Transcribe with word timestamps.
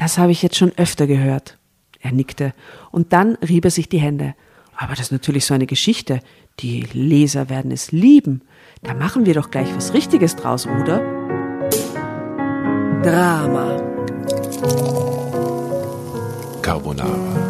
Das 0.00 0.16
habe 0.16 0.32
ich 0.32 0.42
jetzt 0.42 0.56
schon 0.56 0.72
öfter 0.78 1.06
gehört. 1.06 1.58
Er 2.00 2.12
nickte 2.12 2.54
und 2.90 3.12
dann 3.12 3.34
rieb 3.46 3.66
er 3.66 3.70
sich 3.70 3.90
die 3.90 4.00
Hände. 4.00 4.34
Aber 4.74 4.92
das 4.92 5.00
ist 5.00 5.12
natürlich 5.12 5.44
so 5.44 5.52
eine 5.52 5.66
Geschichte. 5.66 6.20
Die 6.60 6.86
Leser 6.94 7.50
werden 7.50 7.70
es 7.70 7.92
lieben. 7.92 8.40
Da 8.82 8.94
machen 8.94 9.26
wir 9.26 9.34
doch 9.34 9.50
gleich 9.50 9.68
was 9.76 9.92
Richtiges 9.92 10.36
draus, 10.36 10.66
oder? 10.66 11.00
Drama. 13.02 13.76
Carbonara. 16.62 17.49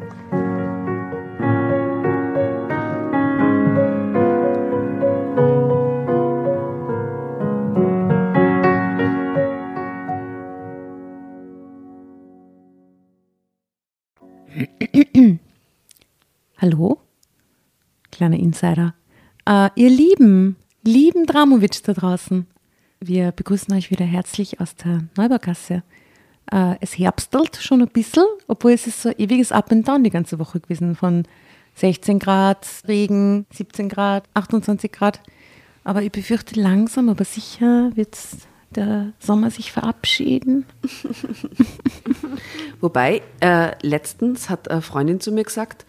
Hallo? 16.57 16.99
Kleiner 18.11 18.37
Insider. 18.37 18.93
Äh, 19.45 19.69
ihr 19.75 19.89
lieben, 19.89 20.57
lieben 20.83 21.25
Dramowitsch 21.25 21.81
da 21.83 21.93
draußen. 21.93 22.45
Wir 22.99 23.31
begrüßen 23.31 23.73
euch 23.73 23.89
wieder 23.89 24.05
herzlich 24.05 24.59
aus 24.59 24.75
der 24.75 25.03
Neubaugasse. 25.17 25.83
Äh, 26.51 26.75
es 26.81 26.97
herbstelt 26.97 27.57
schon 27.57 27.81
ein 27.81 27.87
bisschen, 27.87 28.25
obwohl 28.47 28.73
es 28.73 28.87
ist 28.87 29.01
so 29.01 29.09
ein 29.09 29.15
ewiges 29.17 29.51
Up 29.51 29.71
and 29.71 29.87
Down 29.87 30.03
die 30.03 30.09
ganze 30.09 30.37
Woche 30.37 30.59
gewesen. 30.59 30.95
Von 30.95 31.23
16 31.75 32.19
Grad, 32.19 32.67
Regen, 32.87 33.45
17 33.51 33.89
Grad, 33.89 34.25
28 34.33 34.91
Grad. 34.91 35.21
Aber 35.83 36.03
ich 36.03 36.11
befürchte, 36.11 36.59
langsam, 36.59 37.09
aber 37.09 37.25
sicher 37.25 37.91
wird 37.95 38.15
der 38.75 39.11
Sommer 39.19 39.51
sich 39.51 39.71
verabschieden. 39.71 40.65
Wobei, 42.79 43.21
äh, 43.39 43.71
letztens 43.85 44.49
hat 44.49 44.69
eine 44.69 44.81
Freundin 44.81 45.19
zu 45.19 45.31
mir 45.31 45.43
gesagt, 45.43 45.85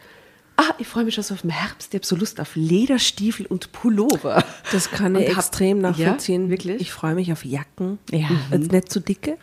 ah, 0.56 0.74
ich 0.78 0.86
freue 0.86 1.04
mich 1.04 1.14
schon 1.14 1.24
so 1.24 1.34
auf 1.34 1.42
den 1.42 1.50
Herbst, 1.50 1.94
ich 1.94 1.98
habe 1.98 2.06
so 2.06 2.16
Lust 2.16 2.40
auf 2.40 2.54
Lederstiefel 2.56 3.46
und 3.46 3.72
Pullover. 3.72 4.44
Das 4.72 4.90
kann 4.90 5.14
ich 5.16 5.28
Und 5.28 5.36
hab- 5.36 5.38
extrem 5.44 5.78
nachvollziehen. 5.80 6.44
Ja, 6.44 6.50
wirklich? 6.50 6.80
Ich 6.80 6.92
freue 6.92 7.14
mich 7.14 7.32
auf 7.32 7.44
Jacken. 7.44 7.98
Ja. 8.10 8.28
Jetzt 8.50 8.72
nicht 8.72 8.90
zu 8.92 9.00
dicke. 9.00 9.38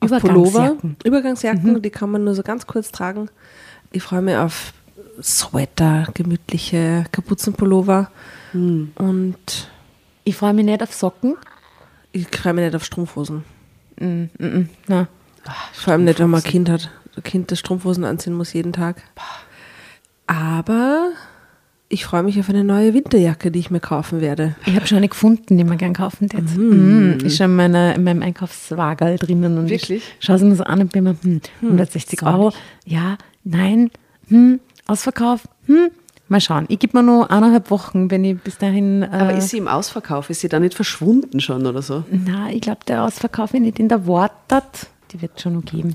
Auf 0.00 0.10
Übergangsjacken. 0.10 0.20
Pullover. 0.20 0.76
Übergangsjacken, 1.04 1.82
die 1.82 1.90
kann 1.90 2.10
man 2.10 2.24
nur 2.24 2.34
so 2.34 2.42
ganz 2.42 2.66
kurz 2.66 2.92
tragen. 2.92 3.28
Ich 3.90 4.02
freue 4.02 4.22
mich 4.22 4.36
auf 4.36 4.72
Sweater, 5.22 6.06
gemütliche 6.14 7.04
Kapuzenpullover. 7.12 8.10
Und 8.52 9.36
Ich 10.24 10.36
freue 10.36 10.54
mich 10.54 10.64
nicht 10.64 10.82
auf 10.82 10.92
Socken. 10.94 11.36
Ich 12.14 12.28
freue 12.28 12.54
mich 12.54 12.64
nicht 12.64 12.76
auf 12.76 12.84
Strumpfhosen. 12.84 13.44
Na, 13.98 15.08
Vor 15.72 15.92
allem 15.92 16.04
nicht, 16.04 16.20
wenn 16.20 16.30
man 16.30 16.40
ein 16.40 16.48
Kind 16.48 16.70
hat. 16.70 16.90
Ein 17.16 17.22
Kind, 17.22 17.50
das 17.50 17.58
Strumpfhosen 17.58 18.04
anziehen 18.04 18.34
muss 18.34 18.52
jeden 18.52 18.72
Tag. 18.72 19.02
Aber 20.26 21.10
ich 21.88 22.04
freue 22.04 22.22
mich 22.22 22.38
auf 22.40 22.48
eine 22.48 22.64
neue 22.64 22.94
Winterjacke, 22.94 23.50
die 23.50 23.58
ich 23.58 23.70
mir 23.70 23.80
kaufen 23.80 24.20
werde. 24.20 24.56
ich 24.64 24.74
habe 24.74 24.86
schon 24.86 24.98
eine 24.98 25.08
gefunden, 25.08 25.58
die 25.58 25.64
man 25.64 25.76
gern 25.76 25.92
kaufen 25.92 26.28
hätte. 26.30 26.40
Mhm. 26.42 27.18
Ist 27.24 27.36
schon 27.36 27.50
in, 27.50 27.56
meiner, 27.56 27.94
in 27.94 28.04
meinem 28.04 28.22
Einkaufswagen 28.22 29.16
drinnen. 29.16 29.58
Und 29.58 29.68
Wirklich? 29.68 30.02
Ich 30.18 30.24
schaue 30.24 30.38
sie 30.38 30.44
mir 30.44 30.56
so 30.56 30.64
an 30.64 30.80
und 30.80 30.92
bin 30.92 31.04
mir, 31.04 31.16
hm, 31.20 31.40
160 31.62 32.22
Euro. 32.22 32.52
Ja, 32.86 33.18
nein, 33.42 33.90
hm, 34.28 34.60
Ausverkauf, 34.86 35.48
hm. 35.66 35.90
Mal 36.34 36.40
schauen. 36.40 36.64
Ich 36.68 36.80
gebe 36.80 36.96
mir 36.98 37.04
nur 37.04 37.30
eineinhalb 37.30 37.70
Wochen, 37.70 38.10
wenn 38.10 38.24
ich 38.24 38.36
bis 38.40 38.58
dahin. 38.58 39.02
Äh, 39.04 39.06
Aber 39.12 39.34
ist 39.36 39.50
sie 39.50 39.58
im 39.58 39.68
Ausverkauf? 39.68 40.30
Ist 40.30 40.40
sie 40.40 40.48
da 40.48 40.58
nicht 40.58 40.74
verschwunden 40.74 41.38
schon 41.38 41.64
oder 41.64 41.80
so? 41.80 42.02
na, 42.10 42.50
ich 42.50 42.60
glaube, 42.60 42.80
der 42.88 43.04
Ausverkauf, 43.04 43.52
wenn 43.52 43.62
nicht 43.62 43.78
in 43.78 43.88
der 43.88 44.04
wartet, 44.08 44.88
die 45.12 45.22
wird 45.22 45.40
schon 45.40 45.54
noch 45.54 45.64
geben. 45.64 45.94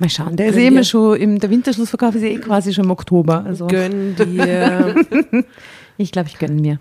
Mal 0.00 0.08
schauen. 0.10 0.34
Der 0.36 0.46
ist 0.48 0.54
Gönn 0.54 0.64
eh 0.64 0.66
immer 0.66 0.80
dir. 0.80 0.84
schon, 0.84 1.16
im, 1.16 1.38
der 1.38 1.48
Winterschlussverkauf 1.50 2.16
ist 2.16 2.22
eh 2.24 2.38
quasi 2.38 2.74
schon 2.74 2.86
im 2.86 2.90
Oktober. 2.90 3.44
Also. 3.46 3.68
Gönn 3.68 4.16
dir. 4.16 4.96
Ich 5.96 6.10
glaube, 6.12 6.28
ich 6.28 6.38
gönne 6.38 6.60
mir. 6.60 6.78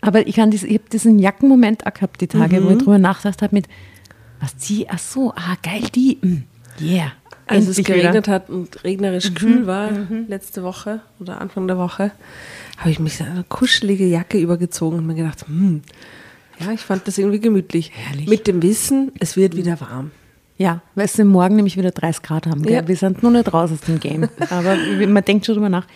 Aber 0.00 0.26
ich, 0.26 0.34
kann 0.36 0.50
ich 0.52 0.62
habe 0.64 0.80
diesen 0.92 1.18
Jackenmoment 1.20 1.86
auch 1.86 1.94
gehabt, 1.94 2.20
die 2.20 2.26
Tage, 2.28 2.60
Mhm. 2.60 2.64
wo 2.66 2.70
ich 2.70 2.78
drüber 2.78 2.98
nachgedacht 2.98 3.42
habe 3.42 3.54
mit, 3.54 3.66
was 4.40 4.56
zieh, 4.58 4.86
ach 4.88 4.98
so, 4.98 5.32
ah, 5.36 5.56
geil, 5.62 5.82
die, 5.94 6.18
mm, 6.20 6.44
yeah. 6.80 7.12
Als 7.46 7.68
es 7.68 7.78
Endlich 7.78 7.88
wieder. 7.88 7.96
Mhm. 7.96 8.00
geregnet 8.00 8.28
hat 8.28 8.50
und 8.50 8.84
regnerisch 8.84 9.34
kühl 9.34 9.66
war 9.66 9.90
letzte 10.28 10.62
Woche 10.62 11.00
oder 11.20 11.40
Anfang 11.40 11.66
der 11.66 11.76
Woche, 11.76 12.12
habe 12.78 12.90
ich 12.90 12.98
mich 12.98 13.20
eine 13.20 13.44
kuschelige 13.48 14.06
Jacke 14.06 14.38
übergezogen 14.38 14.98
und 14.98 15.06
mir 15.06 15.14
gedacht, 15.14 15.46
hm, 15.46 15.82
ja, 16.60 16.72
ich 16.72 16.80
fand 16.80 17.06
das 17.06 17.18
irgendwie 17.18 17.40
gemütlich. 17.40 17.90
Herrlich. 17.94 18.28
Mit 18.28 18.46
dem 18.46 18.62
Wissen, 18.62 19.12
es 19.18 19.36
wird 19.36 19.56
wieder 19.56 19.80
warm. 19.80 20.10
Ja, 20.56 20.82
weil 20.94 21.06
es 21.06 21.18
morgen 21.18 21.56
nämlich 21.56 21.76
wieder 21.76 21.90
30 21.90 22.22
Grad 22.22 22.46
haben. 22.46 22.62
Ja. 22.64 22.86
Wir 22.86 22.96
sind 22.96 23.22
nur 23.22 23.32
nicht 23.32 23.52
raus 23.52 23.72
aus 23.72 23.80
dem 23.80 23.98
Game. 23.98 24.28
Aber 24.50 24.76
man 25.08 25.24
denkt 25.24 25.46
schon 25.46 25.56
drüber 25.56 25.68
nach. 25.68 25.86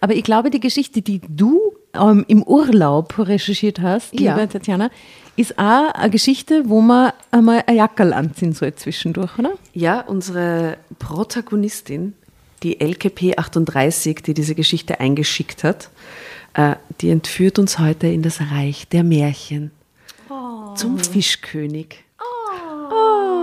Aber 0.00 0.14
ich 0.14 0.22
glaube, 0.22 0.50
die 0.50 0.60
Geschichte, 0.60 1.02
die 1.02 1.20
du 1.28 1.73
ähm, 1.98 2.24
im 2.28 2.42
Urlaub 2.42 3.18
recherchiert 3.18 3.80
hast, 3.80 4.18
Ja. 4.18 4.34
liebe 4.36 4.48
Tatjana, 4.48 4.90
ist 5.36 5.58
auch 5.58 5.92
eine 5.94 6.10
Geschichte, 6.10 6.68
wo 6.68 6.80
man 6.80 7.12
einmal 7.30 7.64
ein 7.66 7.76
Jackerl 7.76 8.12
anziehen 8.12 8.52
soll 8.52 8.74
zwischendurch, 8.74 9.38
oder? 9.38 9.52
Ja, 9.72 10.00
unsere 10.02 10.76
Protagonistin, 11.00 12.14
die 12.62 12.80
LKP 12.80 13.36
38, 13.36 14.22
die 14.22 14.34
diese 14.34 14.54
Geschichte 14.54 15.00
eingeschickt 15.00 15.64
hat, 15.64 15.90
äh, 16.54 16.76
die 17.00 17.10
entführt 17.10 17.58
uns 17.58 17.78
heute 17.80 18.06
in 18.06 18.22
das 18.22 18.40
Reich 18.40 18.86
der 18.88 19.02
Märchen. 19.04 19.70
Zum 20.76 20.98
Fischkönig. 20.98 22.02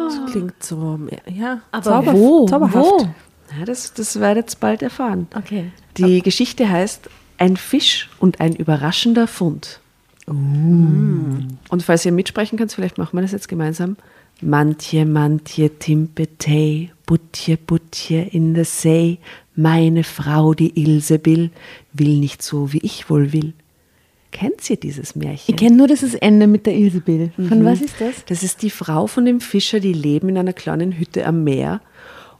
Das 0.07 0.31
klingt 0.31 0.61
so, 0.63 0.99
ja. 1.33 1.61
Aber 1.71 1.83
zauber- 1.83 2.13
wo? 2.13 2.45
Zauberhaft. 2.47 2.75
Wo? 2.75 3.07
Ja, 3.57 3.65
das, 3.65 3.93
das 3.93 4.19
werdet 4.19 4.53
ihr 4.53 4.57
bald 4.59 4.81
erfahren. 4.81 5.27
Okay. 5.35 5.71
Die 5.97 6.21
Geschichte 6.21 6.69
heißt 6.69 7.09
Ein 7.41 7.57
Fisch 7.57 8.07
und 8.19 8.39
ein 8.39 8.55
überraschender 8.55 9.25
Fund. 9.25 9.79
Und 10.27 11.57
falls 11.79 12.05
ihr 12.05 12.11
mitsprechen 12.11 12.55
könnt, 12.55 12.71
vielleicht 12.71 12.99
machen 12.99 13.17
wir 13.17 13.23
das 13.23 13.31
jetzt 13.31 13.47
gemeinsam. 13.47 13.97
Mantje, 14.41 15.07
mantje, 15.07 15.71
timpetei, 15.79 16.91
butje, 17.07 17.57
butje 17.57 18.21
in 18.21 18.53
der 18.53 18.65
See. 18.65 19.17
Meine 19.55 20.03
Frau, 20.03 20.53
die 20.53 20.79
Ilsebill, 20.79 21.49
will 21.93 22.19
nicht 22.19 22.43
so, 22.43 22.73
wie 22.73 22.81
ich 22.83 23.09
wohl 23.09 23.33
will. 23.33 23.53
Kennt 24.29 24.69
ihr 24.69 24.77
dieses 24.77 25.15
Märchen? 25.15 25.55
Ich 25.55 25.55
kenne 25.55 25.77
nur 25.77 25.87
das 25.87 26.03
Ende 26.13 26.45
mit 26.45 26.67
der 26.67 26.75
Ilsebill. 26.75 27.31
Von 27.35 27.65
was 27.65 27.81
ist 27.81 27.99
das? 27.99 28.23
Das 28.27 28.43
ist 28.43 28.61
die 28.61 28.69
Frau 28.69 29.07
von 29.07 29.25
dem 29.25 29.41
Fischer, 29.41 29.79
die 29.79 29.93
leben 29.93 30.29
in 30.29 30.37
einer 30.37 30.53
kleinen 30.53 30.91
Hütte 30.91 31.25
am 31.25 31.43
Meer. 31.43 31.81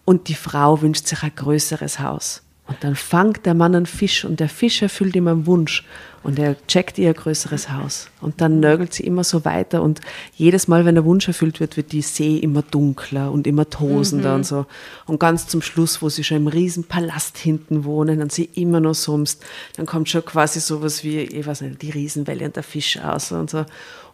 Und 0.06 0.28
die 0.28 0.36
Frau 0.36 0.80
wünscht 0.84 1.08
sich 1.08 1.24
ein 1.24 1.32
größeres 1.36 2.00
Haus. 2.00 2.44
Und 2.68 2.84
dann 2.84 2.96
fangt 2.96 3.46
der 3.46 3.54
Mann 3.54 3.76
einen 3.76 3.86
Fisch 3.86 4.24
und 4.24 4.40
der 4.40 4.50
Fisch 4.50 4.82
erfüllt 4.82 5.16
ihm 5.16 5.28
einen 5.28 5.46
Wunsch. 5.46 5.86
Und 6.24 6.38
er 6.38 6.56
checkt 6.68 7.00
ihr 7.00 7.14
größeres 7.14 7.72
Haus. 7.72 8.10
Und 8.22 8.42
dann 8.42 8.60
nörgelt 8.60 8.94
sie 8.94 9.04
immer 9.04 9.24
so 9.24 9.44
weiter. 9.44 9.82
Und 9.82 10.02
jedes 10.36 10.68
Mal, 10.68 10.86
wenn 10.86 10.96
der 10.96 11.06
Wunsch 11.06 11.28
erfüllt 11.28 11.60
wird, 11.60 11.78
wird 11.78 11.92
die 11.92 12.04
See 12.04 12.38
immer 12.38 12.62
dunkler 12.62 13.32
und 13.32 13.48
immer 13.48 13.70
tosender 13.70 14.36
und 14.36 14.46
so. 14.46 14.68
Und 15.08 15.20
ganz 15.20 15.48
zum 15.48 15.64
Schluss, 15.64 16.02
wo 16.02 16.10
sie 16.10 16.24
schon 16.24 16.38
im 16.38 16.48
riesen 16.48 16.84
Palast 16.84 17.38
hinten 17.40 17.86
wohnen 17.86 18.22
und 18.22 18.32
sie 18.32 18.50
immer 18.54 18.80
noch 18.80 18.94
summst, 18.94 19.44
dann 19.78 19.88
kommt 19.88 20.10
schon 20.10 20.24
quasi 20.24 20.60
sowas 20.60 21.04
wie, 21.04 21.20
ich 21.22 21.46
weiß 21.46 21.62
nicht, 21.62 21.82
die 21.82 21.90
Riesenwelle 21.90 22.46
und 22.46 22.56
der 22.56 22.64
Fisch 22.64 23.00
aus 23.00 23.32
und 23.32 23.50
so. 23.50 23.66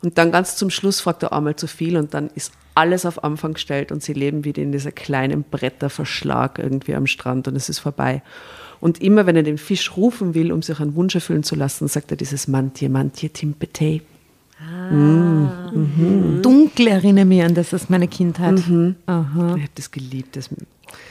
Und 0.01 0.18
dann 0.18 0.31
ganz 0.31 0.56
zum 0.56 0.69
Schluss 0.69 1.01
fragt 1.01 1.24
er 1.24 1.33
einmal 1.33 1.56
zu 1.56 1.68
viel 1.68 1.98
und 1.98 2.13
dann 2.13 2.30
ist 2.36 2.53
alles 2.75 3.06
auf 3.06 3.24
Anfang 3.24 3.53
gestellt 3.53 3.92
und 3.92 4.03
sie 4.03 4.13
leben 4.13 4.45
wieder 4.45 4.62
in 4.62 4.71
dieser 4.71 4.92
kleinen 4.92 5.44
Bretterverschlag 5.44 6.60
irgendwie 6.60 6.94
am 6.94 7.07
Strand 7.07 7.48
und 7.48 7.56
es 7.56 7.69
ist 7.69 7.80
vorbei. 7.80 8.21
Und 8.79 9.01
immer 9.01 9.25
wenn 9.25 9.35
er 9.35 9.44
den 9.44 9.57
Fisch 9.57 9.95
rufen 9.97 10.33
will, 10.33 10.51
um 10.51 10.62
sich 10.62 10.79
einen 10.79 10.95
Wunsch 10.95 11.15
erfüllen 11.15 11.44
zu 11.44 11.56
lassen, 11.56 11.88
sagt 11.88 12.12
er 12.12 12.18
dieses 12.18 12.47
Mantje, 12.47 12.89
Mantje, 12.89 13.29
Timpete. 13.29 14.01
Dunkel 16.41 16.88
erinnere 16.88 17.25
mich 17.25 17.44
an 17.44 17.53
das 17.53 17.74
ist 17.74 17.89
meine 17.89 18.07
Kindheit. 18.07 18.62
Aha. 19.06 19.56
Ich 19.56 19.63
habe 19.63 19.71
das 19.75 19.91
geliebt. 19.91 20.35
Das, 20.35 20.50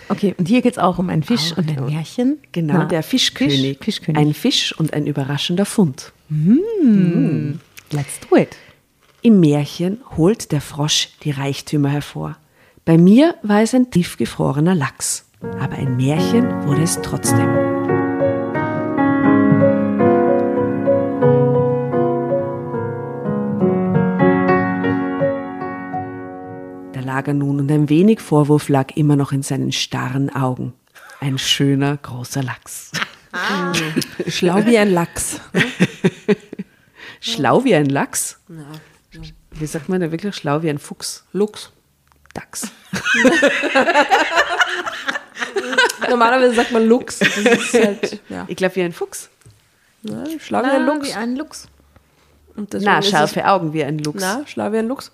Okay, 0.08 0.34
und 0.38 0.48
hier 0.48 0.62
geht 0.62 0.72
es 0.72 0.78
auch 0.78 0.98
um 0.98 1.10
einen 1.10 1.22
Fisch 1.22 1.52
und 1.56 1.68
ein 1.68 1.84
Märchen. 1.84 2.38
genau, 2.52 2.74
Na, 2.74 2.84
der 2.86 3.02
Fischkönig. 3.02 3.76
Fisch, 3.78 3.84
Fischkönig. 3.84 4.20
Ein 4.20 4.34
Fisch 4.34 4.72
und 4.78 4.94
ein 4.94 5.06
überraschender 5.06 5.66
Fund. 5.66 6.12
Let's 7.90 8.20
do 8.28 8.36
it. 8.36 8.56
Im 9.22 9.40
Märchen 9.40 9.98
holt 10.16 10.52
der 10.52 10.60
Frosch 10.60 11.08
die 11.24 11.30
Reichtümer 11.32 11.90
hervor. 11.90 12.36
Bei 12.84 12.96
mir 12.96 13.34
war 13.42 13.62
es 13.62 13.74
ein 13.74 13.90
tiefgefrorener 13.90 14.74
Lachs. 14.74 15.25
Aber 15.40 15.76
ein 15.76 15.96
Märchen 15.96 16.66
wurde 16.66 16.82
es 16.82 16.98
trotzdem. 17.02 17.46
Da 26.92 27.00
lag 27.00 27.28
er 27.28 27.34
nun 27.34 27.60
und 27.60 27.70
ein 27.70 27.88
wenig 27.88 28.20
Vorwurf 28.20 28.68
lag 28.68 28.96
immer 28.96 29.16
noch 29.16 29.32
in 29.32 29.42
seinen 29.42 29.72
starren 29.72 30.34
Augen. 30.34 30.72
Ein 31.20 31.38
schöner, 31.38 31.98
großer 31.98 32.42
Lachs. 32.42 32.92
Schlau 34.28 34.64
wie 34.64 34.78
ein 34.78 34.90
Lachs. 34.90 35.40
Schlau 37.20 37.64
wie 37.64 37.74
ein 37.74 37.86
Lachs? 37.86 38.40
Wie 39.50 39.66
sagt 39.66 39.88
man 39.88 40.00
da 40.00 40.10
wirklich 40.10 40.34
schlau 40.34 40.62
wie 40.62 40.70
ein 40.70 40.78
Fuchs? 40.78 41.24
Luchs. 41.32 41.72
Dachs. 42.32 42.70
Normalerweise 46.08 46.54
sagt 46.54 46.72
man 46.72 46.86
Luchs. 46.86 47.18
Das 47.18 47.36
ist 47.36 47.74
halt, 47.74 48.20
ja. 48.28 48.44
Ich 48.48 48.56
glaube 48.56 48.76
wie 48.76 48.82
ein 48.82 48.92
Fuchs. 48.92 49.30
Na, 50.02 50.24
schlau 50.38 50.62
wie 50.62 50.66
ein 50.66 50.86
Luchs. 50.86 51.16
ein 51.16 51.36
Luchs. 51.36 51.68
Na, 52.56 53.02
scharfe 53.02 53.46
Augen 53.46 53.72
wie 53.72 53.84
ein 53.84 53.98
Luchs. 53.98 54.20
Na, 54.20 54.46
schlau 54.46 54.72
wie 54.72 54.78
ein 54.78 54.88
Luchs. 54.88 55.12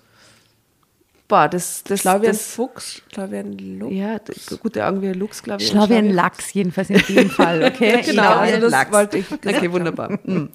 Boah, 1.27 1.47
das, 1.47 1.83
das, 1.83 2.01
Schlau 2.01 2.21
wie 2.21 2.27
ein 2.27 2.33
das, 2.33 2.53
Fuchs. 2.53 3.01
Schlau 3.11 3.31
wie 3.31 3.37
ein 3.37 3.57
Luchs. 3.79 3.95
Ja, 3.95 4.19
gute 4.57 4.85
Augen 4.85 5.01
wie 5.01 5.07
ein 5.07 5.15
Luchs, 5.15 5.41
glaube 5.41 5.63
ich. 5.63 5.69
Schlau 5.69 5.89
wie 5.89 5.95
ein 5.95 6.11
Lachs. 6.11 6.53
Jedenfalls 6.53 6.89
in 6.89 7.01
dem 7.15 7.29
Fall, 7.29 7.63
okay? 7.63 8.01
Genau, 8.05 8.35
also 8.35 8.59
das 8.59 8.71
Lachs. 8.71 8.91
wollte 8.91 9.17
ich 9.17 9.31
Okay, 9.31 9.71
wunderbar. 9.71 10.19
Mm. 10.25 10.49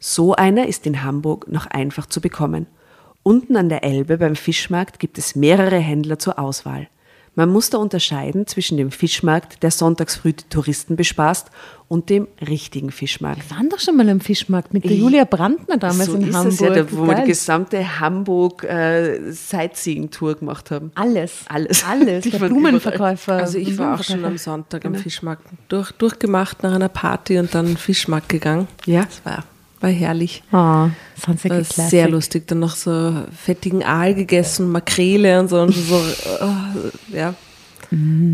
So 0.00 0.34
einer 0.34 0.66
ist 0.66 0.86
in 0.86 1.02
Hamburg 1.02 1.46
noch 1.48 1.66
einfach 1.66 2.06
zu 2.06 2.20
bekommen. 2.20 2.66
Unten 3.22 3.56
an 3.56 3.68
der 3.68 3.84
Elbe 3.84 4.18
beim 4.18 4.36
Fischmarkt 4.36 4.98
gibt 4.98 5.18
es 5.18 5.34
mehrere 5.34 5.78
Händler 5.78 6.18
zur 6.18 6.38
Auswahl. 6.38 6.88
Man 7.36 7.48
muss 7.50 7.68
da 7.70 7.78
unterscheiden 7.78 8.46
zwischen 8.46 8.76
dem 8.76 8.90
Fischmarkt, 8.92 9.62
der 9.64 9.70
sonntags 9.72 10.16
früh 10.16 10.32
die 10.32 10.44
Touristen 10.48 10.94
bespaßt, 10.96 11.48
und 11.88 12.08
dem 12.08 12.28
richtigen 12.48 12.90
Fischmarkt. 12.90 13.50
Wir 13.50 13.56
waren 13.56 13.68
doch 13.68 13.78
schon 13.78 13.96
mal 13.96 14.08
am 14.08 14.20
Fischmarkt 14.20 14.72
mit 14.72 14.84
der 14.84 14.92
Ich- 14.92 14.98
Julia 15.00 15.24
Brandner 15.24 15.76
damals 15.76 16.06
so 16.06 16.14
in 16.14 16.28
ist 16.28 16.34
Hamburg. 16.34 16.52
es 16.54 16.60
ja, 16.60 16.70
da, 16.70 16.92
wo 16.92 17.06
wir 17.06 17.14
die 17.16 17.24
gesamte 17.28 18.00
Hamburg 18.00 18.64
äh, 18.64 19.30
Sightseeing-Tour 19.32 20.36
gemacht 20.36 20.70
haben. 20.70 20.92
Alles. 20.94 21.40
Alles. 21.48 21.84
Alles. 21.84 22.24
Die 22.24 22.30
Der 22.30 22.38
Blumenverkäufer. 22.38 23.34
Also 23.34 23.58
ich 23.58 23.76
war 23.76 23.98
auch 23.98 24.02
schon 24.02 24.24
am 24.24 24.38
Sonntag 24.38 24.84
am 24.86 24.94
Fischmarkt 24.94 25.44
durch, 25.68 25.92
durchgemacht 25.92 26.62
nach 26.62 26.72
einer 26.74 26.88
Party 26.88 27.38
und 27.38 27.54
dann 27.54 27.76
Fischmarkt 27.76 28.28
gegangen. 28.28 28.66
Ja. 28.86 29.02
Das 29.04 29.24
war, 29.24 29.44
war 29.80 29.90
herrlich. 29.90 30.42
Oh, 30.52 30.88
sonst 31.24 31.48
War 31.48 31.62
sehr 31.62 32.08
lustig. 32.08 32.46
Dann 32.46 32.60
noch 32.60 32.76
so 32.76 33.24
fettigen 33.36 33.82
Aal 33.82 34.14
gegessen, 34.14 34.70
Makrele 34.70 35.40
und 35.40 35.48
so. 35.48 35.60
Und 35.60 35.72
so 35.74 35.96
äh, 35.96 37.16
ja, 37.16 37.34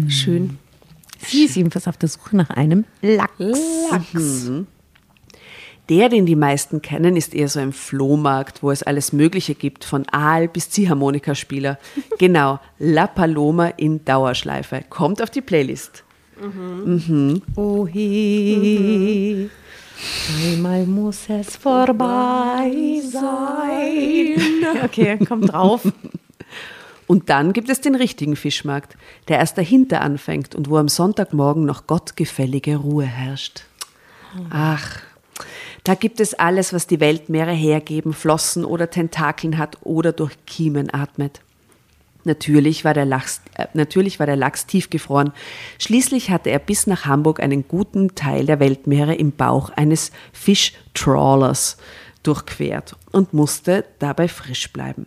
schön. 0.08 0.58
Sie 1.18 1.44
ist 1.44 1.56
jedenfalls 1.56 1.86
auf 1.86 1.96
der 1.96 2.08
Suche 2.08 2.36
nach 2.36 2.50
einem 2.50 2.84
Lachs. 3.02 3.32
Lachs. 3.90 4.50
Der, 5.90 6.08
den 6.08 6.24
die 6.24 6.36
meisten 6.36 6.82
kennen, 6.82 7.16
ist 7.16 7.34
eher 7.34 7.48
so 7.48 7.58
ein 7.58 7.72
Flohmarkt, 7.72 8.62
wo 8.62 8.70
es 8.70 8.84
alles 8.84 9.12
Mögliche 9.12 9.56
gibt, 9.56 9.84
von 9.84 10.08
Aal 10.10 10.46
bis 10.46 10.70
Ziehharmonikaspieler. 10.70 11.78
Genau, 12.18 12.60
La 12.78 13.06
Paloma 13.08 13.68
in 13.76 14.04
Dauerschleife. 14.04 14.84
Kommt 14.88 15.20
auf 15.20 15.30
die 15.30 15.40
Playlist. 15.40 16.04
Oh 17.56 17.86
he, 17.86 19.50
einmal 20.42 20.86
muss 20.86 21.28
es 21.28 21.56
vorbei 21.56 23.00
sein. 23.02 24.36
Okay, 24.84 25.18
kommt 25.24 25.52
drauf. 25.52 25.82
Und 27.06 27.28
dann 27.28 27.52
gibt 27.52 27.68
es 27.70 27.80
den 27.80 27.96
richtigen 27.96 28.36
Fischmarkt, 28.36 28.96
der 29.28 29.38
erst 29.38 29.58
dahinter 29.58 30.00
anfängt 30.00 30.54
und 30.54 30.70
wo 30.70 30.78
am 30.78 30.88
Sonntagmorgen 30.88 31.64
noch 31.64 31.86
gottgefällige 31.86 32.76
Ruhe 32.76 33.04
herrscht. 33.04 33.64
Ach, 34.50 35.00
da 35.84 35.94
gibt 35.94 36.20
es 36.20 36.34
alles, 36.34 36.72
was 36.72 36.86
die 36.86 37.00
Weltmeere 37.00 37.52
hergeben, 37.52 38.12
Flossen 38.12 38.64
oder 38.64 38.90
Tentakeln 38.90 39.58
hat 39.58 39.78
oder 39.82 40.12
durch 40.12 40.36
Kiemen 40.46 40.92
atmet. 40.92 41.40
Natürlich 42.24 42.84
war, 42.84 42.94
der 42.94 43.04
Lachs, 43.04 43.40
äh, 43.54 43.66
natürlich 43.74 44.18
war 44.18 44.26
der 44.26 44.36
Lachs 44.36 44.66
tiefgefroren. 44.66 45.32
Schließlich 45.78 46.30
hatte 46.30 46.50
er 46.50 46.58
bis 46.58 46.86
nach 46.86 47.06
Hamburg 47.06 47.40
einen 47.40 47.66
guten 47.66 48.14
Teil 48.14 48.46
der 48.46 48.60
Weltmeere 48.60 49.14
im 49.14 49.32
Bauch 49.32 49.70
eines 49.70 50.12
Fischtrawlers 50.32 51.76
durchquert 52.22 52.96
und 53.12 53.32
musste 53.32 53.84
dabei 53.98 54.28
frisch 54.28 54.72
bleiben. 54.72 55.06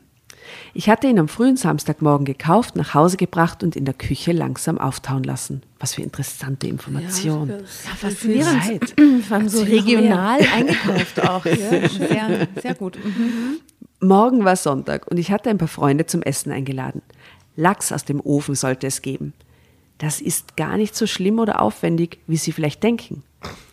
Ich 0.73 0.89
hatte 0.89 1.07
ihn 1.07 1.19
am 1.19 1.27
frühen 1.27 1.55
Samstagmorgen 1.55 2.25
gekauft, 2.25 2.75
nach 2.75 2.93
Hause 2.93 3.17
gebracht 3.17 3.63
und 3.63 3.75
in 3.75 3.85
der 3.85 3.93
Küche 3.93 4.31
langsam 4.31 4.77
auftauen 4.77 5.23
lassen. 5.23 5.63
Was 5.79 5.95
für 5.95 6.01
interessante 6.01 6.67
Information. 6.67 7.53
Faszinierend. 7.97 8.93
Vor 9.27 9.37
allem 9.37 9.49
so 9.49 9.63
regional 9.63 10.39
eingekauft 10.53 11.21
auch. 11.27 11.45
Ja, 11.45 11.89
sehr, 11.89 12.47
sehr 12.61 12.75
gut. 12.75 12.97
Mhm. 13.13 13.59
Morgen 14.03 14.43
war 14.43 14.55
Sonntag 14.55 15.07
und 15.07 15.17
ich 15.17 15.31
hatte 15.31 15.49
ein 15.49 15.57
paar 15.57 15.67
Freunde 15.67 16.05
zum 16.05 16.21
Essen 16.21 16.51
eingeladen. 16.51 17.01
Lachs 17.55 17.91
aus 17.91 18.05
dem 18.05 18.19
Ofen 18.19 18.55
sollte 18.55 18.87
es 18.87 19.01
geben. 19.01 19.33
Das 19.97 20.19
ist 20.19 20.57
gar 20.57 20.77
nicht 20.77 20.95
so 20.95 21.07
schlimm 21.07 21.39
oder 21.39 21.61
aufwendig, 21.61 22.19
wie 22.27 22.37
Sie 22.37 22.51
vielleicht 22.51 22.83
denken. 22.83 23.23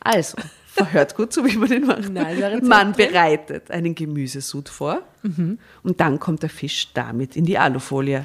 Also, 0.00 0.36
verhört 0.66 1.16
gut 1.16 1.32
zu, 1.32 1.44
wie 1.44 1.56
man 1.56 1.68
den 1.68 1.86
macht. 1.86 2.08
Nein, 2.10 2.64
man 2.66 2.92
bereitet 2.92 3.70
einen 3.70 3.94
Gemüsesud 3.94 4.68
vor 4.68 5.02
und 5.82 6.00
dann 6.00 6.20
kommt 6.20 6.42
der 6.42 6.50
Fisch 6.50 6.92
damit 6.94 7.36
in 7.36 7.44
die 7.44 7.58
Alufolie. 7.58 8.24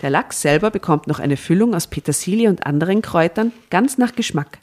Der 0.00 0.10
Lachs 0.10 0.42
selber 0.42 0.70
bekommt 0.70 1.06
noch 1.06 1.20
eine 1.20 1.36
Füllung 1.36 1.74
aus 1.74 1.86
Petersilie 1.86 2.48
und 2.48 2.66
anderen 2.66 3.02
Kräutern, 3.02 3.52
ganz 3.70 3.98
nach 3.98 4.14
Geschmack. 4.14 4.58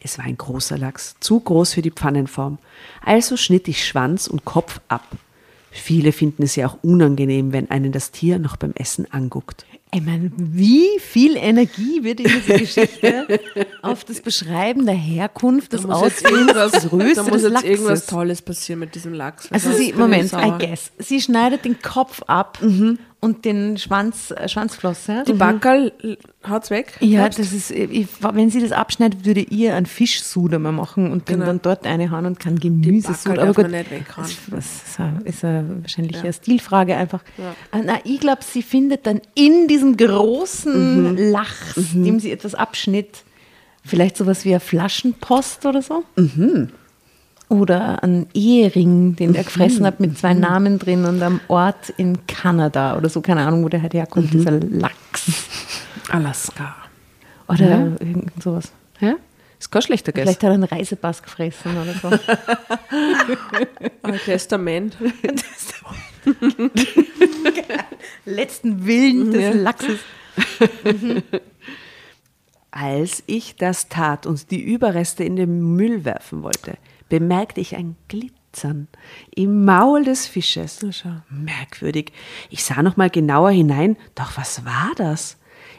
Es 0.00 0.18
war 0.18 0.24
ein 0.24 0.36
großer 0.36 0.78
Lachs, 0.78 1.16
zu 1.20 1.40
groß 1.40 1.74
für 1.74 1.82
die 1.82 1.90
Pfannenform. 1.90 2.58
Also 3.04 3.36
schnitt 3.36 3.66
ich 3.66 3.86
Schwanz 3.86 4.26
und 4.28 4.44
Kopf 4.44 4.80
ab. 4.88 5.04
Viele 5.76 6.12
finden 6.12 6.42
es 6.42 6.56
ja 6.56 6.66
auch 6.66 6.78
unangenehm, 6.82 7.52
wenn 7.52 7.70
einen 7.70 7.92
das 7.92 8.10
Tier 8.10 8.38
noch 8.38 8.56
beim 8.56 8.72
Essen 8.72 9.06
anguckt. 9.12 9.66
Ich 9.96 10.02
meine, 10.02 10.30
wie 10.36 10.98
viel 11.00 11.36
Energie 11.36 12.02
wird 12.04 12.20
in 12.20 12.26
diese 12.26 12.58
Geschichte 12.58 13.26
auf 13.82 14.04
das 14.04 14.20
Beschreiben 14.20 14.84
der 14.84 14.94
Herkunft, 14.94 15.72
des 15.72 15.86
Aussehens, 15.86 16.52
des 16.52 16.92
Röste 16.92 17.14
da 17.24 17.30
muss 17.30 17.42
jetzt 17.42 17.64
irgendwas 17.64 18.06
Tolles 18.06 18.42
passieren 18.42 18.80
mit 18.80 18.94
diesem 18.94 19.14
Lachs. 19.14 19.50
Also 19.50 19.70
Das 19.70 19.78
sie, 19.78 19.92
Moment, 19.94 20.32
I 20.34 20.52
guess. 20.58 20.92
Sie 20.98 21.20
schneidet 21.20 21.64
den 21.64 21.80
Kopf 21.80 22.22
ab 22.26 22.58
und 23.20 23.44
den 23.46 23.78
Schwanz, 23.78 24.30
äh, 24.30 24.48
Schwanzflosse. 24.48 25.24
Die 25.26 25.32
Backerl 25.32 25.90
haut's 26.48 26.70
weg. 26.70 26.92
ja, 27.00 27.28
das 27.28 27.50
ist, 27.52 27.70
ich, 27.70 28.06
wenn 28.20 28.50
sie 28.50 28.60
das 28.60 28.72
abschneidet, 28.72 29.24
würde 29.24 29.40
ihr 29.40 29.74
einen 29.74 29.86
Fischsud 29.86 30.52
einmal 30.54 30.72
machen 30.72 31.10
und 31.10 31.24
Genau. 31.26 31.46
dann 31.46 31.60
dort 31.62 31.86
reinhauen 31.86 32.26
und 32.26 32.38
kann 32.38 32.58
Gemüsesud. 32.60 33.24
Backerl 33.34 33.48
Aber 33.48 33.62
gut, 33.62 33.70
nicht 33.72 33.90
weghauen. 33.90 34.28
das, 34.28 34.36
das 34.50 34.66
ist, 34.86 35.00
eine, 35.00 35.20
ist 35.24 35.44
eine, 35.44 35.82
wahrscheinlich 35.82 36.18
eine 36.20 36.32
Stilfrage 36.32 36.94
einfach. 36.94 37.24
Ah, 37.72 37.78
Na, 37.82 37.98
ich 38.04 38.20
glaube, 38.20 38.42
sie 38.44 38.62
findet 38.62 39.06
dann 39.06 39.20
in 39.34 39.66
diesem 39.66 39.85
großen 39.94 41.16
Lachs, 41.30 41.74
dem 41.92 42.18
sie 42.18 42.30
etwas 42.30 42.54
abschnitt, 42.54 43.24
vielleicht 43.84 44.16
sowas 44.16 44.44
wie 44.44 44.50
eine 44.50 44.60
Flaschenpost 44.60 45.66
oder 45.66 45.82
so. 45.82 46.04
Oder 47.48 48.02
einen 48.02 48.26
Ehering, 48.32 49.16
den 49.16 49.34
der 49.34 49.44
gefressen 49.44 49.84
hat 49.84 50.00
mit 50.00 50.18
zwei 50.18 50.32
Namen 50.34 50.78
drin 50.78 51.04
und 51.04 51.22
am 51.22 51.40
Ort 51.48 51.90
in 51.96 52.26
Kanada 52.26 52.96
oder 52.96 53.08
so, 53.08 53.20
keine 53.20 53.46
Ahnung, 53.46 53.62
wo 53.62 53.68
der 53.68 53.82
halt 53.82 53.94
herkommt, 53.94 54.32
dieser 54.32 54.52
Lachs. 54.52 55.44
Alaska. 56.10 56.74
Oder 57.48 57.92
irgend 58.00 58.42
sowas. 58.42 58.72
Ja? 59.00 59.14
Ist 59.58 59.70
kein 59.70 59.82
schlechter 59.82 60.12
Guess. 60.12 60.22
Vielleicht 60.22 60.42
hat 60.42 60.50
er 60.50 60.54
einen 60.54 60.64
Reisepass 60.64 61.22
gefressen 61.22 61.72
oder 61.76 61.94
so. 61.94 62.08
Ein 64.02 64.18
Testament. 64.24 64.96
Letzten 68.26 68.86
Willen 68.86 69.30
des 69.30 69.54
Lachses. 69.54 70.00
Als 72.72 73.22
ich 73.26 73.56
das 73.56 73.88
tat 73.88 74.26
und 74.26 74.50
die 74.50 74.60
Überreste 74.60 75.24
in 75.24 75.36
den 75.36 75.76
Müll 75.76 76.04
werfen 76.04 76.42
wollte, 76.42 76.76
bemerkte 77.08 77.60
ich 77.60 77.76
ein 77.76 77.96
Glitzern 78.08 78.88
im 79.34 79.64
Maul 79.64 80.04
des 80.04 80.26
Fisches. 80.26 80.80
Merkwürdig. 81.30 82.12
Ich 82.50 82.64
sah 82.64 82.82
noch 82.82 82.96
mal 82.96 83.10
genauer 83.10 83.50
hinein, 83.50 83.96
doch 84.14 84.36
was 84.36 84.64
war 84.64 84.92
das? 84.96 85.38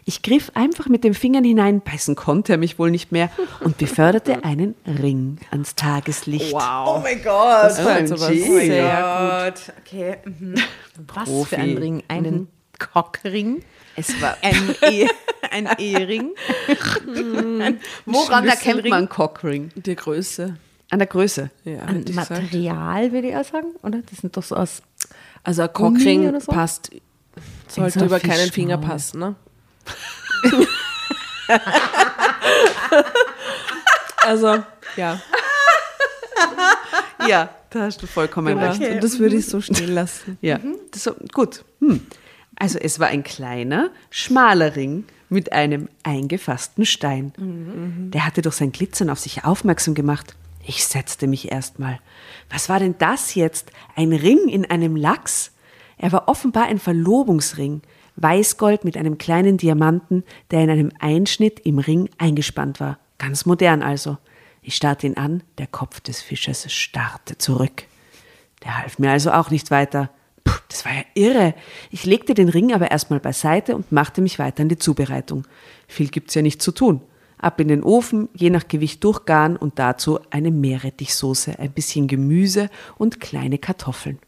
Ich 0.09 0.21
griff 0.21 0.53
einfach 0.53 0.87
mit 0.87 1.03
den 1.03 1.13
Fingern 1.13 1.43
hinein, 1.43 1.81
beißen 1.81 2.15
konnte 2.15 2.53
er 2.53 2.57
mich 2.57 2.79
wohl 2.79 2.91
nicht 2.91 3.11
mehr 3.11 3.29
und 3.59 3.77
beförderte 3.77 4.41
einen 4.45 4.73
Ring 4.85 5.37
ans 5.51 5.75
Tageslicht. 5.75 6.53
Wow. 6.53 7.03
mein 7.03 7.21
Gott. 7.21 7.65
Das 7.65 7.83
war 7.83 7.99
jetzt 7.99 8.13
aber 8.13 8.27
sehr 8.27 9.51
gut. 9.51 9.73
Okay. 9.81 10.17
Mhm. 10.23 10.55
Was 11.13 11.25
Profi. 11.25 11.49
für 11.49 11.57
ein 11.57 11.77
Ring? 11.77 12.03
Einen 12.07 12.47
Cockring? 12.79 13.63
Es 13.97 14.21
war 14.21 14.37
Ein, 14.41 14.75
e 14.89 15.09
ein 15.51 15.67
Ehering? 15.77 16.31
Woran 18.05 18.47
erkennt 18.47 18.87
man 18.87 19.09
Cockring? 19.09 19.71
Die 19.75 19.95
Größe. 19.97 20.55
An 20.89 20.99
der 20.99 21.07
Größe. 21.09 21.51
Ja, 21.65 21.85
hätte 21.85 21.99
ich 21.99 22.05
gesagt. 22.05 22.29
Material, 22.29 23.11
würde 23.11 23.27
ich 23.27 23.35
auch 23.35 23.43
sagen, 23.43 23.75
oder? 23.83 23.99
Das 24.09 24.19
sind 24.19 24.37
doch 24.37 24.43
so 24.43 24.55
aus. 24.55 24.81
Also 25.43 25.63
ein 25.63 25.73
Cockring 25.73 26.39
so? 26.39 26.49
passt, 26.49 26.91
sollte 27.67 28.05
über 28.05 28.21
keinen. 28.21 28.49
Finger 28.51 28.77
passen, 28.77 29.19
ne? 29.19 29.35
also, 34.25 34.63
ja. 34.95 35.19
Ja, 37.27 37.49
da 37.69 37.81
hast 37.81 38.01
du 38.01 38.07
vollkommen 38.07 38.55
Genau. 38.57 38.69
recht. 38.71 38.81
Und 38.81 39.03
das 39.03 39.19
würde 39.19 39.35
ich 39.35 39.47
so 39.47 39.59
stehen 39.61 39.93
lassen. 39.93 40.37
Ja, 40.41 40.59
das, 40.91 41.03
so- 41.03 41.15
gut. 41.33 41.63
Hm. 41.79 42.05
Also 42.55 42.79
es 42.79 42.99
war 42.99 43.07
ein 43.07 43.23
kleiner, 43.23 43.89
schmaler 44.09 44.75
Ring 44.75 45.05
mit 45.29 45.51
einem 45.51 45.89
eingefassten 46.03 46.85
Stein. 46.85 47.33
Der 48.11 48.25
hatte 48.25 48.41
durch 48.41 48.55
sein 48.55 48.71
Glitzern 48.71 49.09
auf 49.09 49.19
sich 49.19 49.43
aufmerksam 49.45 49.93
gemacht. 49.93 50.35
Ich 50.65 50.85
setzte 50.85 51.27
mich 51.27 51.51
erstmal. 51.51 51.99
Was 52.49 52.67
war 52.69 52.79
denn 52.79 52.95
das 52.97 53.35
jetzt? 53.35 53.71
Ein 53.95 54.11
Ring 54.13 54.47
in 54.47 54.65
einem 54.69 54.95
Lachs? 54.95 55.51
Er 55.97 56.11
war 56.11 56.27
offenbar 56.27 56.65
ein 56.65 56.79
Verlobungsring. 56.79 57.81
Weißgold 58.17 58.83
mit 58.83 58.97
einem 58.97 59.17
kleinen 59.17 59.57
Diamanten, 59.57 60.23
der 60.51 60.61
in 60.63 60.69
einem 60.69 60.91
Einschnitt 60.99 61.59
im 61.61 61.79
Ring 61.79 62.09
eingespannt 62.17 62.79
war. 62.79 62.99
Ganz 63.17 63.45
modern 63.45 63.81
also. 63.81 64.17
Ich 64.61 64.75
starrte 64.75 65.07
ihn 65.07 65.17
an, 65.17 65.43
der 65.57 65.67
Kopf 65.67 66.01
des 66.01 66.21
Fisches 66.21 66.71
starrte 66.71 67.37
zurück. 67.37 67.85
Der 68.63 68.79
half 68.79 68.99
mir 68.99 69.11
also 69.11 69.31
auch 69.31 69.49
nicht 69.49 69.71
weiter. 69.71 70.09
Puh, 70.43 70.59
das 70.67 70.83
war 70.83 70.93
ja 70.93 71.03
irre. 71.13 71.53
Ich 71.91 72.05
legte 72.05 72.33
den 72.33 72.49
Ring 72.49 72.73
aber 72.73 72.91
erstmal 72.91 73.19
beiseite 73.19 73.75
und 73.75 73.91
machte 73.91 74.21
mich 74.21 74.39
weiter 74.39 74.63
in 74.63 74.69
die 74.69 74.77
Zubereitung. 74.77 75.45
Viel 75.87 76.09
gibt's 76.09 76.33
ja 76.35 76.41
nicht 76.41 76.61
zu 76.61 76.71
tun. 76.71 77.01
Ab 77.37 77.59
in 77.59 77.67
den 77.67 77.83
Ofen, 77.83 78.29
je 78.33 78.49
nach 78.49 78.67
Gewicht 78.67 79.03
durchgaren 79.03 79.57
und 79.57 79.77
dazu 79.77 80.19
eine 80.31 80.49
Meerrettichsoße, 80.49 81.59
ein 81.59 81.71
bisschen 81.71 82.07
Gemüse 82.07 82.69
und 82.97 83.19
kleine 83.19 83.59
Kartoffeln. 83.59 84.19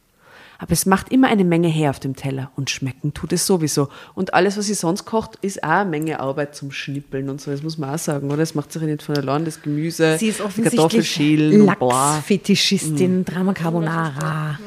Aber 0.60 0.74
es 0.74 0.86
macht 0.86 1.12
immer 1.12 1.30
eine 1.30 1.46
Menge 1.46 1.70
her 1.70 1.90
auf 1.90 2.00
dem 2.00 2.16
Teller 2.16 2.52
und 2.58 2.70
schmecken 2.70 3.14
tut 3.14 3.32
es 3.32 3.48
sowieso. 3.48 3.88
Und 4.14 4.34
alles, 4.34 4.58
was 4.58 4.66
sie 4.66 4.74
sonst 4.74 5.06
kocht, 5.06 5.38
ist 5.42 5.64
auch 5.64 5.70
eine 5.70 5.90
Menge 5.90 6.20
Arbeit 6.20 6.54
zum 6.54 6.72
Schnippeln 6.72 7.30
und 7.30 7.40
so. 7.40 7.50
Das 7.50 7.64
muss 7.64 7.78
man 7.78 7.96
auch 7.96 7.98
sagen, 7.98 8.28
oder? 8.28 8.38
Das 8.38 8.56
macht 8.56 8.74
sich 8.74 8.82
ja 8.82 8.88
nicht 8.88 9.02
von 9.02 9.16
allein, 9.16 9.46
das 9.46 9.62
Gemüse, 9.62 10.18
Sie 10.20 10.28
ist 10.28 10.40
die 10.40 10.44
offensichtlich 10.44 10.82
Kartoffelschälen. 10.82 11.66
Lachsfetischistin, 11.66 13.24
Drama 13.24 13.54
Carbonara. 13.54 14.60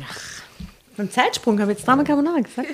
Ach, 0.00 0.18
beim 0.96 1.10
Zeitsprung 1.10 1.60
habe 1.60 1.72
ich 1.72 1.78
jetzt 1.78 1.86
Drama 1.86 2.04
Carbonara 2.04 2.38
gesagt. 2.40 2.68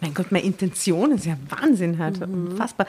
Mein 0.00 0.14
Gott, 0.14 0.32
meine 0.32 0.44
Intention 0.44 1.12
ist 1.12 1.26
ja 1.26 1.36
Wahnsinn 1.48 1.98
halt. 1.98 2.20
Unfassbar. 2.22 2.86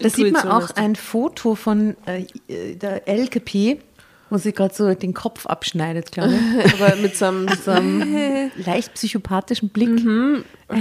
Da 0.00 0.08
sieht 0.08 0.32
man 0.32 0.48
auch 0.48 0.70
ein 0.70 0.96
Foto 0.96 1.54
von 1.54 1.96
äh, 2.06 2.74
der 2.74 3.06
LKP, 3.06 3.78
wo 4.34 4.38
sie 4.38 4.52
gerade 4.52 4.74
so 4.74 4.92
den 4.94 5.14
Kopf 5.14 5.46
abschneidet, 5.46 6.10
glaube 6.10 6.34
ich. 6.34 6.74
Aber 6.82 6.96
mit 6.96 7.16
so 7.16 7.26
einem, 7.26 7.48
So 7.48 7.70
einem 7.70 8.50
leicht 8.66 8.92
psychopathischen 8.94 9.68
Blick. 9.68 10.00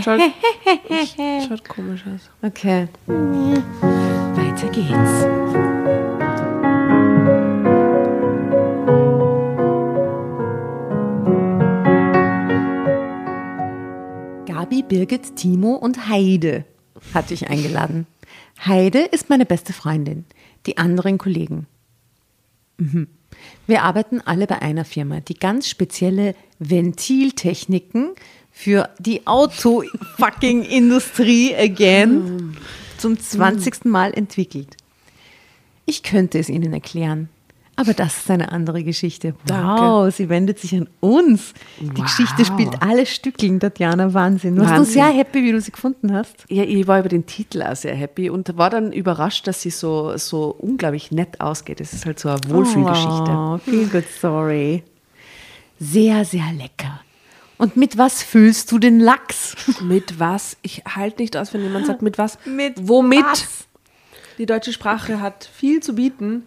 schaut, 0.04 0.20
schaut 1.48 1.70
komisch 1.70 2.04
aus. 2.08 2.32
Okay. 2.42 2.88
Weiter 3.06 4.68
geht's. 4.72 5.28
Gabi, 14.48 14.82
Birgit, 14.82 15.36
Timo 15.36 15.74
und 15.76 16.10
Heide 16.10 16.66
hatte 17.14 17.36
ich 17.36 17.50
eingeladen. 17.50 18.08
Heide 18.66 19.02
ist 19.02 19.30
meine 19.30 19.46
beste 19.46 19.74
Freundin, 19.74 20.26
die 20.66 20.80
anderen 20.80 21.20
Kollegen. 21.20 21.68
Mhm. 22.78 23.08
Wir 23.68 23.84
arbeiten 23.84 24.22
alle 24.22 24.48
bei 24.48 24.62
einer 24.62 24.86
Firma, 24.86 25.20
die 25.22 25.36
ganz 25.36 25.70
spezielle 25.70 26.36
Ventiltechniken 26.60 28.12
für 28.52 28.90
die 29.00 29.26
Auto-fucking-Industrie 29.26 31.56
again 31.58 32.58
zum 32.98 33.18
20. 33.20 33.86
Mal 33.86 34.14
entwickelt. 34.14 34.76
Ich 35.86 36.04
könnte 36.04 36.40
es 36.40 36.50
Ihnen 36.50 36.74
erklären, 36.74 37.30
aber 37.76 37.94
das 37.94 38.18
ist 38.18 38.30
eine 38.30 38.52
andere 38.52 38.84
Geschichte. 38.84 39.34
Wow, 39.48 40.14
sie 40.14 40.30
wendet 40.30 40.60
sich 40.60 40.76
an 40.76 40.88
uns. 41.00 41.54
Die 41.80 41.90
Geschichte 41.90 42.46
spielt 42.46 42.82
alle 42.82 43.06
Stückeln, 43.06 43.60
Tatjana, 43.60 44.14
Wahnsinn. 44.14 44.60
Warst 44.60 44.78
du 44.78 44.84
sehr 44.86 45.08
happy, 45.08 45.44
wie 45.44 45.52
du 45.52 45.60
sie 45.60 45.72
gefunden 45.72 46.14
hast? 46.14 46.46
Ja, 46.50 46.64
ich 46.64 46.86
war 46.88 47.00
über 47.00 47.10
den 47.10 47.26
Titel 47.26 47.64
auch 47.64 47.76
sehr 47.76 47.96
happy 47.96 48.30
und 48.30 48.58
war 48.58 48.70
dann 48.70 48.92
überrascht, 48.92 49.48
dass 49.48 49.62
sie 49.62 49.72
so, 49.72 50.16
so 50.18 50.56
unglaublich 50.60 51.12
nett 51.12 51.42
ausgeht. 51.42 51.82
Es 51.82 51.94
ist 51.94 52.06
halt 52.06 52.20
so 52.20 52.30
eine 52.30 52.40
Wohlfühlgeschichte. 52.48 53.32
Oh, 53.32 53.58
feel 53.58 53.88
good 53.88 54.06
story. 54.18 54.84
Sehr, 55.80 56.26
sehr 56.26 56.52
lecker. 56.54 57.02
Und 57.58 57.76
mit 57.78 57.98
was 57.98 58.22
füllst 58.22 58.72
du 58.72 58.80
den 58.80 59.00
Lachs? 59.00 59.56
Mit 59.82 60.20
was? 60.20 60.58
Ich 60.62 60.84
halte 60.86 61.22
nicht 61.22 61.38
aus, 61.38 61.54
wenn 61.54 61.62
jemand 61.62 61.86
sagt, 61.86 62.02
mit 62.02 62.18
was? 62.18 62.38
Mit 62.46 62.88
Womit? 62.88 63.24
was? 63.24 63.68
Die 64.38 64.46
deutsche 64.46 64.74
Sprache 64.74 65.22
hat 65.22 65.50
viel 65.54 65.82
zu 65.82 65.94
bieten. 65.94 66.44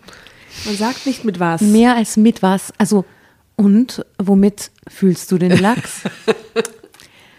Man 0.64 0.76
sagt 0.76 1.06
nicht 1.06 1.24
mit 1.24 1.38
was. 1.40 1.60
Mehr 1.60 1.96
als 1.96 2.16
mit 2.16 2.42
was. 2.42 2.72
Also, 2.78 3.04
und 3.56 4.04
womit 4.18 4.70
fühlst 4.88 5.30
du 5.32 5.38
den 5.38 5.58
Lachs? 5.58 6.02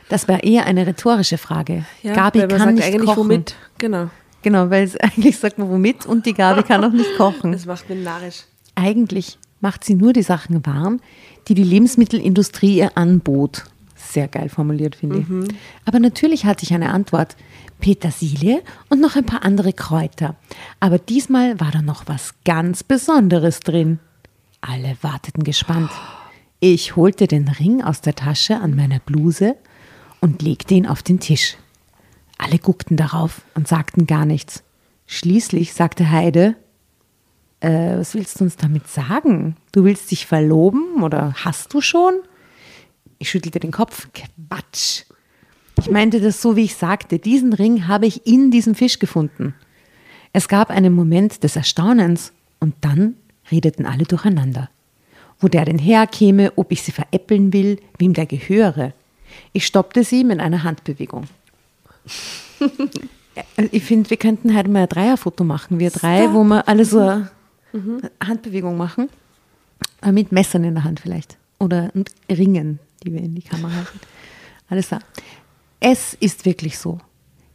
Das 0.09 0.27
wäre 0.27 0.39
eher 0.39 0.65
eine 0.65 0.87
rhetorische 0.87 1.37
Frage. 1.37 1.83
Ja, 2.01 2.13
Gabi 2.13 2.39
kann 2.47 2.59
sagt 2.59 2.73
nicht 2.75 2.83
eigentlich 2.85 3.05
kochen. 3.09 3.17
womit. 3.23 3.55
Genau. 3.77 4.09
Genau, 4.41 4.69
weil 4.69 4.85
es 4.85 4.95
eigentlich 5.01 5.37
sagt 5.37 5.57
man 5.57 5.69
womit 5.69 6.05
und 6.05 6.25
die 6.25 6.33
Gabi 6.33 6.63
kann 6.63 6.83
auch 6.83 6.93
nicht 6.93 7.17
kochen. 7.17 7.51
Das 7.51 7.65
macht 7.65 7.89
mich 7.89 8.01
narrisch. 8.03 8.43
Eigentlich 8.75 9.37
macht 9.59 9.83
sie 9.83 9.95
nur 9.95 10.13
die 10.13 10.21
Sachen 10.21 10.65
warm, 10.65 11.01
die 11.47 11.55
die 11.55 11.63
Lebensmittelindustrie 11.63 12.77
ihr 12.77 12.97
anbot. 12.97 13.65
Sehr 13.95 14.27
geil 14.27 14.47
formuliert, 14.47 14.95
finde 14.95 15.19
ich. 15.19 15.25
Aber 15.83 15.99
natürlich 15.99 16.45
hatte 16.45 16.63
ich 16.63 16.73
eine 16.73 16.91
Antwort. 16.93 17.35
Petersilie 17.79 18.63
und 18.89 18.99
noch 18.99 19.15
ein 19.15 19.25
paar 19.25 19.43
andere 19.43 19.73
Kräuter. 19.73 20.35
Aber 20.79 20.99
diesmal 20.99 21.59
war 21.59 21.71
da 21.71 21.81
noch 21.81 22.07
was 22.07 22.33
ganz 22.45 22.83
Besonderes 22.83 23.59
drin. 23.59 23.99
Alle 24.61 24.97
warteten 25.01 25.43
gespannt. 25.43 25.91
Ich 26.59 26.95
holte 26.95 27.27
den 27.27 27.47
Ring 27.47 27.83
aus 27.83 28.01
der 28.01 28.15
Tasche 28.15 28.59
an 28.59 28.75
meiner 28.75 28.99
Bluse 28.99 29.55
und 30.21 30.41
legte 30.41 30.73
ihn 30.73 30.87
auf 30.87 31.03
den 31.03 31.19
Tisch. 31.19 31.55
Alle 32.37 32.57
guckten 32.57 32.97
darauf 32.97 33.41
und 33.55 33.67
sagten 33.67 34.07
gar 34.07 34.25
nichts. 34.25 34.63
Schließlich 35.05 35.73
sagte 35.73 36.09
Heide, 36.09 36.55
äh, 37.59 37.97
was 37.97 38.13
willst 38.13 38.39
du 38.39 38.43
uns 38.43 38.55
damit 38.55 38.87
sagen? 38.87 39.55
Du 39.71 39.83
willst 39.83 40.11
dich 40.11 40.25
verloben 40.25 41.01
oder 41.01 41.33
hast 41.43 41.73
du 41.73 41.81
schon? 41.81 42.13
Ich 43.19 43.29
schüttelte 43.29 43.59
den 43.59 43.71
Kopf. 43.71 44.07
Quatsch. 44.13 45.03
Ich 45.79 45.89
meinte 45.89 46.19
das 46.19 46.41
so, 46.41 46.55
wie 46.55 46.63
ich 46.63 46.75
sagte. 46.75 47.19
Diesen 47.19 47.53
Ring 47.53 47.87
habe 47.87 48.07
ich 48.07 48.25
in 48.25 48.51
diesem 48.51 48.75
Fisch 48.75 48.99
gefunden. 48.99 49.53
Es 50.33 50.47
gab 50.47 50.69
einen 50.69 50.93
Moment 50.93 51.43
des 51.43 51.55
Erstaunens 51.55 52.33
und 52.59 52.75
dann 52.81 53.15
redeten 53.51 53.85
alle 53.85 54.03
durcheinander. 54.03 54.69
Wo 55.39 55.47
der 55.47 55.65
denn 55.65 55.77
herkäme, 55.77 56.51
ob 56.55 56.71
ich 56.71 56.81
sie 56.81 56.91
veräppeln 56.91 57.53
will, 57.53 57.79
wem 57.99 58.13
der 58.13 58.25
gehöre. 58.25 58.93
Ich 59.53 59.65
stoppte 59.65 60.03
sie 60.03 60.23
mit 60.23 60.39
einer 60.39 60.63
Handbewegung. 60.63 61.25
ich 63.71 63.83
finde, 63.83 64.09
wir 64.09 64.17
könnten 64.17 64.55
heute 64.55 64.69
mal 64.69 64.83
ein 64.83 64.89
Dreierfoto 64.89 65.43
machen, 65.43 65.79
wir 65.79 65.91
drei, 65.91 66.23
Stop. 66.23 66.33
wo 66.33 66.43
wir 66.43 66.67
alle 66.67 66.85
so 66.85 66.99
eine 66.99 67.29
Handbewegung 68.23 68.77
machen. 68.77 69.09
Äh, 70.01 70.11
mit 70.11 70.31
Messern 70.31 70.63
in 70.63 70.75
der 70.75 70.83
Hand 70.83 70.99
vielleicht. 70.99 71.37
Oder 71.59 71.91
und 71.93 72.11
Ringen, 72.29 72.79
die 73.03 73.13
wir 73.13 73.21
in 73.21 73.35
die 73.35 73.41
Kamera 73.41 73.73
halten. 73.73 73.99
Alles 74.69 74.87
klar. 74.87 75.01
Es 75.79 76.13
ist 76.15 76.45
wirklich 76.45 76.77
so. 76.77 76.99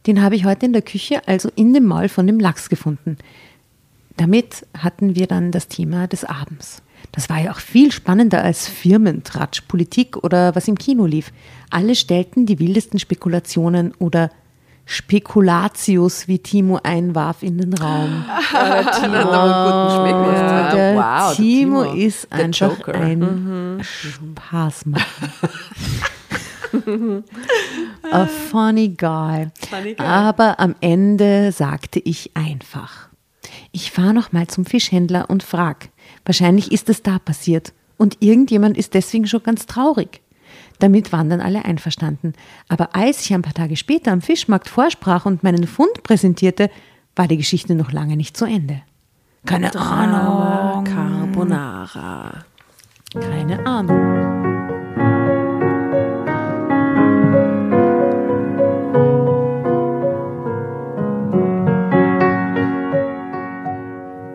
Den 0.07 0.21
habe 0.21 0.35
ich 0.35 0.45
heute 0.45 0.65
in 0.65 0.73
der 0.73 0.81
Küche, 0.81 1.21
also 1.27 1.49
in 1.55 1.73
dem 1.73 1.85
Maul 1.85 2.09
von 2.09 2.27
dem 2.27 2.39
Lachs 2.39 2.69
gefunden. 2.69 3.17
Damit 4.17 4.65
hatten 4.77 5.15
wir 5.15 5.27
dann 5.27 5.51
das 5.51 5.67
Thema 5.67 6.07
des 6.07 6.23
Abends. 6.23 6.81
Das 7.11 7.29
war 7.29 7.39
ja 7.39 7.51
auch 7.51 7.59
viel 7.59 7.91
spannender 7.91 8.43
als 8.43 8.67
Firmentratsch, 8.67 9.61
Politik 9.67 10.17
oder 10.23 10.55
was 10.55 10.67
im 10.67 10.77
Kino 10.77 11.05
lief. 11.05 11.31
Alle 11.69 11.95
stellten 11.95 12.45
die 12.45 12.59
wildesten 12.59 12.99
Spekulationen 12.99 13.93
oder 13.99 14.29
Spekulatius, 14.85 16.27
wie 16.27 16.39
Timo 16.39 16.79
einwarf 16.83 17.41
in 17.41 17.57
den 17.57 17.73
Raum. 17.73 18.25
Ah, 18.27 18.83
Timo, 18.99 19.17
oh, 19.17 20.75
der 20.75 20.95
wow, 20.95 21.35
Timo, 21.35 21.83
Timo 21.83 21.93
ist 21.93 22.31
einfach 22.31 22.77
Joker. 22.77 22.95
ein 22.95 23.19
mhm. 23.19 23.83
Spaßmacher. 23.83 25.29
A 28.11 28.25
funny 28.25 28.89
guy. 28.89 29.49
funny 29.69 29.93
guy. 29.95 30.05
Aber 30.05 30.59
am 30.59 30.75
Ende 30.81 31.51
sagte 31.51 31.99
ich 31.99 32.31
einfach, 32.35 33.09
ich 33.71 33.91
fahre 33.91 34.13
noch 34.13 34.31
mal 34.31 34.47
zum 34.47 34.65
Fischhändler 34.65 35.29
und 35.29 35.43
frag. 35.43 35.89
Wahrscheinlich 36.25 36.71
ist 36.71 36.89
es 36.89 37.01
da 37.01 37.19
passiert. 37.19 37.73
Und 37.97 38.17
irgendjemand 38.21 38.77
ist 38.77 38.93
deswegen 38.93 39.27
schon 39.27 39.43
ganz 39.43 39.65
traurig. 39.65 40.21
Damit 40.79 41.11
waren 41.11 41.29
dann 41.29 41.41
alle 41.41 41.65
einverstanden. 41.65 42.33
Aber 42.67 42.95
als 42.95 43.21
ich 43.21 43.33
ein 43.33 43.41
paar 43.41 43.53
Tage 43.53 43.75
später 43.75 44.11
am 44.11 44.21
Fischmarkt 44.21 44.67
vorsprach 44.67 45.25
und 45.25 45.43
meinen 45.43 45.67
Fund 45.67 46.03
präsentierte, 46.03 46.69
war 47.15 47.27
die 47.27 47.37
Geschichte 47.37 47.75
noch 47.75 47.91
lange 47.91 48.17
nicht 48.17 48.35
zu 48.35 48.45
Ende. 48.45 48.81
Keine 49.45 49.73
Ahnung. 49.75 50.83
Carbonara. 50.83 52.45
Keine 53.13 53.65
Ahnung. 53.65 54.52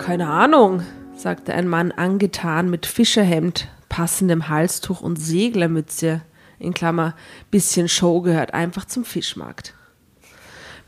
Keine 0.08 0.30
Ahnung, 0.30 0.84
sagte 1.14 1.52
ein 1.52 1.68
Mann 1.68 1.92
angetan 1.92 2.70
mit 2.70 2.86
Fischerhemd, 2.86 3.68
passendem 3.90 4.48
Halstuch 4.48 5.02
und 5.02 5.16
Seglermütze, 5.16 6.22
in 6.58 6.72
Klammer, 6.72 7.14
bisschen 7.50 7.90
Show 7.90 8.22
gehört 8.22 8.54
einfach 8.54 8.86
zum 8.86 9.04
Fischmarkt. 9.04 9.74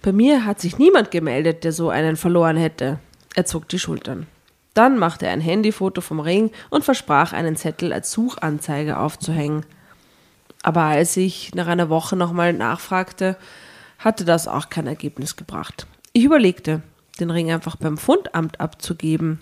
Bei 0.01 0.13
mir 0.13 0.47
hat 0.47 0.59
sich 0.59 0.79
niemand 0.79 1.11
gemeldet, 1.11 1.65
der 1.65 1.73
so 1.73 1.91
einen 1.91 2.17
verloren 2.17 2.57
hätte. 2.57 2.99
Er 3.35 3.45
zog 3.45 3.69
die 3.69 3.79
Schultern. 3.79 4.27
Dann 4.73 4.97
machte 4.97 5.27
er 5.27 5.33
ein 5.33 5.43
Handyfoto 5.43 6.01
vom 6.01 6.21
Ring 6.21 6.51
und 6.71 6.87
versprach, 6.87 7.35
einen 7.35 7.57
Zettel 7.57 7.93
als 7.93 8.13
Suchanzeige 8.13 8.97
aufzuhängen. 8.97 9.67
Aber 10.63 10.85
als 10.85 11.19
ich 11.19 11.55
nach 11.55 11.67
einer 11.67 11.91
Woche 11.91 12.17
nochmal 12.17 12.55
nachfragte, 12.55 13.37
hatte 13.99 14.25
das 14.25 14.49
auch 14.49 14.71
kein 14.71 14.87
Ergebnis 14.87 15.37
gebracht. 15.37 15.87
Ich 16.15 16.25
überlegte, 16.25 16.81
den 17.21 17.31
Ring 17.31 17.51
einfach 17.51 17.77
beim 17.77 17.99
Fundamt 17.99 18.61
abzugeben. 18.61 19.41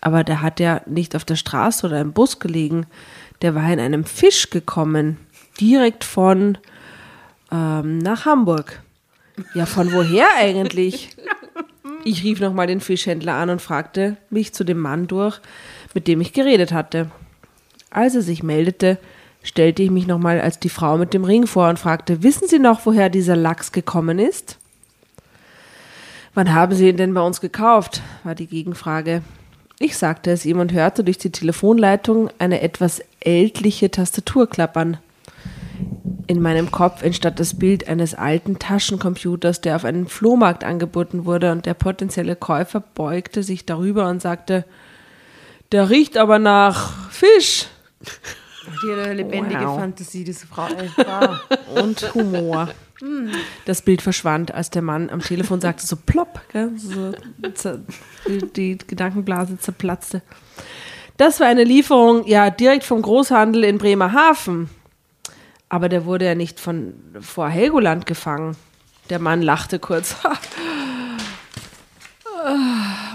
Aber 0.00 0.24
der 0.24 0.42
hat 0.42 0.60
ja 0.60 0.80
nicht 0.86 1.16
auf 1.16 1.24
der 1.24 1.36
Straße 1.36 1.86
oder 1.86 2.00
im 2.00 2.12
Bus 2.12 2.38
gelegen. 2.38 2.86
Der 3.42 3.54
war 3.54 3.70
in 3.72 3.80
einem 3.80 4.04
Fisch 4.04 4.50
gekommen, 4.50 5.16
direkt 5.60 6.04
von 6.04 6.58
ähm, 7.50 7.98
nach 7.98 8.24
Hamburg. 8.24 8.82
Ja, 9.54 9.66
von 9.66 9.92
woher 9.92 10.28
eigentlich? 10.36 11.10
Ich 12.04 12.22
rief 12.22 12.40
nochmal 12.40 12.68
den 12.68 12.80
Fischhändler 12.80 13.34
an 13.34 13.50
und 13.50 13.60
fragte 13.60 14.16
mich 14.30 14.54
zu 14.54 14.64
dem 14.64 14.78
Mann 14.78 15.08
durch, 15.08 15.40
mit 15.94 16.06
dem 16.06 16.20
ich 16.20 16.32
geredet 16.32 16.72
hatte. 16.72 17.10
Als 17.90 18.14
er 18.14 18.22
sich 18.22 18.42
meldete, 18.42 18.98
stellte 19.42 19.82
ich 19.82 19.90
mich 19.90 20.06
nochmal 20.06 20.40
als 20.40 20.58
die 20.58 20.68
Frau 20.68 20.96
mit 20.96 21.12
dem 21.12 21.24
Ring 21.24 21.46
vor 21.46 21.68
und 21.68 21.78
fragte, 21.78 22.22
wissen 22.22 22.48
Sie 22.48 22.58
noch, 22.58 22.86
woher 22.86 23.08
dieser 23.08 23.36
Lachs 23.36 23.72
gekommen 23.72 24.18
ist? 24.18 24.57
Wann 26.38 26.54
haben 26.54 26.72
Sie 26.72 26.88
ihn 26.88 26.96
denn 26.96 27.14
bei 27.14 27.20
uns 27.20 27.40
gekauft? 27.40 28.00
war 28.22 28.36
die 28.36 28.46
Gegenfrage. 28.46 29.22
Ich 29.80 29.98
sagte 29.98 30.30
es 30.30 30.46
ihm 30.46 30.60
und 30.60 30.72
hörte 30.72 31.02
durch 31.02 31.18
die 31.18 31.32
Telefonleitung 31.32 32.30
eine 32.38 32.60
etwas 32.60 33.02
ältliche 33.18 33.90
Tastatur 33.90 34.48
klappern. 34.48 34.98
In 36.28 36.40
meinem 36.40 36.70
Kopf 36.70 37.02
entstand 37.02 37.40
das 37.40 37.58
Bild 37.58 37.88
eines 37.88 38.14
alten 38.14 38.60
Taschencomputers, 38.60 39.62
der 39.62 39.74
auf 39.74 39.84
einem 39.84 40.06
Flohmarkt 40.06 40.62
angeboten 40.62 41.24
wurde, 41.24 41.50
und 41.50 41.66
der 41.66 41.74
potenzielle 41.74 42.36
Käufer 42.36 42.84
beugte 42.94 43.42
sich 43.42 43.66
darüber 43.66 44.08
und 44.08 44.22
sagte, 44.22 44.64
der 45.72 45.90
riecht 45.90 46.16
aber 46.16 46.38
nach 46.38 47.10
Fisch. 47.10 47.66
Die 48.84 49.12
lebendige 49.12 49.66
wow. 49.66 49.80
Fantasie, 49.80 50.22
diese 50.22 50.46
Frau. 50.46 50.68
und 51.82 52.14
Humor. 52.14 52.68
Das 53.64 53.82
Bild 53.82 54.02
verschwand, 54.02 54.52
als 54.52 54.70
der 54.70 54.82
Mann 54.82 55.10
am 55.10 55.20
Telefon 55.20 55.60
sagte, 55.60 55.86
so 55.86 55.96
plopp? 55.96 56.40
So, 56.76 57.78
die 58.56 58.78
Gedankenblase 58.78 59.58
zerplatzte. 59.58 60.22
Das 61.16 61.40
war 61.40 61.46
eine 61.46 61.64
Lieferung, 61.64 62.26
ja, 62.26 62.50
direkt 62.50 62.84
vom 62.84 63.02
Großhandel 63.02 63.64
in 63.64 63.78
Bremerhaven. 63.78 64.70
Aber 65.68 65.88
der 65.88 66.06
wurde 66.06 66.24
ja 66.24 66.34
nicht 66.34 66.60
von 66.60 66.94
vor 67.20 67.48
Helgoland 67.48 68.06
gefangen. 68.06 68.56
Der 69.10 69.18
Mann 69.18 69.42
lachte 69.42 69.78
kurz. 69.78 70.16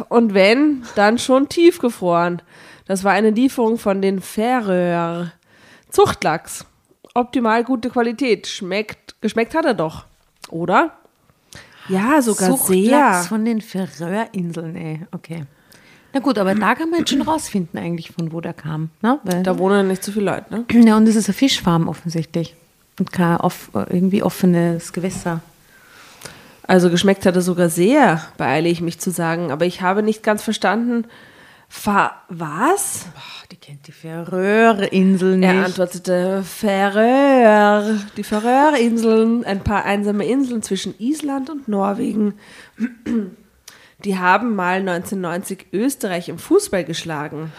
Und 0.09 0.33
wenn, 0.33 0.83
dann 0.95 1.17
schon 1.17 1.49
tiefgefroren. 1.49 2.41
Das 2.85 3.03
war 3.03 3.13
eine 3.13 3.29
Lieferung 3.29 3.77
von 3.77 4.01
den 4.01 4.21
Färöer 4.21 5.31
Zuchtlachs 5.89 6.65
optimal 7.13 7.63
gute 7.63 7.89
Qualität. 7.89 8.47
Schmeckt, 8.47 9.15
geschmeckt 9.21 9.55
hat 9.55 9.65
er 9.65 9.73
doch, 9.73 10.05
oder? 10.49 10.91
Ja, 11.89 12.21
sogar 12.21 12.49
Zuchtlachs 12.49 13.19
sehr. 13.19 13.23
von 13.23 13.45
den 13.45 13.61
Färöerinseln, 13.61 14.75
ey. 14.75 15.01
Okay. 15.11 15.45
Na 16.13 16.19
gut, 16.19 16.37
aber 16.37 16.53
da 16.53 16.75
kann 16.75 16.91
man 16.91 16.99
jetzt 16.99 17.09
schon 17.09 17.23
rausfinden 17.23 17.79
eigentlich, 17.79 18.11
von 18.11 18.31
wo 18.31 18.39
der 18.39 18.53
kam. 18.53 18.91
Ne? 19.01 19.19
Weil, 19.23 19.43
da 19.43 19.57
wohnen 19.57 19.87
nicht 19.87 20.03
so 20.03 20.11
viele 20.11 20.25
Leute, 20.25 20.53
ne? 20.53 20.65
Ja, 20.85 20.95
und 20.95 21.07
es 21.07 21.15
ist 21.15 21.27
eine 21.27 21.33
Fischfarm 21.33 21.87
offensichtlich. 21.87 22.55
Und 22.99 23.11
kein 23.11 23.37
off 23.37 23.71
irgendwie 23.73 24.21
offenes 24.21 24.93
Gewässer. 24.93 25.41
Also 26.65 26.89
geschmeckt 26.91 27.25
hat 27.25 27.35
er 27.35 27.41
sogar 27.41 27.69
sehr, 27.69 28.21
beeile 28.37 28.69
ich 28.69 28.79
mich 28.79 28.99
zu 28.99 29.09
sagen. 29.09 29.51
Aber 29.51 29.65
ich 29.65 29.81
habe 29.81 30.03
nicht 30.03 30.21
ganz 30.21 30.43
verstanden, 30.43 31.05
Fa 31.75 32.21
was? 32.29 33.07
Boah, 33.13 33.47
die 33.51 33.57
kennt 33.57 33.87
die 33.87 33.91
Färöerinseln 33.91 35.39
nicht. 35.39 35.49
Er 35.49 35.65
antwortete, 35.65 36.43
Färöer, 36.43 37.99
die 38.15 38.23
Färöerinseln, 38.23 39.43
ein 39.43 39.63
paar 39.63 39.83
einsame 39.83 40.25
Inseln 40.25 40.61
zwischen 40.61 40.93
Island 40.99 41.49
und 41.49 41.67
Norwegen. 41.67 42.35
Die 44.05 44.17
haben 44.17 44.55
mal 44.55 44.79
1990 44.87 45.65
Österreich 45.73 46.29
im 46.29 46.37
Fußball 46.37 46.85
geschlagen. 46.85 47.51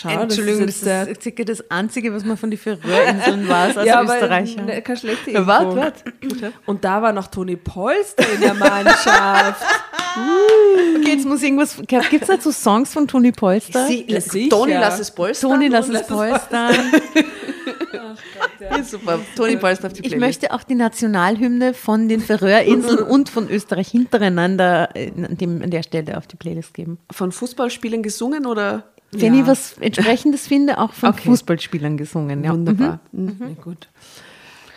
Schau, 0.00 0.10
Entschuldigung, 0.10 0.64
das 0.64 0.76
ist, 0.76 0.86
das 0.86 1.08
ist 1.08 1.22
circa 1.22 1.42
das 1.42 1.70
Einzige, 1.72 2.14
was 2.14 2.24
man 2.24 2.36
von 2.36 2.52
den 2.52 2.58
Färöerinseln 2.58 3.48
weiß 3.48 3.78
als 3.78 3.86
ja, 3.88 4.00
Österreicher. 4.00 4.62
Ne, 4.62 4.80
keine 4.80 4.96
schlechte 4.96 5.30
Info. 5.32 5.44
Wart, 5.44 5.74
wart. 5.74 6.04
Und 6.66 6.84
da 6.84 7.02
war 7.02 7.12
noch 7.12 7.26
Toni 7.26 7.56
Polster 7.56 8.24
in 8.32 8.40
der 8.40 8.54
Mannschaft. 8.54 9.60
okay, 10.96 11.10
jetzt 11.10 11.26
muss 11.26 11.42
irgendwas. 11.42 11.76
Gibt 11.84 12.22
es 12.22 12.28
dazu 12.28 12.52
Songs 12.52 12.92
von 12.92 13.08
Toni 13.08 13.32
Polster? 13.32 13.88
Sie, 13.88 14.48
Toni, 14.48 14.74
lass 14.74 15.00
es 15.00 15.10
polstern. 15.10 15.50
Toni, 15.50 15.66
lass 15.66 15.88
es 15.88 16.06
polstern. 16.06 16.76
ja. 18.60 18.84
Super. 18.84 19.18
Toni 19.34 19.56
Polster 19.56 19.88
auf 19.88 19.94
die 19.94 20.02
Playlist. 20.02 20.14
Ich 20.14 20.20
möchte 20.20 20.54
auch 20.54 20.62
die 20.62 20.76
Nationalhymne 20.76 21.74
von 21.74 22.08
den 22.08 22.20
Färöerinseln 22.20 23.00
und 23.00 23.30
von 23.30 23.50
Österreich 23.50 23.88
hintereinander 23.88 24.90
an, 24.94 25.36
dem, 25.36 25.60
an 25.60 25.72
der 25.72 25.82
Stelle 25.82 26.16
auf 26.16 26.28
die 26.28 26.36
Playlist 26.36 26.72
geben. 26.72 26.98
Von 27.10 27.32
Fußballspielen 27.32 28.04
gesungen 28.04 28.46
oder? 28.46 28.84
Wenn 29.10 29.34
ja. 29.34 29.40
ich 29.40 29.46
was 29.46 29.72
Entsprechendes 29.78 30.46
finde, 30.46 30.78
auch 30.78 30.92
von 30.92 31.10
okay. 31.10 31.28
Fußballspielern 31.28 31.96
gesungen. 31.96 32.44
Ja. 32.44 32.52
Wunderbar. 32.52 33.00
Mhm. 33.12 33.24
Mhm. 33.24 33.36
mhm. 33.38 33.56
Gut. 33.56 33.88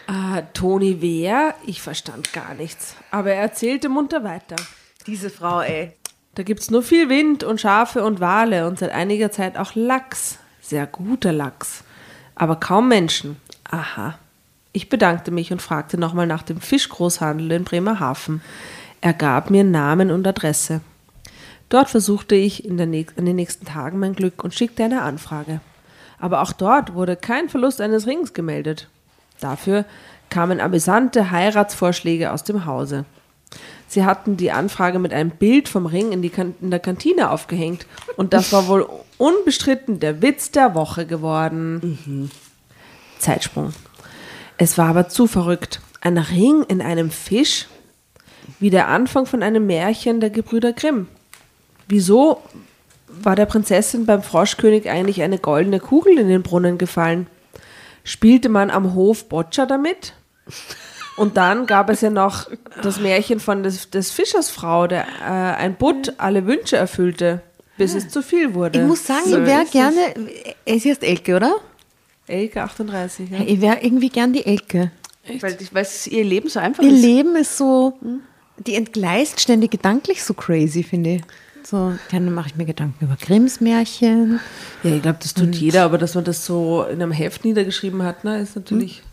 Ah, 0.07 0.41
Toni 0.53 0.97
wer? 0.99 1.55
Ich 1.65 1.81
verstand 1.81 2.33
gar 2.33 2.53
nichts. 2.53 2.95
Aber 3.11 3.31
er 3.31 3.41
erzählte 3.41 3.89
munter 3.89 4.23
weiter. 4.23 4.55
Diese 5.07 5.29
Frau, 5.29 5.61
ey. 5.61 5.93
Da 6.35 6.43
gibt's 6.43 6.71
nur 6.71 6.83
viel 6.83 7.09
Wind 7.09 7.43
und 7.43 7.59
Schafe 7.59 8.03
und 8.03 8.19
Wale 8.19 8.67
und 8.67 8.79
seit 8.79 8.91
einiger 8.91 9.31
Zeit 9.31 9.57
auch 9.57 9.75
Lachs. 9.75 10.37
Sehr 10.61 10.87
guter 10.87 11.33
Lachs. 11.33 11.83
Aber 12.35 12.55
kaum 12.55 12.87
Menschen. 12.87 13.37
Aha. 13.69 14.17
Ich 14.73 14.87
bedankte 14.87 15.31
mich 15.31 15.51
und 15.51 15.61
fragte 15.61 15.97
nochmal 15.97 16.27
nach 16.27 16.43
dem 16.43 16.61
Fischgroßhandel 16.61 17.51
in 17.51 17.63
Bremerhaven. 17.65 18.41
Er 19.01 19.13
gab 19.13 19.49
mir 19.49 19.65
Namen 19.65 20.11
und 20.11 20.25
Adresse. 20.25 20.81
Dort 21.71 21.89
versuchte 21.89 22.35
ich 22.35 22.65
in, 22.65 22.77
in, 22.77 23.25
den 23.25 23.35
nächsten 23.37 23.65
Tagen 23.65 23.97
mein 23.97 24.13
Glück 24.13 24.43
und 24.43 24.53
schickte 24.53 24.83
eine 24.83 25.03
Anfrage. 25.03 25.61
Aber 26.19 26.41
auch 26.41 26.51
dort 26.51 26.93
wurde 26.93 27.15
kein 27.15 27.47
Verlust 27.47 27.79
eines 27.79 28.05
Rings 28.05 28.33
gemeldet. 28.33 28.89
Dafür 29.39 29.85
kamen 30.29 30.59
amüsante 30.59 31.31
Heiratsvorschläge 31.31 32.33
aus 32.33 32.43
dem 32.43 32.65
Hause. 32.65 33.05
Sie 33.87 34.03
hatten 34.03 34.35
die 34.35 34.51
Anfrage 34.51 34.99
mit 34.99 35.13
einem 35.13 35.29
Bild 35.29 35.69
vom 35.69 35.85
Ring 35.85 36.11
in, 36.11 36.21
in 36.61 36.71
der 36.71 36.79
Kantine 36.81 37.31
aufgehängt 37.31 37.85
und 38.17 38.33
das 38.33 38.51
war 38.51 38.67
wohl 38.67 38.85
unbestritten 39.17 40.01
der 40.01 40.21
Witz 40.21 40.51
der 40.51 40.75
Woche 40.75 41.05
geworden. 41.05 41.99
Mhm. 42.05 42.31
Zeitsprung. 43.17 43.71
Es 44.57 44.77
war 44.77 44.89
aber 44.89 45.07
zu 45.07 45.25
verrückt. 45.25 45.79
Ein 46.01 46.17
Ring 46.17 46.63
in 46.67 46.81
einem 46.81 47.11
Fisch? 47.11 47.67
Wie 48.59 48.69
der 48.69 48.89
Anfang 48.89 49.25
von 49.25 49.41
einem 49.41 49.67
Märchen 49.67 50.19
der 50.19 50.31
Gebrüder 50.31 50.73
Grimm. 50.73 51.07
Wieso 51.91 52.41
war 53.09 53.35
der 53.35 53.45
Prinzessin 53.45 54.05
beim 54.05 54.23
Froschkönig 54.23 54.89
eigentlich 54.89 55.21
eine 55.21 55.37
goldene 55.37 55.81
Kugel 55.81 56.17
in 56.17 56.29
den 56.29 56.41
Brunnen 56.41 56.77
gefallen? 56.77 57.27
Spielte 58.05 58.47
man 58.47 58.71
am 58.71 58.93
Hof 58.95 59.27
Boccia 59.27 59.65
damit? 59.65 60.13
Und 61.17 61.35
dann 61.35 61.65
gab 61.65 61.89
es 61.89 61.99
ja 61.99 62.09
noch 62.09 62.49
das 62.81 63.01
Märchen 63.01 63.41
von 63.41 63.61
des, 63.63 63.89
des 63.89 64.09
Fischersfrau, 64.09 64.87
der 64.87 65.05
äh, 65.19 65.25
ein 65.25 65.75
Butt 65.75 66.13
alle 66.17 66.47
Wünsche 66.47 66.77
erfüllte, 66.77 67.41
bis 67.77 67.93
es 67.93 68.07
zu 68.07 68.21
viel 68.21 68.53
wurde. 68.53 68.79
Ich 68.79 68.87
muss 68.87 69.05
sagen, 69.05 69.25
so 69.25 69.39
ich 69.39 69.45
wäre 69.45 69.65
gerne. 69.65 69.99
Es 70.63 70.85
ist 70.85 71.03
Elke, 71.03 71.35
oder? 71.35 71.55
Elke 72.25 72.63
38, 72.63 73.29
ja. 73.29 73.39
Ich 73.45 73.59
wäre 73.59 73.79
irgendwie 73.81 74.09
gern 74.09 74.31
die 74.31 74.45
Elke. 74.45 74.91
Weil, 75.41 75.57
weil 75.73 75.87
ihr 76.05 76.23
Leben 76.23 76.47
so 76.47 76.61
einfach 76.61 76.83
ihr 76.83 76.91
ist. 76.91 77.03
Ihr 77.03 77.15
Leben 77.15 77.35
ist 77.35 77.57
so. 77.57 77.99
Die 78.59 78.75
entgleist 78.75 79.41
ständig 79.41 79.71
gedanklich 79.71 80.23
so 80.23 80.33
crazy, 80.33 80.83
finde 80.83 81.15
ich. 81.15 81.21
So, 81.63 81.93
dann 82.11 82.33
mache 82.33 82.49
ich 82.49 82.55
mir 82.55 82.65
Gedanken 82.65 83.05
über 83.05 83.15
Grimms 83.15 83.61
Märchen. 83.61 84.39
Ja, 84.83 84.95
ich 84.95 85.01
glaube, 85.01 85.19
das 85.21 85.33
tut 85.33 85.55
jeder, 85.55 85.83
aber 85.83 85.97
dass 85.97 86.15
man 86.15 86.23
das 86.23 86.45
so 86.45 86.83
in 86.83 87.01
einem 87.01 87.11
Heft 87.11 87.45
niedergeschrieben 87.45 88.03
hat, 88.03 88.23
ne, 88.23 88.39
ist 88.39 88.55
natürlich. 88.55 89.03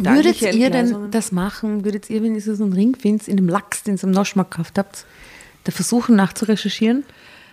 Würdet 0.00 0.42
ihr 0.42 0.70
denn 0.70 1.10
das 1.10 1.30
machen? 1.32 1.84
Würdet 1.84 2.10
ihr, 2.10 2.22
wenn 2.22 2.34
ihr 2.34 2.40
so 2.40 2.62
einen 2.62 2.72
Ring 2.72 2.96
findet, 2.96 3.28
in 3.28 3.36
dem 3.36 3.48
Lachs, 3.48 3.84
den 3.84 3.96
ihr 3.96 4.04
im 4.04 4.10
Noschmarkt 4.10 4.52
gekauft 4.52 4.78
habt, 4.78 5.06
da 5.64 5.72
versuchen 5.72 6.16
nachzurecherchieren? 6.16 7.04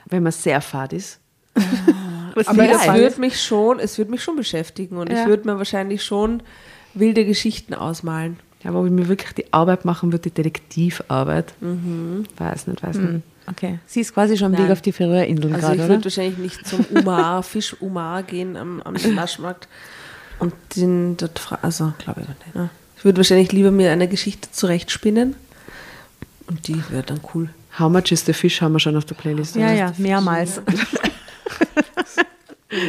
Wenn 0.08 0.24
man 0.24 0.32
sehr 0.32 0.62
fad 0.62 0.94
ist. 0.94 1.20
aber 1.54 2.70
es 2.72 2.94
wird 2.94 3.20
mich 3.20 3.42
schon, 3.42 3.80
es 3.80 3.98
wird 3.98 4.10
mich 4.10 4.24
schon 4.24 4.36
beschäftigen 4.36 4.98
und 4.98 5.12
ja. 5.12 5.22
ich 5.22 5.28
würde 5.28 5.48
mir 5.48 5.58
wahrscheinlich 5.58 6.04
schon 6.04 6.42
wilde 6.94 7.26
Geschichten 7.26 7.74
ausmalen. 7.74 8.40
Ja, 8.64 8.72
aber 8.72 8.82
ob 8.82 8.86
ich 8.86 8.92
mir 8.92 9.08
wirklich 9.08 9.34
die 9.34 9.54
Arbeit 9.54 9.86
machen 9.86 10.12
würde, 10.12 10.30
die 10.30 10.36
Detektivarbeit, 10.36 11.54
mhm. 11.62 12.26
weiß 12.38 12.68
nicht, 12.68 12.84
weiß 12.84 12.98
mhm. 12.98 13.14
nicht. 13.14 13.24
Okay. 13.48 13.80
Sie 13.86 14.02
ist 14.02 14.14
quasi 14.14 14.38
schon 14.38 14.56
am 14.56 14.64
Weg 14.64 14.72
auf 14.72 14.82
die 14.82 14.92
Färöerinseln 14.92 15.56
also 15.56 15.68
gerade, 15.68 15.82
ich 15.82 15.90
würde 15.90 16.04
wahrscheinlich 16.06 16.38
nicht 16.38 16.68
zum 16.68 16.86
Umar, 16.92 17.44
Fisch 17.44 17.76
Umar 17.80 18.24
gehen 18.24 18.56
am, 18.56 18.82
am 18.82 18.94
Naschmarkt 19.16 19.68
und 20.40 20.54
den 20.76 21.18
dort 21.18 21.40
fragen. 21.40 21.64
Also, 21.64 21.94
glaube 21.98 22.22
ich 22.22 22.28
nicht. 22.28 22.56
Ne? 22.56 22.70
Ich 22.98 23.06
würde 23.06 23.18
wahrscheinlich 23.18 23.52
lieber 23.52 23.72
mir 23.72 23.92
eine 23.92 24.08
Geschichte 24.08 24.52
zurechtspinnen 24.52 25.36
und 26.48 26.68
die 26.68 26.82
wäre 26.90 27.04
dann 27.04 27.22
cool. 27.34 27.50
How 27.80 27.90
much 27.90 28.12
is 28.12 28.26
the 28.26 28.34
fish 28.34 28.62
haben 28.62 28.74
wir 28.74 28.80
schon 28.80 28.98
auf 28.98 29.06
der 29.06 29.16
Playlist. 29.16 29.56
Ja, 29.56 29.72
ja, 29.72 29.94
mehrmals. 29.98 30.62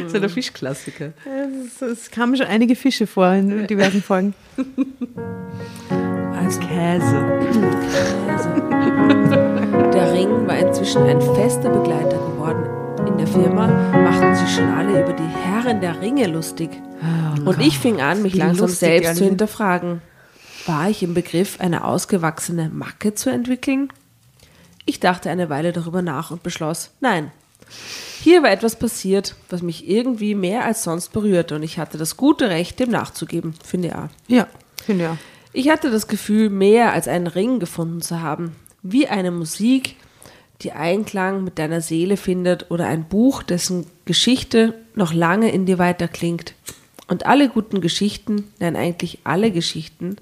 so 0.09 0.19
der 0.19 0.29
Fischklassiker. 0.29 1.12
Es, 1.67 1.83
es 1.83 2.11
kamen 2.11 2.37
schon 2.37 2.47
einige 2.47 2.75
Fische 2.75 3.07
vor 3.07 3.33
in 3.33 3.67
diversen 3.67 4.03
Folgen. 4.03 4.35
Als 6.37 6.59
Käse. 6.59 7.41
Käse. 8.27 9.52
Der 9.94 10.11
Ring 10.11 10.46
war 10.46 10.57
inzwischen 10.57 11.02
ein 11.02 11.20
fester 11.20 11.68
Begleiter 11.68 12.16
geworden. 12.16 13.07
In 13.07 13.18
der 13.18 13.26
Firma 13.26 13.66
machten 13.66 14.35
sich 14.35 14.55
schon 14.55 14.68
alle 14.70 15.02
über 15.02 15.12
die 15.12 15.22
Herren 15.22 15.83
der 15.83 16.00
Ringe 16.00 16.28
lustig. 16.28 16.70
Oh 17.02 17.50
und 17.50 17.61
ich 17.61 17.78
fing 17.78 18.00
an, 18.00 18.22
mich 18.22 18.35
langsam 18.35 18.68
selbst 18.68 19.16
zu 19.16 19.24
hinterfragen. 19.24 20.00
War 20.64 20.88
ich 20.88 21.02
im 21.02 21.12
Begriff, 21.12 21.61
eine 21.61 21.85
ausgewachsene 21.85 22.70
Macke 22.70 23.14
zu 23.14 23.28
entwickeln? 23.28 23.92
Ich 24.87 24.98
dachte 24.98 25.28
eine 25.28 25.50
Weile 25.50 25.72
darüber 25.72 26.00
nach 26.00 26.31
und 26.31 26.42
beschloss, 26.42 26.90
nein. 27.00 27.31
Hier 28.22 28.42
war 28.42 28.50
etwas 28.50 28.76
passiert, 28.76 29.35
was 29.50 29.61
mich 29.61 29.87
irgendwie 29.87 30.35
mehr 30.35 30.64
als 30.64 30.85
sonst 30.85 31.12
berührte 31.12 31.57
und 31.57 31.62
ich 31.62 31.78
hatte 31.78 31.98
das 31.98 32.16
gute 32.16 32.48
Recht, 32.48 32.81
dem 32.81 32.90
nachzugeben, 32.90 33.52
finde 33.62 33.88
ich. 33.88 34.35
Ja, 34.37 34.46
finde 34.83 35.11
ich. 35.52 35.64
Ich 35.64 35.70
hatte 35.70 35.90
das 35.90 36.09
Gefühl, 36.09 36.48
mehr 36.48 36.94
als 36.94 37.09
einen 37.09 37.26
Ring 37.26 37.61
gefunden 37.61 38.00
zu 38.00 38.22
haben 38.22 38.57
wie 38.83 39.09
eine 39.09 39.31
Musik, 39.31 39.97
die 40.62 40.73
Einklang 40.73 41.45
mit 41.45 41.59
deiner 41.59 41.81
Seele 41.81 42.16
findet 42.16 42.71
oder 42.71 42.87
ein 42.87 43.09
Buch, 43.09 43.42
dessen 43.42 43.87
Geschichte 44.05 44.75
noch 44.95 45.12
lange 45.12 45.51
in 45.51 45.66
dir 45.66 45.79
weiterklingt. 45.79 46.55
Und 47.09 47.27
alle 47.27 47.49
guten 47.49 47.81
Geschichten, 47.81 48.53
nein 48.59 48.77
eigentlich 48.77 49.21
alle 49.25 49.51
Geschichten, 49.51 50.16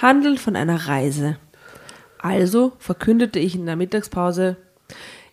handeln 0.00 0.38
von 0.38 0.54
einer 0.54 0.86
Reise. 0.86 1.38
Also 2.18 2.72
verkündete 2.78 3.38
ich 3.38 3.54
in 3.54 3.66
der 3.66 3.76
Mittagspause, 3.76 4.56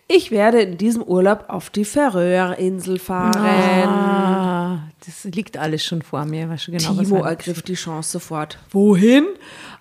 ich 0.06 0.30
werde 0.30 0.60
in 0.60 0.76
diesem 0.76 1.02
Urlaub 1.02 1.46
auf 1.48 1.70
die 1.70 1.86
Färöerinsel 1.86 2.98
fahren. 2.98 3.88
Ah, 3.88 4.88
das 5.06 5.24
liegt 5.24 5.56
alles 5.56 5.82
schon 5.84 6.02
vor 6.02 6.26
mir. 6.26 6.48
Weiß 6.50 6.64
schon 6.64 6.76
genau, 6.76 6.94
Timo 6.94 7.24
ergriff 7.24 7.62
die 7.62 7.74
Chance 7.74 8.10
sofort. 8.12 8.58
Wohin? 8.70 9.24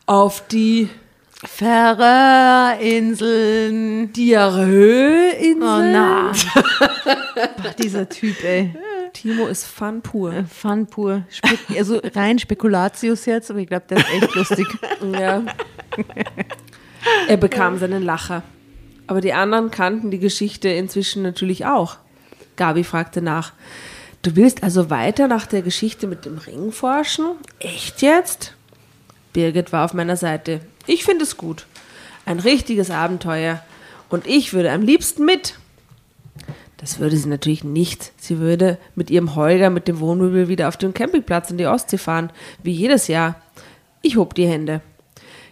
Auf 0.06 0.48
die 0.48 0.90
Färöerinseln. 1.46 4.12
Diarrhoe-Inseln. 4.14 5.62
Oh 5.62 5.82
na. 5.82 6.32
dieser 7.82 8.08
Typ, 8.10 8.44
ey. 8.44 8.76
Timo 9.14 9.48
ist 9.48 9.66
Fun 9.66 10.02
pur. 10.02 10.34
Äh, 10.34 10.44
Fun 10.46 10.88
pur. 10.88 11.24
Spek 11.30 11.60
also 11.78 12.02
rein 12.16 12.40
Spekulatius 12.40 13.26
jetzt, 13.26 13.52
aber 13.52 13.60
ich 13.60 13.68
glaube, 13.68 13.86
der 13.90 14.00
ist 14.00 14.12
echt 14.12 14.36
lustig. 14.36 14.68
ja. 15.14 15.44
Er 17.28 17.38
bekam 17.38 17.78
seinen 17.78 18.04
Lacher. 18.04 18.44
Aber 19.08 19.22
die 19.22 19.34
anderen 19.34 19.72
kannten 19.72 20.12
die 20.12 20.20
Geschichte 20.20 20.70
inzwischen 20.70 21.24
natürlich 21.24 21.66
auch. 21.66 21.98
Gabi 22.56 22.84
fragte 22.84 23.22
nach. 23.22 23.54
Du 24.22 24.36
willst 24.36 24.64
also 24.64 24.90
weiter 24.90 25.28
nach 25.28 25.46
der 25.46 25.62
Geschichte 25.62 26.08
mit 26.08 26.26
dem 26.26 26.38
Ring 26.38 26.72
forschen? 26.72 27.26
Echt 27.60 28.02
jetzt? 28.02 28.56
Birgit 29.34 29.74
war 29.74 29.86
auf 29.86 29.94
meiner 29.94 30.16
Seite. 30.16 30.62
Ich 30.86 31.04
finde 31.04 31.24
es 31.24 31.38
gut. 31.38 31.66
Ein 32.26 32.40
richtiges 32.40 32.92
Abenteuer. 32.92 33.62
Und 34.10 34.28
ich 34.28 34.54
würde 34.54 34.72
am 34.72 34.82
liebsten 34.82 35.26
mit. 35.26 35.56
Das 36.78 37.00
würde 37.00 37.16
sie 37.16 37.30
natürlich 37.30 37.64
nicht. 37.64 38.12
Sie 38.18 38.40
würde 38.40 38.78
mit 38.96 39.10
ihrem 39.10 39.36
Holger 39.36 39.70
mit 39.70 39.88
dem 39.88 40.00
Wohnmöbel 40.00 40.50
wieder 40.50 40.68
auf 40.68 40.78
den 40.78 40.94
Campingplatz 40.94 41.50
in 41.50 41.58
die 41.58 41.66
Ostsee 41.66 41.98
fahren, 41.98 42.30
wie 42.62 42.74
jedes 42.74 43.08
Jahr. 43.08 43.36
Ich 44.02 44.18
hob 44.18 44.36
die 44.36 44.48
Hände. 44.48 44.82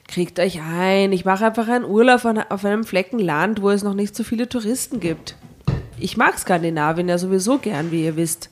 Kriegt 0.10 0.42
euch 0.42 0.60
ein, 0.62 1.14
ich 1.14 1.24
mache 1.24 1.46
einfach 1.46 1.70
einen 1.70 1.86
Urlaub 1.86 2.26
auf 2.50 2.66
einem 2.66 2.84
Flecken 2.84 3.18
Land, 3.18 3.62
wo 3.62 3.70
es 3.70 3.82
noch 3.82 3.94
nicht 3.94 4.14
so 4.14 4.26
viele 4.26 4.50
Touristen 4.50 5.00
gibt. 5.00 5.38
Ich 5.98 6.18
mag 6.18 6.38
Skandinavien 6.38 7.08
ja 7.08 7.18
sowieso 7.18 7.60
gern, 7.60 7.92
wie 7.92 8.04
ihr 8.04 8.18
wisst. 8.18 8.50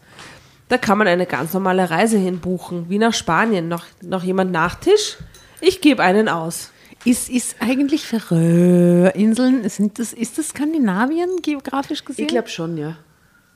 Da 0.69 0.77
kann 0.77 0.97
man 0.97 1.07
eine 1.07 1.25
ganz 1.25 1.53
normale 1.53 1.89
Reise 1.89 2.17
hinbuchen, 2.17 2.85
wie 2.89 2.99
nach 2.99 3.13
Spanien. 3.13 3.67
Noch, 3.67 3.85
noch 4.01 4.23
jemand 4.23 4.51
Nachtisch? 4.51 5.17
Ich 5.61 5.81
gebe 5.81 6.03
einen 6.03 6.29
aus. 6.29 6.71
Ist, 7.05 7.29
ist 7.29 7.55
eigentlich 7.59 8.05
Färöerinseln, 8.05 9.67
sind 9.69 9.99
das, 9.99 10.11
ist 10.11 10.37
das 10.37 10.49
Skandinavien 10.49 11.37
geografisch 11.41 12.03
gesehen? 12.03 12.25
Ich 12.25 12.29
glaube 12.29 12.49
schon, 12.49 12.77
ja. 12.77 12.97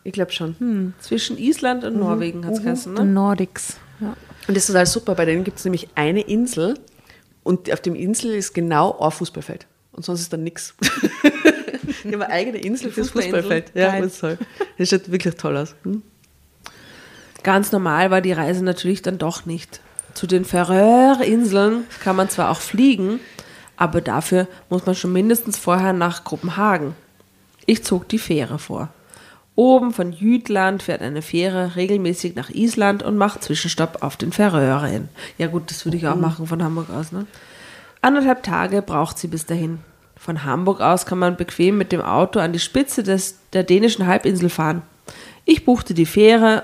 Ich 0.06 0.14
glaube 0.14 0.32
schon. 0.32 0.56
Hm. 0.60 0.94
Zwischen 1.00 1.38
Island 1.38 1.84
und 1.84 1.94
mhm. 1.96 2.00
Norwegen 2.00 2.46
hat 2.46 2.54
es 2.54 2.60
uh, 2.60 2.64
geheißen, 2.64 2.94
ne? 2.94 3.06
Nordics. 3.06 3.78
Ja. 4.00 4.16
Und 4.48 4.56
das 4.56 4.64
ist 4.64 4.68
total 4.68 4.86
super. 4.86 5.16
Bei 5.16 5.26
denen 5.26 5.44
gibt 5.44 5.58
es 5.58 5.66
nämlich 5.66 5.90
eine 5.96 6.22
Insel 6.22 6.78
und 7.44 7.72
auf 7.72 7.82
dem 7.82 7.96
Insel 7.96 8.34
ist 8.34 8.54
genau 8.54 8.98
ein 9.00 9.12
Fußballfeld. 9.12 9.68
Und 9.92 10.06
sonst 10.06 10.22
ist 10.22 10.34
da 10.34 10.38
nichts. 10.38 10.74
Die 12.04 12.12
haben 12.12 12.22
eine 12.22 12.30
eigene 12.30 12.58
Insel 12.58 12.92
fürs 12.92 13.12
Fußballfeld. 13.12 13.72
Ja, 13.76 14.00
das 14.02 14.20
schaut 14.20 15.12
wirklich 15.12 15.36
toll 15.36 15.56
aus. 15.58 15.76
Hm? 15.84 16.02
Ganz 17.44 17.72
normal 17.72 18.10
war 18.10 18.22
die 18.22 18.32
Reise 18.32 18.64
natürlich 18.64 19.02
dann 19.02 19.18
doch 19.18 19.46
nicht. 19.46 19.82
Zu 20.14 20.28
den 20.28 20.46
Färöerinseln 20.46 21.86
kann 22.02 22.16
man 22.16 22.30
zwar 22.30 22.52
auch 22.52 22.62
fliegen, 22.62 23.20
aber 23.78 24.02
dafür 24.02 24.48
muss 24.70 24.86
man 24.86 24.96
schon 24.96 25.14
mindestens 25.14 25.58
vorher 25.58 25.94
nach 25.94 26.24
Kopenhagen. 26.24 26.96
Ich 27.66 27.84
zog 27.84 28.08
die 28.10 28.20
Fähre 28.20 28.60
vor. 28.60 28.90
Oben 29.56 29.94
von 29.94 30.12
Jütland 30.12 30.82
fährt 30.82 31.02
eine 31.02 31.22
Fähre 31.22 31.76
regelmäßig 31.76 32.36
nach 32.36 32.50
Island 32.50 33.04
und 33.04 33.18
macht 33.18 33.44
Zwischenstopp 33.44 34.02
auf 34.02 34.18
den 34.18 34.32
Färöern. 34.32 35.10
Ja 35.38 35.48
gut, 35.48 35.70
das 35.70 35.86
würde 35.86 35.98
ich 35.98 36.08
auch 36.08 36.16
machen 36.16 36.48
von 36.48 36.64
Hamburg 36.64 36.90
aus. 36.90 37.12
Ne? 37.12 37.28
Anderthalb 38.02 38.42
Tage 38.44 38.82
braucht 38.82 39.20
sie 39.20 39.28
bis 39.28 39.46
dahin. 39.46 39.80
Von 40.18 40.44
Hamburg 40.44 40.82
aus 40.82 41.06
kann 41.06 41.20
man 41.20 41.36
bequem 41.36 41.78
mit 41.78 41.92
dem 41.92 42.02
Auto 42.02 42.40
an 42.40 42.54
die 42.54 42.60
Spitze 42.60 43.04
des, 43.04 43.38
der 43.54 43.64
dänischen 43.64 44.08
Halbinsel 44.08 44.50
fahren. 44.50 44.82
Ich 45.46 45.66
buchte 45.66 45.94
die 45.94 46.06
Fähre 46.06 46.64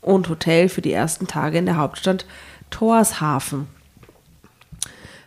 und 0.00 0.28
Hotel 0.28 0.68
für 0.68 0.82
die 0.82 0.92
ersten 0.92 1.26
Tage 1.26 1.58
in 1.58 1.66
der 1.66 1.76
Hauptstadt 1.76 2.26
Torshafen. 2.70 3.66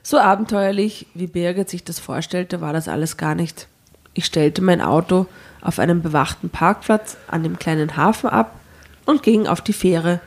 So 0.02 0.18
abenteuerlich, 0.18 1.08
wie 1.14 1.28
Birgit 1.28 1.70
sich 1.70 1.84
das 1.84 2.00
vorstellte, 2.00 2.60
war 2.60 2.74
das 2.74 2.88
alles 2.88 3.16
gar 3.18 3.36
nicht. 3.36 3.68
Ich 4.14 4.26
stellte 4.26 4.62
mein 4.62 4.82
Auto 4.82 5.28
auf 5.62 5.80
einem 5.80 6.02
bewachten 6.02 6.50
Parkplatz 6.50 7.18
an 7.28 7.44
dem 7.44 7.58
kleinen 7.58 7.96
Hafen 7.96 8.30
ab 8.30 8.60
und 9.06 9.24
ging 9.24 9.48
auf 9.48 9.62
die 9.62 9.74
Fähre, 9.74 10.20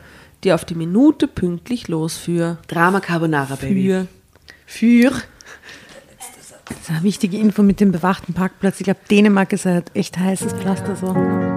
die 0.43 0.53
auf 0.53 0.65
die 0.65 0.75
Minute 0.75 1.27
pünktlich 1.27 1.87
losfuhr. 1.87 2.57
Drama 2.67 2.99
Carbonara, 2.99 3.55
Baby. 3.55 4.07
Für. 4.65 5.11
Das 6.69 6.77
ist 6.81 6.89
eine 6.89 7.03
wichtige 7.03 7.37
Info 7.37 7.63
mit 7.63 7.79
dem 7.79 7.91
bewachten 7.91 8.33
Parkplatz. 8.33 8.79
Ich 8.79 8.85
glaube, 8.85 8.99
Dänemark 9.09 9.53
ist 9.53 9.65
ein 9.65 9.83
echt 9.93 10.17
heißes 10.17 10.53
Pflaster 10.53 10.95
so. 10.95 11.56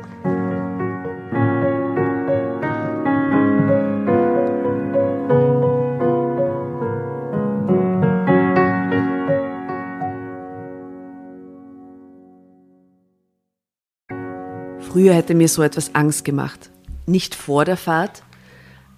Früher 14.91 15.13
hätte 15.13 15.35
mir 15.35 15.47
so 15.47 15.63
etwas 15.63 15.95
Angst 15.95 16.25
gemacht. 16.25 16.69
Nicht 17.05 17.33
vor 17.33 17.63
der 17.63 17.77
Fahrt, 17.77 18.23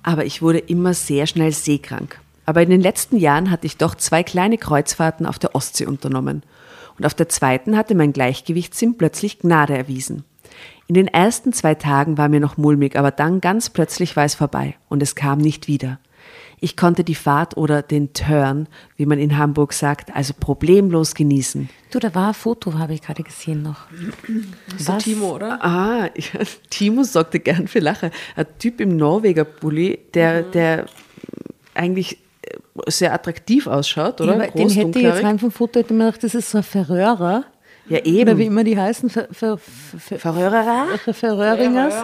aber 0.01 0.25
ich 0.25 0.41
wurde 0.41 0.57
immer 0.57 0.95
sehr 0.95 1.27
schnell 1.27 1.51
seekrank. 1.51 2.19
Aber 2.47 2.63
in 2.63 2.71
den 2.71 2.81
letzten 2.81 3.15
Jahren 3.15 3.51
hatte 3.51 3.67
ich 3.67 3.77
doch 3.77 3.93
zwei 3.93 4.23
kleine 4.23 4.57
Kreuzfahrten 4.57 5.27
auf 5.27 5.37
der 5.37 5.53
Ostsee 5.53 5.85
unternommen. 5.85 6.41
Und 6.97 7.05
auf 7.05 7.13
der 7.13 7.29
zweiten 7.29 7.77
hatte 7.77 7.93
mein 7.93 8.11
Gleichgewichtssinn 8.11 8.97
plötzlich 8.97 9.37
Gnade 9.37 9.77
erwiesen. 9.77 10.23
In 10.87 10.95
den 10.95 11.07
ersten 11.07 11.53
zwei 11.53 11.75
Tagen 11.75 12.17
war 12.17 12.27
mir 12.27 12.39
noch 12.39 12.57
mulmig, 12.57 12.97
aber 12.97 13.11
dann 13.11 13.39
ganz 13.39 13.69
plötzlich 13.69 14.15
war 14.15 14.25
es 14.25 14.33
vorbei 14.33 14.75
und 14.89 15.03
es 15.03 15.13
kam 15.13 15.37
nicht 15.37 15.67
wieder. 15.67 15.99
Ich 16.59 16.77
konnte 16.77 17.03
die 17.03 17.15
Fahrt 17.15 17.57
oder 17.57 17.81
den 17.81 18.13
Turn, 18.13 18.67
wie 18.95 19.05
man 19.05 19.19
in 19.19 19.37
Hamburg 19.37 19.73
sagt, 19.73 20.15
also 20.15 20.33
problemlos 20.39 21.13
genießen. 21.13 21.69
Du, 21.91 21.99
da 21.99 22.15
war 22.15 22.29
ein 22.29 22.33
Foto, 22.33 22.77
habe 22.77 22.93
ich 22.93 23.01
gerade 23.01 23.23
gesehen 23.23 23.63
noch. 23.63 23.81
Das 24.71 24.87
ist 24.97 25.03
Timo, 25.03 25.35
oder? 25.35 25.63
Ah, 25.63 26.09
ja, 26.15 26.39
Timo 26.69 27.03
sorgte 27.03 27.39
gern 27.39 27.67
für 27.67 27.79
Lache. 27.79 28.11
Ein 28.35 28.45
Typ 28.59 28.79
im 28.79 28.95
Norweger 28.95 29.43
Bulli, 29.43 29.99
der, 30.13 30.43
der 30.43 30.85
eigentlich 31.73 32.17
sehr 32.87 33.13
attraktiv 33.13 33.67
ausschaut, 33.67 34.21
oder? 34.21 34.37
Ja, 34.37 34.47
den 34.47 34.69
hätte 34.69 34.99
ich 34.99 35.03
jetzt 35.03 35.23
rein 35.23 35.39
vom 35.39 35.51
Foto 35.51 35.79
hätte 35.79 35.93
mir 35.93 36.05
gedacht, 36.05 36.23
das 36.23 36.35
ist 36.35 36.51
so 36.51 36.59
ein 36.59 36.63
Verröhrer. 36.63 37.45
Ja, 37.87 37.99
eben. 37.99 38.29
Oder 38.29 38.37
wie 38.37 38.45
immer 38.45 38.63
die 38.63 38.77
heißen. 38.77 39.09
Ver, 39.09 39.27
ver, 39.31 39.57
ver, 39.57 40.19
Verröhrer? 40.19 40.87
Verröhringers. 41.11 41.95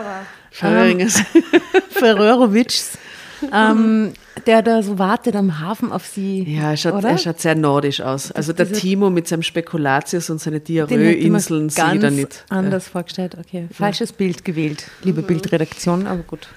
Verröhringers. 0.52 1.24
Verrörowitschs. 1.90 2.98
Ähm, 3.54 4.14
der 4.48 4.62
da 4.62 4.82
so 4.84 4.98
wartet 5.00 5.36
am 5.36 5.60
Hafen 5.60 5.92
auf 5.92 6.06
sie. 6.06 6.44
Ja, 6.44 6.72
er 6.72 6.78
schaut, 6.78 6.94
oder? 6.94 7.10
er 7.10 7.18
schaut 7.18 7.40
sehr 7.40 7.56
nordisch 7.56 8.02
aus. 8.02 8.32
Also 8.32 8.54
der 8.54 8.66
diese- 8.66 8.80
Timo 8.82 9.10
mit 9.10 9.28
seinem 9.28 9.44
Spekulatius 9.44 10.30
und 10.30 10.40
seine 10.40 10.60
Diarrhoe-Inseln 10.60 11.70
sehe 11.70 11.84
ich 11.86 11.92
da 11.92 11.98
ganz 11.98 12.16
nicht. 12.16 12.46
anders 12.50 12.88
vorgestellt. 12.88 13.38
Okay, 13.40 13.68
falsches 13.72 14.12
Bild 14.14 14.46
gewählt, 14.46 14.86
liebe 15.04 15.22
Bildredaktion, 15.22 16.08
aber 16.08 16.24
gut. 16.24 16.48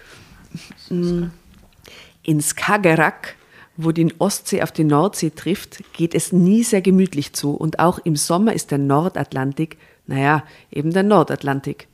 In 0.90 2.40
Skagerrak, 2.40 3.34
wo 3.76 3.90
die 3.92 4.12
Ostsee 4.18 4.62
auf 4.62 4.70
die 4.72 4.84
Nordsee 4.84 5.30
trifft, 5.30 5.82
geht 5.92 6.14
es 6.14 6.32
nie 6.32 6.62
sehr 6.62 6.82
gemütlich 6.82 7.32
zu 7.32 7.52
und 7.54 7.78
auch 7.78 7.98
im 8.04 8.16
Sommer 8.16 8.52
ist 8.52 8.70
der 8.70 8.78
Nordatlantik, 8.78 9.76
naja, 10.06 10.44
eben 10.70 10.92
der 10.92 11.02
Nordatlantik. 11.02 11.88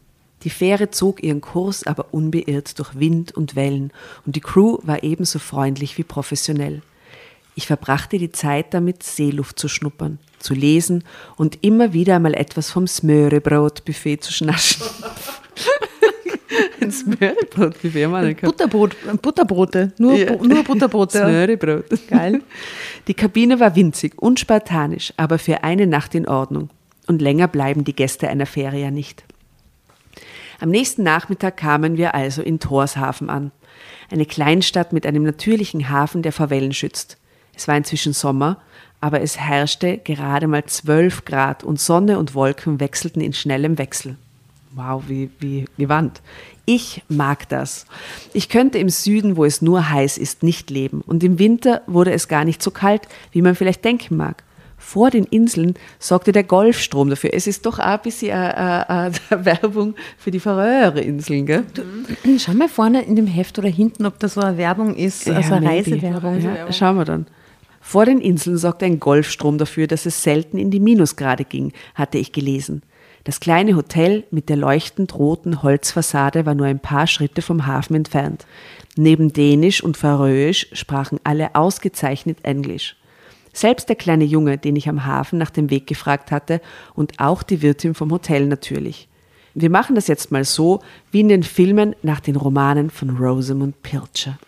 Die 0.44 0.50
Fähre 0.50 0.90
zog 0.90 1.22
ihren 1.22 1.40
Kurs 1.40 1.84
aber 1.86 2.06
unbeirrt 2.12 2.78
durch 2.78 2.98
Wind 2.98 3.32
und 3.32 3.56
Wellen 3.56 3.92
und 4.24 4.36
die 4.36 4.40
Crew 4.40 4.78
war 4.82 5.02
ebenso 5.02 5.38
freundlich 5.38 5.98
wie 5.98 6.04
professionell. 6.04 6.82
Ich 7.54 7.66
verbrachte 7.66 8.18
die 8.18 8.30
Zeit 8.30 8.72
damit, 8.72 9.02
Seeluft 9.02 9.58
zu 9.58 9.66
schnuppern, 9.66 10.20
zu 10.38 10.54
lesen 10.54 11.02
und 11.36 11.58
immer 11.62 11.92
wieder 11.92 12.14
einmal 12.14 12.34
etwas 12.34 12.70
vom 12.70 12.86
Smörebrot-Buffet 12.86 14.18
zu 14.18 14.32
schnaschen. 14.32 14.86
Ein 16.80 16.92
Smörebrot-Buffet, 16.92 18.06
Mann. 18.06 18.36
Butterbrot, 18.36 18.96
Butterbrote, 19.20 19.92
nur, 19.98 20.14
Ja. 20.14 20.36
Nur 20.36 20.62
Butterbrote. 20.62 21.18
Smörebrot. 21.18 21.86
Geil. 22.08 22.42
Die 23.08 23.14
Kabine 23.14 23.58
war 23.58 23.74
winzig 23.74 24.12
und 24.16 24.38
spartanisch, 24.38 25.12
aber 25.16 25.40
für 25.40 25.64
eine 25.64 25.88
Nacht 25.88 26.14
in 26.14 26.28
Ordnung. 26.28 26.70
Und 27.08 27.20
länger 27.20 27.48
bleiben 27.48 27.82
die 27.82 27.96
Gäste 27.96 28.28
einer 28.28 28.46
Fähre 28.46 28.78
ja 28.78 28.92
nicht. 28.92 29.24
Am 30.60 30.70
nächsten 30.70 31.04
Nachmittag 31.04 31.56
kamen 31.56 31.96
wir 31.96 32.14
also 32.14 32.42
in 32.42 32.58
Torshafen 32.58 33.30
an. 33.30 33.52
Eine 34.10 34.26
Kleinstadt 34.26 34.92
mit 34.92 35.06
einem 35.06 35.22
natürlichen 35.22 35.88
Hafen, 35.88 36.22
der 36.22 36.32
vor 36.32 36.50
Wellen 36.50 36.72
schützt. 36.72 37.16
Es 37.54 37.68
war 37.68 37.76
inzwischen 37.76 38.12
Sommer, 38.12 38.60
aber 39.00 39.20
es 39.20 39.38
herrschte 39.38 39.98
gerade 39.98 40.48
mal 40.48 40.64
12 40.64 41.24
Grad 41.24 41.62
und 41.62 41.80
Sonne 41.80 42.18
und 42.18 42.34
Wolken 42.34 42.80
wechselten 42.80 43.20
in 43.20 43.32
schnellem 43.32 43.78
Wechsel. 43.78 44.16
Wow, 44.72 45.04
wie, 45.06 45.30
wie 45.38 45.64
gewandt. 45.76 46.20
Ich 46.66 47.02
mag 47.08 47.48
das. 47.48 47.86
Ich 48.32 48.48
könnte 48.48 48.78
im 48.78 48.88
Süden, 48.88 49.36
wo 49.36 49.44
es 49.44 49.62
nur 49.62 49.88
heiß 49.88 50.18
ist, 50.18 50.42
nicht 50.42 50.70
leben. 50.70 51.00
Und 51.00 51.22
im 51.24 51.38
Winter 51.38 51.82
wurde 51.86 52.12
es 52.12 52.28
gar 52.28 52.44
nicht 52.44 52.62
so 52.62 52.70
kalt, 52.70 53.02
wie 53.32 53.42
man 53.42 53.54
vielleicht 53.54 53.84
denken 53.84 54.16
mag. 54.16 54.42
Vor 54.78 55.10
den 55.10 55.24
Inseln 55.24 55.74
sorgte 55.98 56.32
der 56.32 56.44
Golfstrom 56.44 57.10
dafür. 57.10 57.30
Es 57.34 57.46
ist 57.46 57.66
doch 57.66 57.78
auch 57.78 57.84
ein 57.84 58.00
bisschen 58.02 58.30
äh, 58.30 59.08
äh, 59.08 59.08
äh, 59.08 59.12
Werbung 59.44 59.94
für 60.16 60.30
die 60.30 60.40
Färöerinseln, 60.40 61.46
gell? 61.46 61.64
Schau 62.38 62.54
mal 62.54 62.68
vorne 62.68 63.02
in 63.02 63.16
dem 63.16 63.26
Heft 63.26 63.58
oder 63.58 63.68
hinten, 63.68 64.06
ob 64.06 64.18
da 64.18 64.28
so 64.28 64.40
eine 64.40 64.56
Werbung 64.56 64.94
ist, 64.94 65.28
also 65.28 65.54
eine 65.54 65.66
maybe. 65.66 65.92
Reisewerbung. 65.92 66.40
Ja, 66.40 66.72
schauen 66.72 66.96
wir 66.96 67.04
dann. 67.04 67.26
Vor 67.80 68.04
den 68.04 68.20
Inseln 68.20 68.56
sorgte 68.56 68.86
ein 68.86 69.00
Golfstrom 69.00 69.58
dafür, 69.58 69.86
dass 69.86 70.06
es 70.06 70.22
selten 70.22 70.58
in 70.58 70.70
die 70.70 70.80
Minusgrade 70.80 71.44
ging, 71.44 71.72
hatte 71.94 72.18
ich 72.18 72.32
gelesen. 72.32 72.82
Das 73.24 73.40
kleine 73.40 73.76
Hotel 73.76 74.24
mit 74.30 74.48
der 74.48 74.56
leuchtend 74.56 75.14
roten 75.18 75.62
Holzfassade 75.62 76.46
war 76.46 76.54
nur 76.54 76.66
ein 76.66 76.80
paar 76.80 77.06
Schritte 77.06 77.42
vom 77.42 77.66
Hafen 77.66 77.94
entfernt. 77.94 78.46
Neben 78.96 79.32
Dänisch 79.32 79.82
und 79.82 79.96
Färöisch 79.96 80.68
sprachen 80.72 81.20
alle 81.24 81.54
ausgezeichnet 81.54 82.38
Englisch. 82.42 82.96
Selbst 83.52 83.88
der 83.88 83.96
kleine 83.96 84.24
Junge, 84.24 84.58
den 84.58 84.76
ich 84.76 84.88
am 84.88 85.04
Hafen 85.04 85.38
nach 85.38 85.50
dem 85.50 85.70
Weg 85.70 85.86
gefragt 85.86 86.30
hatte, 86.30 86.60
und 86.94 87.18
auch 87.18 87.42
die 87.42 87.62
Wirtin 87.62 87.94
vom 87.94 88.10
Hotel 88.10 88.46
natürlich. 88.46 89.08
Wir 89.54 89.70
machen 89.70 89.94
das 89.94 90.06
jetzt 90.06 90.30
mal 90.30 90.44
so, 90.44 90.80
wie 91.10 91.20
in 91.20 91.28
den 91.28 91.42
Filmen 91.42 91.96
nach 92.02 92.20
den 92.20 92.36
Romanen 92.36 92.90
von 92.90 93.16
Rosamund 93.16 93.82
Pilcher. 93.82 94.38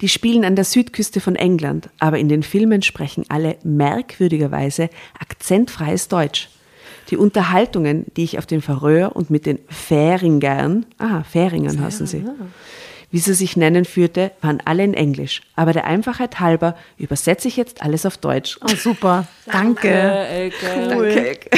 Die 0.00 0.08
spielen 0.08 0.44
an 0.44 0.56
der 0.56 0.64
Südküste 0.64 1.20
von 1.20 1.36
England, 1.36 1.88
aber 1.98 2.18
in 2.18 2.28
den 2.28 2.42
Filmen 2.42 2.82
sprechen 2.82 3.24
alle 3.28 3.56
merkwürdigerweise 3.62 4.90
akzentfreies 5.18 6.08
Deutsch. 6.08 6.48
Die 7.10 7.16
Unterhaltungen, 7.16 8.06
die 8.16 8.24
ich 8.24 8.38
auf 8.38 8.46
den 8.46 8.62
Färöer 8.62 9.16
und 9.16 9.30
mit 9.30 9.46
den 9.46 9.58
Färingern, 9.68 10.86
ah, 10.98 11.22
Färingern 11.24 11.80
heißen 11.80 12.06
sie, 12.06 12.24
wie 13.10 13.18
sie 13.18 13.34
sich 13.34 13.56
nennen, 13.56 13.84
führte, 13.84 14.30
waren 14.40 14.60
alle 14.64 14.84
in 14.84 14.94
Englisch. 14.94 15.42
Aber 15.56 15.72
der 15.72 15.84
Einfachheit 15.84 16.40
halber 16.40 16.76
übersetze 16.96 17.48
ich 17.48 17.56
jetzt 17.56 17.82
alles 17.82 18.06
auf 18.06 18.18
Deutsch. 18.18 18.58
Oh, 18.62 18.68
super. 18.68 19.26
Danke. 19.46 19.90
Danke, 19.90 21.06
Elke. 21.06 21.48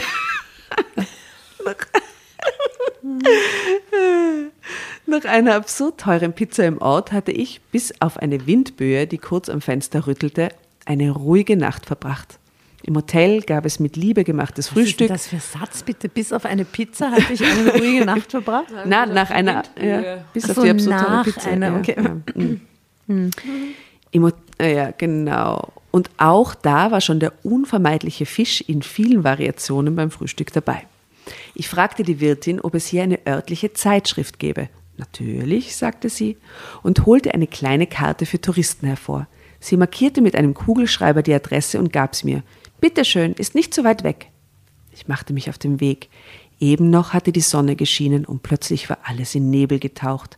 Nach 5.06 5.24
einer 5.24 5.54
absurd 5.54 6.00
teuren 6.00 6.32
Pizza 6.32 6.64
im 6.64 6.80
Ort 6.80 7.12
hatte 7.12 7.32
ich, 7.32 7.60
bis 7.70 7.92
auf 8.00 8.16
eine 8.16 8.46
Windböe, 8.46 9.06
die 9.06 9.18
kurz 9.18 9.48
am 9.48 9.60
Fenster 9.60 10.06
rüttelte, 10.06 10.48
eine 10.86 11.10
ruhige 11.10 11.56
Nacht 11.56 11.86
verbracht. 11.86 12.38
Im 12.84 12.96
Hotel 12.96 13.42
gab 13.42 13.64
es 13.64 13.78
mit 13.78 13.96
Liebe 13.96 14.24
gemachtes 14.24 14.68
Frühstück. 14.68 15.08
Was 15.10 15.24
ist 15.26 15.32
denn 15.32 15.38
das 15.38 15.52
für 15.52 15.58
Satz, 15.58 15.82
bitte? 15.84 16.08
Bis 16.08 16.32
auf 16.32 16.44
eine 16.44 16.64
Pizza 16.64 17.10
hatte 17.12 17.32
ich 17.32 17.44
eine 17.44 17.72
ruhige 17.74 18.04
Nacht 18.04 18.30
verbracht? 18.30 18.66
Na, 18.86 19.06
nach 19.06 19.30
einer, 19.30 19.62
ja, 19.80 20.24
bis 20.32 20.44
Ach 20.46 20.50
auf 20.50 20.56
so, 20.56 20.62
die 20.62 20.72
nach 20.88 21.24
Pizza. 21.24 21.50
einer, 21.50 21.68
ja. 21.68 21.76
okay. 21.78 21.96
Ja. 23.08 23.30
Im 24.10 24.24
Hot- 24.24 24.34
äh, 24.58 24.74
ja, 24.76 24.90
genau. 24.90 25.68
Und 25.90 26.10
auch 26.16 26.54
da 26.54 26.90
war 26.90 27.00
schon 27.00 27.20
der 27.20 27.32
unvermeidliche 27.44 28.26
Fisch 28.26 28.62
in 28.62 28.82
vielen 28.82 29.24
Variationen 29.24 29.94
beim 29.94 30.10
Frühstück 30.10 30.52
dabei. 30.52 30.86
Ich 31.54 31.68
fragte 31.68 32.02
die 32.02 32.18
Wirtin, 32.20 32.60
ob 32.60 32.74
es 32.74 32.86
hier 32.86 33.02
eine 33.04 33.18
örtliche 33.26 33.72
Zeitschrift 33.74 34.38
gäbe. 34.38 34.68
Natürlich, 34.96 35.76
sagte 35.76 36.08
sie, 36.08 36.36
und 36.82 37.06
holte 37.06 37.32
eine 37.34 37.46
kleine 37.46 37.86
Karte 37.86 38.26
für 38.26 38.40
Touristen 38.40 38.86
hervor. 38.86 39.26
Sie 39.60 39.76
markierte 39.76 40.20
mit 40.20 40.34
einem 40.34 40.54
Kugelschreiber 40.54 41.22
die 41.22 41.34
Adresse 41.34 41.78
und 41.78 41.92
gab's 41.92 42.24
mir. 42.24 42.42
Bitteschön, 42.82 43.34
ist 43.34 43.54
nicht 43.54 43.72
so 43.74 43.84
weit 43.84 44.02
weg. 44.02 44.26
Ich 44.92 45.06
machte 45.06 45.32
mich 45.32 45.48
auf 45.48 45.56
den 45.56 45.78
Weg. 45.78 46.08
Eben 46.58 46.90
noch 46.90 47.12
hatte 47.12 47.30
die 47.30 47.40
Sonne 47.40 47.76
geschienen 47.76 48.24
und 48.24 48.42
plötzlich 48.42 48.90
war 48.90 48.98
alles 49.04 49.36
in 49.36 49.50
Nebel 49.50 49.78
getaucht. 49.78 50.36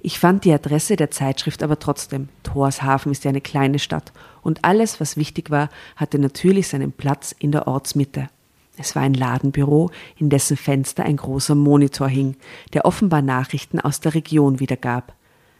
Ich 0.00 0.18
fand 0.18 0.44
die 0.44 0.52
Adresse 0.52 0.96
der 0.96 1.10
Zeitschrift 1.10 1.62
aber 1.62 1.78
trotzdem. 1.78 2.28
Thorshafen 2.42 3.10
ist 3.10 3.24
ja 3.24 3.30
eine 3.30 3.40
kleine 3.40 3.78
Stadt 3.78 4.12
und 4.42 4.66
alles, 4.66 5.00
was 5.00 5.16
wichtig 5.16 5.50
war, 5.50 5.70
hatte 5.96 6.18
natürlich 6.18 6.68
seinen 6.68 6.92
Platz 6.92 7.34
in 7.38 7.52
der 7.52 7.66
Ortsmitte. 7.66 8.28
Es 8.76 8.94
war 8.94 9.00
ein 9.00 9.14
Ladenbüro, 9.14 9.90
in 10.18 10.28
dessen 10.28 10.58
Fenster 10.58 11.06
ein 11.06 11.16
großer 11.16 11.54
Monitor 11.54 12.08
hing, 12.08 12.36
der 12.74 12.84
offenbar 12.84 13.22
Nachrichten 13.22 13.80
aus 13.80 14.00
der 14.00 14.12
Region 14.12 14.60
wiedergab. 14.60 15.14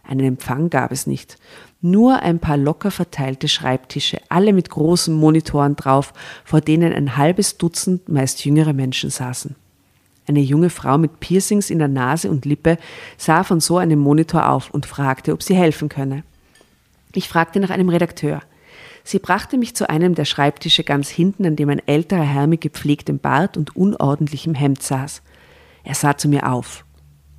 Einen 0.09 0.25
Empfang 0.25 0.71
gab 0.71 0.91
es 0.91 1.05
nicht. 1.05 1.37
Nur 1.81 2.23
ein 2.23 2.39
paar 2.39 2.57
locker 2.57 2.89
verteilte 2.89 3.47
Schreibtische, 3.47 4.19
alle 4.27 4.53
mit 4.53 4.71
großen 4.71 5.13
Monitoren 5.13 5.75
drauf, 5.75 6.13
vor 6.43 6.61
denen 6.61 6.91
ein 6.93 7.15
halbes 7.15 7.59
Dutzend 7.59 8.09
meist 8.09 8.43
jüngere 8.43 8.73
Menschen 8.73 9.11
saßen. 9.11 9.55
Eine 10.27 10.39
junge 10.39 10.71
Frau 10.71 10.97
mit 10.97 11.19
Piercings 11.19 11.69
in 11.69 11.77
der 11.77 11.89
Nase 11.89 12.31
und 12.31 12.45
Lippe 12.45 12.79
sah 13.17 13.43
von 13.43 13.59
so 13.59 13.77
einem 13.77 13.99
Monitor 13.99 14.49
auf 14.49 14.71
und 14.71 14.87
fragte, 14.87 15.31
ob 15.31 15.43
sie 15.43 15.55
helfen 15.55 15.89
könne. 15.89 16.23
Ich 17.13 17.29
fragte 17.29 17.59
nach 17.59 17.69
einem 17.69 17.89
Redakteur. 17.89 18.41
Sie 19.03 19.19
brachte 19.19 19.59
mich 19.59 19.75
zu 19.75 19.91
einem 19.91 20.15
der 20.15 20.25
Schreibtische 20.25 20.83
ganz 20.83 21.09
hinten, 21.09 21.45
an 21.45 21.55
dem 21.55 21.69
ein 21.69 21.87
älterer 21.87 22.23
Herr 22.23 22.47
mit 22.47 22.61
gepflegtem 22.61 23.19
Bart 23.19 23.57
und 23.57 23.75
unordentlichem 23.75 24.55
Hemd 24.55 24.81
saß. 24.81 25.21
Er 25.83 25.93
sah 25.93 26.17
zu 26.17 26.29
mir 26.29 26.51
auf. 26.51 26.83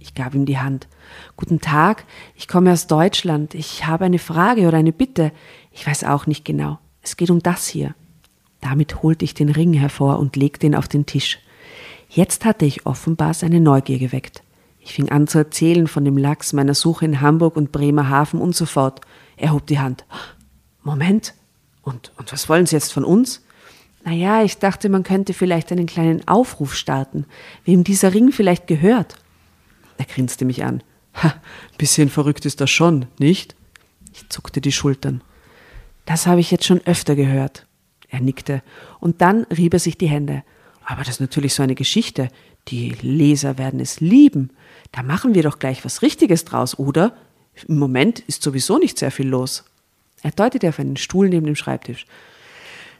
Ich 0.01 0.15
gab 0.15 0.35
ihm 0.35 0.47
die 0.47 0.59
Hand. 0.59 0.89
Guten 1.37 1.61
Tag, 1.61 2.05
ich 2.35 2.49
komme 2.49 2.73
aus 2.73 2.87
Deutschland. 2.87 3.55
Ich 3.55 3.87
habe 3.87 4.07
eine 4.07 4.19
Frage 4.19 4.67
oder 4.67 4.79
eine 4.79 4.93
Bitte. 4.93 5.31
Ich 5.73 5.87
weiß 5.87 6.05
auch 6.05 6.27
nicht 6.27 6.45
genau. 6.45 6.79
Es 7.03 7.19
geht 7.19 7.31
um 7.31 7.43
das 7.43 7.69
hier. 7.69 7.95
Damit 8.63 9.03
holte 9.03 9.27
ich 9.27 9.35
den 9.35 9.51
Ring 9.51 9.75
hervor 9.75 10.19
und 10.19 10.37
legte 10.37 10.67
ihn 10.67 10.75
auf 10.75 10.89
den 10.89 11.05
Tisch. 11.05 11.39
Jetzt 12.09 12.47
hatte 12.47 12.65
ich 12.65 12.87
offenbar 12.87 13.35
seine 13.35 13.61
Neugier 13.61 13.99
geweckt. 13.99 14.43
Ich 14.81 14.95
fing 14.95 15.11
an 15.11 15.27
zu 15.27 15.39
erzählen 15.39 15.87
von 15.87 16.05
dem 16.05 16.17
Lachs, 16.17 16.55
meiner 16.55 16.75
Suche 16.75 17.05
in 17.05 17.21
Hamburg 17.21 17.57
und 17.57 17.71
Bremerhaven 17.71 18.41
und 18.41 18.57
so 18.57 18.65
fort. 18.65 19.03
Er 19.37 19.53
hob 19.53 19.67
die 19.67 19.79
Hand. 19.79 20.07
Moment. 20.83 21.35
Und, 21.83 22.13
und 22.17 22.33
was 22.33 22.49
wollen 22.49 22.65
Sie 22.65 22.75
jetzt 22.75 22.93
von 22.93 23.05
uns? 23.05 23.43
Naja, 24.03 24.43
ich 24.43 24.59
dachte, 24.59 24.89
man 24.89 25.03
könnte 25.03 25.35
vielleicht 25.35 25.71
einen 25.73 25.87
kleinen 25.87 26.27
Aufruf 26.27 26.75
starten, 26.75 27.27
wem 27.65 27.85
dieser 27.85 28.15
Ring 28.15 28.33
vielleicht 28.33 28.67
gehört. 28.67 29.17
Er 30.01 30.07
grinste 30.07 30.47
mich 30.47 30.65
an. 30.65 30.83
Ha, 31.23 31.35
bisschen 31.77 32.09
verrückt 32.09 32.47
ist 32.47 32.63
das 32.63 32.71
schon, 32.71 33.05
nicht? 33.19 33.55
Ich 34.15 34.27
zuckte 34.31 34.63
die 34.63 34.73
Schultern. 34.73 35.21
Das 36.07 36.27
habe 36.27 36.41
ich 36.41 36.51
jetzt 36.51 36.65
schon 36.65 36.81
öfter 36.87 37.15
gehört. 37.17 37.67
Er 38.09 38.21
nickte, 38.21 38.63
und 38.99 39.21
dann 39.21 39.45
rieb 39.45 39.75
er 39.75 39.79
sich 39.79 39.99
die 39.99 40.09
Hände. 40.09 40.43
Aber 40.87 41.01
das 41.01 41.17
ist 41.17 41.21
natürlich 41.21 41.53
so 41.53 41.63
eine 41.63 41.75
Geschichte. 41.75 42.29
Die 42.69 42.97
Leser 43.03 43.59
werden 43.59 43.79
es 43.79 44.01
lieben. 44.01 44.53
Da 44.91 45.03
machen 45.03 45.35
wir 45.35 45.43
doch 45.43 45.59
gleich 45.59 45.85
was 45.85 46.01
Richtiges 46.01 46.47
draus, 46.47 46.79
oder? 46.79 47.15
Im 47.69 47.79
Moment 47.79 48.21
ist 48.21 48.43
sowieso 48.43 48.79
nicht 48.79 48.99
sehr 48.99 49.11
viel 49.11 49.29
los. 49.29 49.65
Er 50.23 50.31
deutete 50.31 50.71
auf 50.71 50.79
einen 50.79 50.97
Stuhl 50.97 51.29
neben 51.29 51.45
dem 51.45 51.57
Schreibtisch. 51.57 52.07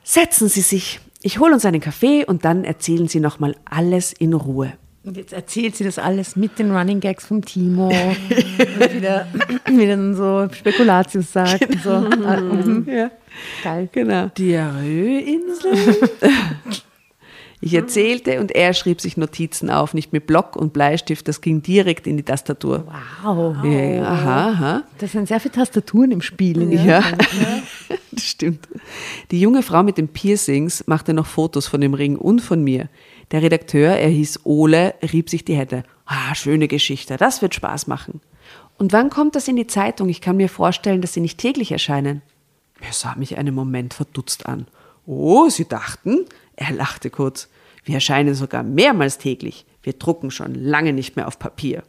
Setzen 0.05 0.51
Sie 0.51 0.61
sich. 0.61 1.01
Ich 1.23 1.39
hole 1.39 1.55
uns 1.55 1.65
einen 1.65 1.81
Kaffee 1.81 2.27
und 2.27 2.45
dann 2.45 2.65
erzählen 2.65 3.09
Sie 3.09 3.21
nochmal 3.21 3.57
alles 3.65 4.13
in 4.13 4.35
Ruhe. 4.35 4.75
Und 5.03 5.17
jetzt 5.17 5.33
erzählt 5.33 5.77
sie 5.77 5.85
das 5.85 5.99
alles 5.99 6.37
mit 6.37 6.59
den 6.59 6.77
Running 6.77 7.01
Gags 7.01 7.27
vom 7.27 7.43
Timo. 7.43 7.89
und 7.89 8.95
wieder, 8.95 9.27
wieder 9.67 10.15
so 10.15 10.53
Spekulatius 10.55 11.33
sagt. 11.33 11.69
Und 11.69 11.83
so. 11.83 11.91
Ah, 11.91 12.41
mhm. 12.41 12.87
Ja. 12.87 13.11
Geil. 13.63 13.89
Genau. 13.93 14.27
Diarrhoeinsel? 14.37 15.97
Ich 17.63 17.75
erzählte 17.75 18.41
und 18.41 18.53
er 18.53 18.73
schrieb 18.73 19.03
sich 19.03 19.19
Notizen 19.19 19.69
auf, 19.69 19.93
nicht 19.93 20.15
mit 20.15 20.27
Block 20.27 20.57
und 20.57 20.73
Bleistift, 20.73 21.29
das 21.29 21.43
ging 21.43 21.61
direkt 21.61 22.07
in 22.07 22.17
die 22.17 22.23
Tastatur. 22.23 22.87
Wow. 23.23 23.63
Ja, 23.65 24.03
aha, 24.03 24.51
aha. 24.51 24.83
Das 24.99 25.13
sind 25.13 25.29
sehr 25.29 25.41
viele 25.41 25.53
Tastaturen 25.53 26.11
im 26.11 26.23
Spiel. 26.23 26.73
Ja, 26.73 27.03
das 28.13 28.25
stimmt. 28.25 28.67
Die 29.31 29.41
junge 29.41 29.63
Frau 29.63 29.83
mit 29.83 29.99
den 29.99 30.09
Piercings 30.09 30.87
machte 30.87 31.13
noch 31.13 31.27
Fotos 31.27 31.67
von 31.67 31.83
dem 31.83 31.93
Ring 31.93 32.17
und 32.17 32.41
von 32.41 32.65
mir. 32.65 32.89
Der 33.31 33.43
Redakteur, 33.43 33.97
er 33.97 34.09
hieß 34.09 34.41
Ole, 34.45 34.95
rieb 35.13 35.31
sich 35.31 35.45
die 35.45 35.55
Hände. 35.55 35.85
Ah, 36.05 36.35
schöne 36.35 36.67
Geschichte, 36.67 37.17
das 37.17 37.43
wird 37.43 37.55
Spaß 37.55 37.87
machen. 37.87 38.21
Und 38.79 38.93
wann 38.93 39.11
kommt 39.11 39.37
das 39.37 39.47
in 39.47 39.57
die 39.57 39.67
Zeitung? 39.67 40.09
Ich 40.09 40.21
kann 40.21 40.37
mir 40.37 40.49
vorstellen, 40.49 41.01
dass 41.01 41.13
sie 41.13 41.21
nicht 41.21 41.39
täglich 41.39 41.71
erscheinen. 41.71 42.23
Er 42.81 42.93
sah 42.93 43.15
mich 43.15 43.37
einen 43.37 43.55
Moment 43.55 43.95
verdutzt 43.95 44.47
an. 44.47 44.67
Oh, 45.07 45.49
Sie 45.49 45.69
dachten? 45.69 46.25
Er 46.57 46.73
lachte 46.73 47.11
kurz. 47.11 47.49
Wir 47.85 47.97
erscheinen 47.97 48.35
sogar 48.35 48.63
mehrmals 48.63 49.19
täglich. 49.19 49.67
Wir 49.83 49.93
drucken 49.93 50.31
schon 50.31 50.55
lange 50.55 50.93
nicht 50.93 51.17
mehr 51.17 51.29
auf 51.29 51.39
Papier. 51.39 51.83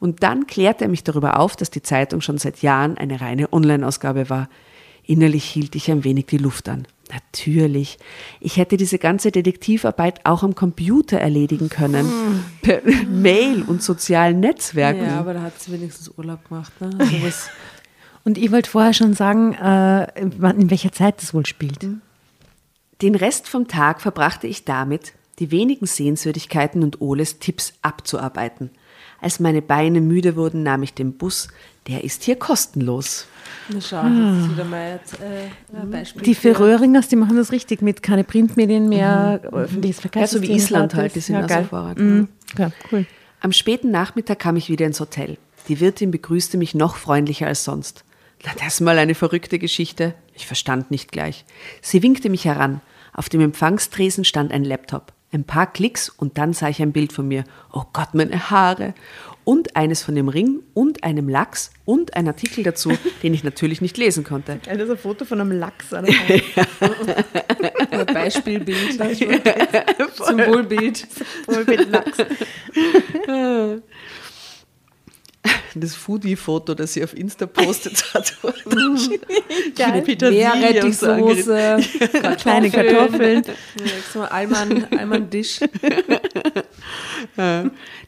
Und 0.00 0.22
dann 0.22 0.46
klärte 0.46 0.84
er 0.84 0.90
mich 0.90 1.04
darüber 1.04 1.38
auf, 1.38 1.56
dass 1.56 1.70
die 1.70 1.82
Zeitung 1.82 2.20
schon 2.20 2.38
seit 2.38 2.62
Jahren 2.62 2.98
eine 2.98 3.20
reine 3.20 3.52
Online-Ausgabe 3.52 4.28
war. 4.28 4.48
Innerlich 5.04 5.44
hielt 5.44 5.74
ich 5.76 5.90
ein 5.90 6.04
wenig 6.04 6.26
die 6.26 6.38
Luft 6.38 6.68
an. 6.68 6.86
Natürlich. 7.12 7.98
Ich 8.40 8.56
hätte 8.56 8.76
diese 8.76 8.98
ganze 8.98 9.30
Detektivarbeit 9.30 10.24
auch 10.24 10.42
am 10.42 10.54
Computer 10.54 11.18
erledigen 11.18 11.68
können. 11.68 12.42
Per 12.62 12.80
Mail 13.08 13.62
und 13.62 13.82
sozialen 13.82 14.40
Netzwerken. 14.40 15.04
Ja, 15.04 15.20
aber 15.20 15.34
da 15.34 15.42
hat 15.42 15.60
sie 15.60 15.72
wenigstens 15.72 16.10
Urlaub 16.16 16.48
gemacht. 16.48 16.72
Ne? 16.80 16.90
Also 16.98 17.50
Und 18.24 18.38
ich 18.38 18.50
wollte 18.50 18.70
vorher 18.70 18.94
schon 18.94 19.14
sagen, 19.14 19.52
äh, 19.54 20.20
in 20.20 20.70
welcher 20.70 20.92
Zeit 20.92 21.20
das 21.20 21.34
wohl 21.34 21.44
spielt. 21.44 21.86
Den 23.02 23.14
Rest 23.14 23.48
vom 23.48 23.68
Tag 23.68 24.00
verbrachte 24.00 24.46
ich 24.46 24.64
damit, 24.64 25.12
die 25.42 25.50
wenigen 25.50 25.86
Sehenswürdigkeiten 25.86 26.84
und 26.84 27.00
Oles 27.00 27.40
Tipps 27.40 27.72
abzuarbeiten. 27.82 28.70
Als 29.20 29.40
meine 29.40 29.60
Beine 29.60 30.00
müde 30.00 30.36
wurden, 30.36 30.62
nahm 30.62 30.84
ich 30.84 30.94
den 30.94 31.14
Bus. 31.14 31.48
Der 31.88 32.04
ist 32.04 32.22
hier 32.22 32.36
kostenlos. 32.36 33.26
na 33.68 33.80
schau, 33.80 34.02
das 34.02 34.38
ist 34.44 34.50
wieder 34.52 34.64
mal 34.64 34.92
jetzt, 34.92 35.14
äh, 35.14 35.76
ein 35.76 35.90
Beispiel. 35.90 36.22
Die 36.22 36.36
Färöeringers, 36.36 37.08
die 37.08 37.16
machen 37.16 37.36
das 37.36 37.50
richtig 37.50 37.82
mit 37.82 38.04
keine 38.04 38.22
Printmedien 38.22 38.88
mehr, 38.88 39.40
öffentliches 39.50 39.96
Ja, 39.96 40.02
Verkehrssystem. 40.02 40.46
so 40.46 40.48
wie 40.48 40.56
Island 40.56 40.94
halt, 40.94 41.16
die 41.16 41.20
sind 41.20 41.34
ja, 41.34 41.40
ja 41.40 41.46
geil. 41.48 41.62
so 41.64 41.68
Vorrat. 41.70 41.98
Mhm. 41.98 42.28
Ja, 42.56 42.70
cool. 42.92 43.04
Am 43.40 43.50
späten 43.50 43.90
Nachmittag 43.90 44.38
kam 44.38 44.54
ich 44.54 44.68
wieder 44.68 44.86
ins 44.86 45.00
Hotel. 45.00 45.38
Die 45.66 45.80
Wirtin 45.80 46.12
begrüßte 46.12 46.56
mich 46.56 46.76
noch 46.76 46.94
freundlicher 46.94 47.48
als 47.48 47.64
sonst. 47.64 48.04
Na, 48.44 48.52
das 48.64 48.80
mal 48.80 48.96
eine 48.98 49.16
verrückte 49.16 49.58
Geschichte. 49.58 50.14
Ich 50.34 50.46
verstand 50.46 50.92
nicht 50.92 51.10
gleich. 51.10 51.44
Sie 51.80 52.04
winkte 52.04 52.30
mich 52.30 52.44
heran. 52.44 52.80
Auf 53.12 53.28
dem 53.28 53.40
Empfangstresen 53.40 54.24
stand 54.24 54.52
ein 54.52 54.64
Laptop. 54.64 55.12
Ein 55.32 55.44
paar 55.44 55.72
Klicks 55.72 56.10
und 56.10 56.38
dann 56.38 56.52
sah 56.52 56.68
ich 56.68 56.82
ein 56.82 56.92
Bild 56.92 57.12
von 57.12 57.26
mir. 57.26 57.44
Oh 57.72 57.84
Gott, 57.92 58.12
meine 58.12 58.50
Haare. 58.50 58.94
Und 59.44 59.74
eines 59.74 60.02
von 60.02 60.14
dem 60.14 60.28
Ring 60.28 60.60
und 60.72 61.02
einem 61.02 61.28
Lachs 61.28 61.72
und 61.84 62.14
ein 62.14 62.28
Artikel 62.28 62.62
dazu, 62.62 62.92
den 63.22 63.34
ich 63.34 63.42
natürlich 63.42 63.80
nicht 63.80 63.96
lesen 63.96 64.24
konnte. 64.24 64.60
Das 64.64 64.76
ist 64.76 64.90
ein 64.90 64.98
Foto 64.98 65.24
von 65.24 65.40
einem 65.40 65.52
Lachs. 65.52 65.92
Ein 65.94 66.06
Beispielbild, 68.06 68.92
Symbolbild. 70.16 71.06
Voll 71.46 71.64
mit 71.64 71.90
Lachs. 71.90 72.18
das 75.74 75.94
Foodie-Foto, 75.94 76.74
das 76.74 76.92
sie 76.92 77.02
auf 77.02 77.16
Insta 77.16 77.46
postet 77.46 78.04
hat. 78.14 78.36
Geil. 79.74 80.02
Petersilie 80.02 80.82
Kleine 82.38 82.70
Kartoffeln. 82.70 83.42
Alman, 84.30 84.86
Alman 84.96 85.30
Dish. 85.30 85.60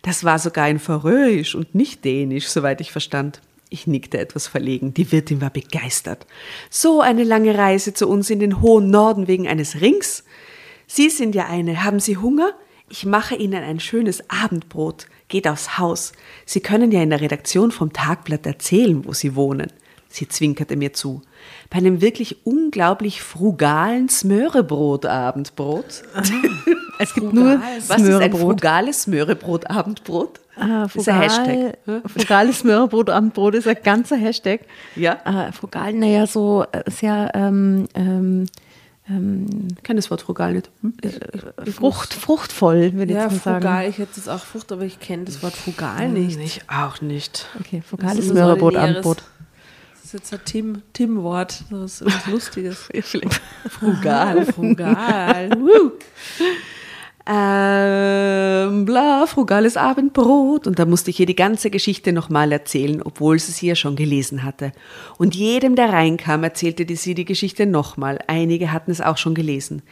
Das 0.02 0.24
war 0.24 0.38
sogar 0.38 0.68
in 0.68 0.78
Färöisch 0.78 1.54
und 1.54 1.74
nicht 1.74 2.04
Dänisch, 2.04 2.48
soweit 2.48 2.80
ich 2.80 2.92
verstand. 2.92 3.40
Ich 3.70 3.86
nickte 3.86 4.18
etwas 4.18 4.46
verlegen. 4.46 4.94
Die 4.94 5.10
Wirtin 5.10 5.40
war 5.40 5.50
begeistert. 5.50 6.26
So 6.70 7.00
eine 7.00 7.24
lange 7.24 7.56
Reise 7.58 7.92
zu 7.94 8.08
uns 8.08 8.30
in 8.30 8.38
den 8.38 8.60
hohen 8.60 8.90
Norden 8.90 9.26
wegen 9.26 9.48
eines 9.48 9.80
Rings. 9.80 10.22
Sie 10.86 11.10
sind 11.10 11.34
ja 11.34 11.46
eine. 11.46 11.82
Haben 11.82 11.98
Sie 11.98 12.16
Hunger? 12.16 12.52
Ich 12.88 13.04
mache 13.04 13.34
Ihnen 13.34 13.64
ein 13.64 13.80
schönes 13.80 14.22
Abendbrot. 14.30 15.06
Geht 15.28 15.48
aufs 15.48 15.78
Haus. 15.78 16.12
Sie 16.46 16.60
können 16.60 16.90
ja 16.92 17.02
in 17.02 17.10
der 17.10 17.20
Redaktion 17.20 17.70
vom 17.70 17.92
Tagblatt 17.92 18.46
erzählen, 18.46 19.04
wo 19.06 19.12
Sie 19.12 19.34
wohnen. 19.34 19.72
Sie 20.08 20.28
zwinkerte 20.28 20.76
mir 20.76 20.92
zu. 20.92 21.22
Bei 21.70 21.78
einem 21.78 22.00
wirklich 22.00 22.46
unglaublich 22.46 23.20
frugalen 23.22 24.08
Smörebrot-Abendbrot. 24.08 26.02
Es 27.00 27.12
gibt 27.12 27.32
nur 27.32 27.60
Was 27.88 28.00
ist 28.02 28.20
ein 28.20 28.32
frugales 28.32 29.02
Smörebrot-Abendbrot? 29.02 30.38
Ah, 30.54 30.82
Das 30.84 30.94
ist 30.94 31.08
ein 31.08 31.20
Hashtag. 31.20 31.78
frugal, 31.84 32.02
frugales 32.06 32.58
Smörebrot, 32.60 33.10
Abendbrot 33.10 33.54
ist 33.56 33.66
ein 33.66 33.76
ganzer 33.82 34.14
Hashtag. 34.16 34.60
Ja. 34.94 35.18
Ah, 35.24 35.50
frugal, 35.50 35.92
naja, 35.92 36.28
so 36.28 36.64
äh, 36.70 36.88
sehr 36.88 37.32
ähm, 37.34 37.88
ähm, 37.96 38.46
Ich 39.06 39.82
kenne 39.82 39.98
das 39.98 40.10
Wort 40.10 40.22
frugal 40.22 40.54
nicht. 40.54 40.70
Hm? 40.80 40.94
frucht, 41.72 42.14
fruchtvoll, 42.14 42.94
würde 42.94 43.12
ich 43.12 43.16
Ja, 43.18 43.24
jetzt 43.24 43.32
mal 43.32 43.38
sagen. 43.40 43.62
frugal. 43.62 43.88
Ich 43.88 43.98
hätte 43.98 44.18
es 44.18 44.28
auch 44.28 44.42
Frucht, 44.42 44.72
aber 44.72 44.82
ich 44.84 44.98
kenne 44.98 45.24
das 45.24 45.42
Wort 45.42 45.54
frugal 45.54 46.08
nicht. 46.08 46.38
Ich 46.40 46.60
auch 46.70 47.02
nicht. 47.02 47.46
Okay, 47.60 47.80
Das 47.80 47.88
frugales 47.90 48.24
ist 48.24 48.32
ordinäres- 48.32 48.78
Abendbrot. 48.78 49.22
Das 49.92 50.04
ist 50.06 50.12
jetzt 50.14 50.32
ein 50.32 50.40
Tim- 50.46 50.82
Tim-Wort. 50.94 51.64
das 51.70 52.00
ist 52.00 52.06
was 52.06 52.26
Lustiges. 52.28 52.88
Frugal. 53.68 54.46
frugal. 54.46 55.50
Ähm, 57.26 58.84
bla, 58.84 59.24
frugales 59.26 59.78
Abendbrot. 59.78 60.66
Und 60.66 60.78
da 60.78 60.84
musste 60.84 61.10
ich 61.10 61.20
ihr 61.20 61.26
die 61.26 61.34
ganze 61.34 61.70
Geschichte 61.70 62.12
nochmal 62.12 62.52
erzählen, 62.52 63.00
obwohl 63.02 63.38
sie 63.38 63.52
sie 63.52 63.68
ja 63.68 63.74
schon 63.74 63.96
gelesen 63.96 64.42
hatte. 64.42 64.72
Und 65.16 65.34
jedem, 65.34 65.74
der 65.74 65.90
reinkam, 65.90 66.44
erzählte 66.44 66.84
die 66.84 66.96
sie 66.96 67.14
die 67.14 67.24
Geschichte 67.24 67.64
nochmal. 67.64 68.18
Einige 68.26 68.72
hatten 68.72 68.90
es 68.90 69.00
auch 69.00 69.16
schon 69.16 69.34
gelesen. 69.34 69.82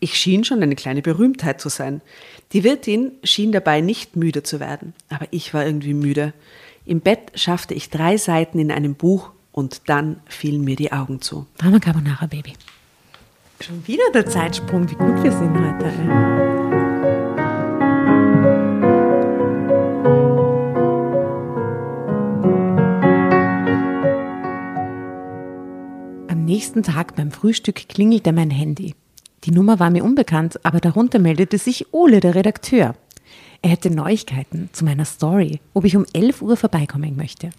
Ich 0.00 0.14
schien 0.16 0.42
schon 0.42 0.62
eine 0.62 0.74
kleine 0.74 1.02
Berühmtheit 1.02 1.60
zu 1.60 1.68
sein. 1.68 2.00
Die 2.52 2.64
Wirtin 2.64 3.12
schien 3.22 3.52
dabei 3.52 3.80
nicht 3.80 4.16
müde 4.16 4.42
zu 4.42 4.58
werden. 4.58 4.92
Aber 5.10 5.26
ich 5.30 5.54
war 5.54 5.64
irgendwie 5.64 5.94
müde. 5.94 6.32
Im 6.86 7.00
Bett 7.00 7.32
schaffte 7.36 7.74
ich 7.74 7.90
drei 7.90 8.16
Seiten 8.16 8.58
in 8.58 8.72
einem 8.72 8.96
Buch 8.96 9.30
und 9.52 9.82
dann 9.86 10.20
fielen 10.26 10.64
mir 10.64 10.74
die 10.74 10.90
Augen 10.90 11.20
zu. 11.20 11.46
Drama 11.58 11.78
Carbonara, 11.78 12.26
Baby. 12.26 12.54
Schon 13.60 13.86
wieder 13.86 14.10
der 14.12 14.26
Zeitsprung, 14.26 14.90
wie 14.90 14.94
gut 14.94 15.22
wir 15.22 15.30
sind 15.30 15.54
heute. 15.54 16.69
Nächsten 26.50 26.82
Tag 26.82 27.14
beim 27.14 27.30
Frühstück 27.30 27.88
klingelte 27.88 28.32
mein 28.32 28.50
Handy. 28.50 28.96
Die 29.44 29.52
Nummer 29.52 29.78
war 29.78 29.88
mir 29.88 30.02
unbekannt, 30.02 30.58
aber 30.64 30.80
darunter 30.80 31.20
meldete 31.20 31.58
sich 31.58 31.94
Ole, 31.94 32.18
der 32.18 32.34
Redakteur. 32.34 32.96
Er 33.62 33.70
hätte 33.70 33.88
Neuigkeiten 33.88 34.68
zu 34.72 34.84
meiner 34.84 35.04
Story, 35.04 35.60
ob 35.74 35.84
ich 35.84 35.96
um 35.96 36.06
11 36.12 36.42
Uhr 36.42 36.56
vorbeikommen 36.56 37.14
möchte. 37.14 37.50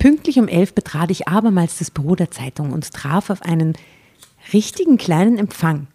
Pünktlich 0.00 0.40
um 0.40 0.48
11 0.48 0.74
betrat 0.74 1.12
ich 1.12 1.28
abermals 1.28 1.78
das 1.78 1.92
Büro 1.92 2.16
der 2.16 2.32
Zeitung 2.32 2.72
und 2.72 2.92
traf 2.92 3.30
auf 3.30 3.42
einen 3.42 3.74
richtigen 4.52 4.98
kleinen 4.98 5.38
Empfang. 5.38 5.86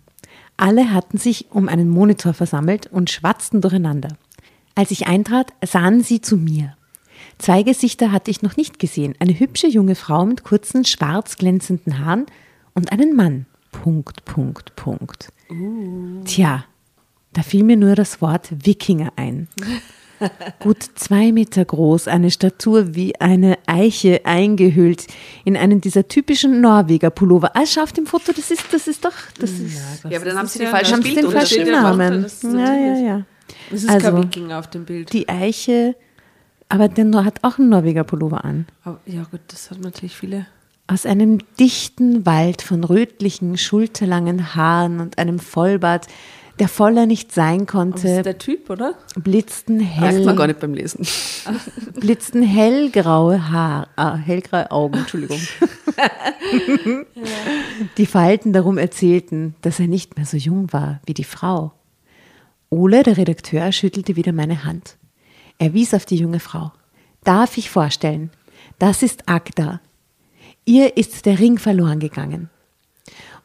Alle 0.56 0.94
hatten 0.94 1.18
sich 1.18 1.48
um 1.52 1.68
einen 1.68 1.90
Monitor 1.90 2.34
versammelt 2.34 2.88
und 2.88 3.10
schwatzten 3.10 3.60
durcheinander. 3.60 4.16
Als 4.74 4.92
ich 4.92 5.06
eintrat, 5.06 5.52
sahen 5.66 6.02
sie 6.02 6.22
zu 6.22 6.38
mir. 6.38 6.78
Zwei 7.42 7.64
Gesichter 7.64 8.12
hatte 8.12 8.30
ich 8.30 8.44
noch 8.44 8.56
nicht 8.56 8.78
gesehen. 8.78 9.16
Eine 9.20 9.38
hübsche 9.40 9.68
junge 9.68 9.96
Frau 9.96 10.26
mit 10.26 10.44
kurzen, 10.44 10.86
schwarz 10.86 11.38
glänzenden 11.38 11.98
Haaren 12.06 12.28
und 12.76 12.92
einen 12.92 13.16
Mann. 13.16 13.48
Punkt, 13.72 14.26
Punkt, 14.26 14.76
Punkt. 14.76 15.30
Tja, 16.26 16.66
da 17.34 17.42
fiel 17.42 17.64
mir 17.64 17.78
nur 17.78 17.96
das 17.96 18.22
Wort 18.22 18.50
Wikinger 18.66 19.14
ein. 19.16 19.48
Gut 20.60 20.84
zwei 20.96 21.32
Meter 21.32 21.66
groß, 21.66 22.08
eine 22.08 22.30
Statur 22.30 22.94
wie 22.94 23.20
eine 23.20 23.58
Eiche 23.66 24.22
eingehüllt 24.24 25.08
in 25.46 25.58
einen 25.58 25.82
dieser 25.82 26.08
typischen 26.08 26.62
Norweger 26.62 27.10
Pullover. 27.10 27.56
Ah, 27.56 27.66
schau 27.66 27.82
auf 27.82 27.92
dem 27.92 28.06
Foto, 28.06 28.32
das 28.32 28.52
ist, 28.52 28.66
das 28.72 28.88
ist 28.88 29.04
doch, 29.04 29.14
das 29.40 29.50
ist, 29.50 29.82
Ja, 30.08 30.18
aber 30.18 30.26
dann 30.26 30.38
haben 30.38 30.48
sie 30.48 30.60
die 30.60 30.66
ja- 30.66 30.70
falsche 30.70 30.94
haben 30.94 31.02
sie 31.02 31.16
den 31.16 31.32
falschen 31.32 31.72
Namen. 31.72 32.22
das 32.22 32.44
ist 32.44 32.54
Ja, 32.54 32.76
ja, 32.76 32.98
ja. 33.00 33.26
Das 33.72 33.82
ist 33.82 33.90
Also, 33.90 34.12
kein 34.12 34.24
Wikinger 34.26 34.60
auf 34.60 34.70
dem 34.70 34.86
Bild. 34.86 35.12
Die 35.12 35.28
Eiche, 35.28 35.96
aber 36.72 36.88
der 36.88 37.26
hat 37.26 37.44
auch 37.44 37.60
einen 37.60 37.70
Norweger 37.70 38.04
Pullover 38.04 38.46
an. 38.46 38.66
Aber, 38.84 39.00
ja 39.06 39.24
gut, 39.30 39.42
das 39.50 39.70
hat 39.72 39.80
natürlich 39.80 40.16
viele. 40.16 40.46
Aus 40.88 41.06
einem 41.06 41.40
dichten 41.60 42.26
Wald 42.26 42.62
von 42.62 42.84
rötlichen, 42.84 43.58
schulterlangen 43.58 44.56
Haaren 44.56 45.00
und 45.00 45.18
einem 45.18 45.40
Vollbart, 45.40 46.08
der 46.60 46.68
voller 46.68 47.06
nicht 47.06 47.32
sein 47.32 47.62
Aber 47.62 47.66
das 47.66 47.72
konnte, 47.72 48.08
ist 48.08 48.26
der 48.26 48.38
Typ, 48.38 48.70
oder? 48.70 48.96
blitzten 49.16 49.78
Merkt 49.78 50.00
man 50.00 50.28
hell, 50.28 50.36
gar 50.36 50.48
nicht 50.48 50.60
beim 50.60 50.74
Lesen. 50.74 51.06
blitzten 52.00 52.44
hellgraue 52.44 53.50
Haare, 53.50 53.88
ah, 53.96 54.16
hellgraue 54.16 54.70
Augen, 54.72 55.00
Entschuldigung. 55.00 55.40
Die 57.98 58.06
Falten 58.06 58.54
darum 58.54 58.78
erzählten, 58.78 59.56
dass 59.62 59.80
er 59.80 59.88
nicht 59.88 60.18
mehr 60.18 60.26
so 60.26 60.38
jung 60.38 60.72
war 60.72 61.02
wie 61.06 61.14
die 61.14 61.24
Frau. 61.24 61.74
Ole, 62.70 63.04
der 63.04 63.18
Redakteur, 63.18 63.72
schüttelte 63.72 64.16
wieder 64.16 64.32
meine 64.32 64.64
Hand. 64.64 64.98
Er 65.62 65.76
wies 65.76 65.94
auf 65.94 66.08
die 66.08 66.16
junge 66.16 66.40
Frau. 66.40 66.72
Darf 67.24 67.56
ich 67.56 67.70
vorstellen? 67.70 68.32
Das 68.80 69.04
ist 69.04 69.30
Agda. 69.30 69.80
Ihr 70.66 70.98
ist 70.98 71.28
der 71.28 71.38
Ring 71.38 71.60
verloren 71.60 72.00
gegangen. 72.00 72.50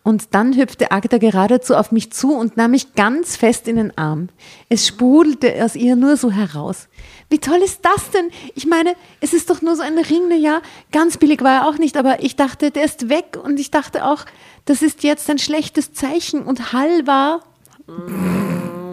Und 0.03 0.35
dann 0.35 0.57
hüpfte 0.57 0.93
Agda 0.93 1.19
geradezu 1.19 1.75
auf 1.75 1.93
mich 1.93 2.11
zu 2.15 2.33
und 2.33 2.57
nahm 2.57 2.71
mich 2.71 2.95
ganz 2.95 3.37
fest 3.37 3.69
in 3.69 3.77
den 3.77 3.99
Arm. 3.99 4.31
Es 4.71 4.87
sprudelte 4.87 5.63
aus 5.63 5.77
ihr 5.77 5.95
nur 5.95 6.17
so 6.17 6.31
heraus. 6.31 6.89
Wie 7.29 7.39
toll 7.39 7.59
ist 7.63 7.85
das 7.85 8.11
denn? 8.13 8.31
Ich 8.55 8.65
meine, 8.65 8.95
es 9.21 9.35
ist 9.35 9.51
doch 9.51 9.61
nur 9.61 9.77
so 9.77 9.83
ein 9.83 9.99
Ring, 9.99 10.23
na 10.31 10.37
ja, 10.37 10.63
ganz 10.93 11.19
billig 11.19 11.43
war 11.43 11.65
er 11.65 11.69
auch 11.69 11.77
nicht, 11.77 11.99
aber 11.99 12.23
ich 12.23 12.35
dachte, 12.35 12.71
der 12.71 12.87
ist 12.87 13.11
weg 13.11 13.39
und 13.43 13.61
ich 13.61 13.71
dachte 13.71 14.07
auch, 14.07 14.25
das 14.65 14.81
ist 14.81 15.03
jetzt 15.03 15.29
ein 15.29 15.39
schlechtes 15.39 15.93
Zeichen 15.93 16.45
und 16.45 16.73
Hall 16.73 17.07
war 17.07 17.43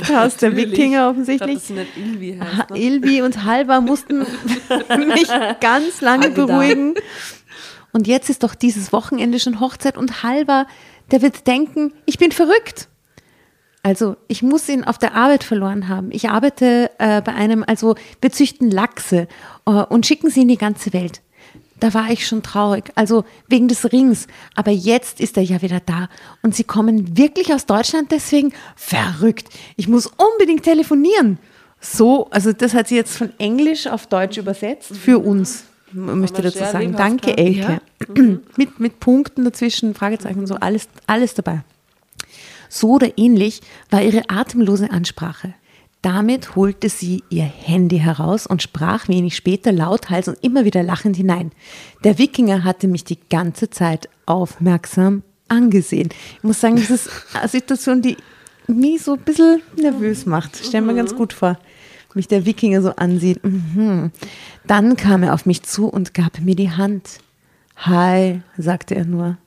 aus 0.16 0.38
der. 0.38 0.56
Wikinger 0.56 1.06
Ich 1.06 1.12
offensichtlich. 1.12 1.56
dass 1.56 1.68
sie 1.68 1.74
nicht 1.74 1.98
Ilvi 1.98 2.40
heißt. 2.40 2.70
Ne? 2.72 2.80
Ilvi 2.80 3.22
und 3.22 3.44
Halva 3.44 3.82
mussten 3.82 4.20
mich 4.98 5.28
ganz 5.60 6.02
lange 6.02 6.30
beruhigen. 6.30 6.96
Und 7.92 8.08
jetzt 8.08 8.30
ist 8.30 8.44
doch 8.44 8.56
dieses 8.56 8.92
Wochenende 8.92 9.40
schon 9.40 9.60
Hochzeit 9.60 9.98
und 9.98 10.24
Halva, 10.24 10.66
der 11.12 11.22
wird 11.22 11.46
denken, 11.48 11.94
ich 12.06 12.18
bin 12.18 12.32
verrückt. 12.32 12.88
Also 13.84 14.16
ich 14.30 14.42
muss 14.42 14.70
ihn 14.70 14.86
auf 14.86 14.98
der 14.98 15.14
Arbeit 15.14 15.44
verloren 15.44 15.90
haben. 15.90 16.10
Ich 16.12 16.30
arbeite 16.30 16.90
äh, 17.00 17.22
bei 17.22 17.34
einem, 17.34 17.66
also 17.68 17.96
wir 18.22 18.32
züchten 18.32 18.72
Lachse 18.72 19.28
äh, 19.66 19.72
und 19.72 20.06
schicken 20.06 20.30
sie 20.30 20.44
in 20.44 20.48
die 20.48 20.58
ganze 20.58 20.94
Welt. 20.94 21.22
Da 21.84 21.94
war 21.94 22.10
ich 22.10 22.26
schon 22.26 22.42
traurig, 22.44 22.94
also 22.96 23.26
wegen 23.50 23.68
des 23.68 23.92
Rings. 23.92 24.28
Aber 24.56 24.72
jetzt 24.72 25.20
ist 25.20 25.36
er 25.36 25.44
ja 25.44 25.62
wieder 25.62 25.82
da. 25.82 26.08
Und 26.42 26.56
sie 26.56 26.64
kommen 26.64 27.18
wirklich 27.18 27.54
aus 27.54 27.66
Deutschland, 27.66 28.10
deswegen 28.10 28.54
verrückt. 28.78 29.50
Ich 29.76 29.90
muss 29.90 30.08
unbedingt 30.08 30.64
telefonieren. 30.64 31.40
So, 31.82 32.30
also 32.30 32.54
das 32.54 32.74
hat 32.74 32.88
sie 32.88 32.96
jetzt 32.96 33.18
von 33.18 33.38
Englisch 33.38 33.86
auf 33.88 34.08
Deutsch 34.08 34.38
übersetzt 34.38 34.96
für 34.96 35.20
uns. 35.20 35.66
Möchte 35.92 36.42
dazu 36.42 36.60
sagen, 36.60 36.96
danke 36.96 37.32
ja. 37.32 37.36
Elke. 37.36 37.82
mit, 38.56 38.80
mit 38.80 39.02
Punkten 39.02 39.44
dazwischen, 39.44 39.94
Fragezeichen 39.94 40.40
und 40.40 40.48
so, 40.48 40.56
alles, 40.56 40.88
alles 41.06 41.34
dabei. 41.34 41.66
So 42.70 42.92
oder 42.92 43.18
ähnlich 43.18 43.60
war 43.90 44.02
ihre 44.02 44.30
atemlose 44.30 44.90
Ansprache. 44.90 45.54
Damit 46.04 46.58
holte 46.58 46.90
sie 46.90 47.24
ihr 47.30 47.46
Handy 47.46 47.98
heraus 47.98 48.46
und 48.46 48.62
sprach 48.62 49.08
wenig 49.08 49.38
später 49.38 49.72
lauthals 49.72 50.28
und 50.28 50.38
immer 50.44 50.66
wieder 50.66 50.84
lachend 50.84 51.16
hinein. 51.16 51.54
Der 52.04 52.18
Wikinger 52.18 52.66
hatte 52.66 52.90
mich 52.90 53.06
die 53.06 53.20
ganze 53.30 53.70
Zeit 53.70 54.10
aufmerksam 54.26 55.24
angesehen. 55.48 56.10
Ich 56.38 56.44
muss 56.44 56.60
sagen, 56.60 56.76
das 56.76 56.90
ist 56.90 57.10
eine 57.34 57.48
Situation, 57.48 58.02
die 58.02 58.18
mich 58.68 59.02
so 59.02 59.14
ein 59.14 59.20
bisschen 59.20 59.62
nervös 59.78 60.26
macht. 60.26 60.60
Stell 60.62 60.82
mir 60.82 60.94
ganz 60.94 61.16
gut 61.16 61.32
vor, 61.32 61.58
mich 62.16 62.28
der 62.28 62.46
Wikinger 62.46 62.82
so 62.82 62.94
ansieht. 62.98 63.42
Mhm. 63.42 64.12
Dann 64.68 64.98
kam 64.98 65.24
er 65.24 65.34
auf 65.34 65.46
mich 65.46 65.64
zu 65.64 65.88
und 65.88 66.14
gab 66.14 66.42
mir 66.42 66.56
die 66.56 66.72
Hand. 66.72 67.20
Hi, 67.78 68.42
sagte 68.58 68.96
er 68.96 69.06
nur. 69.06 69.38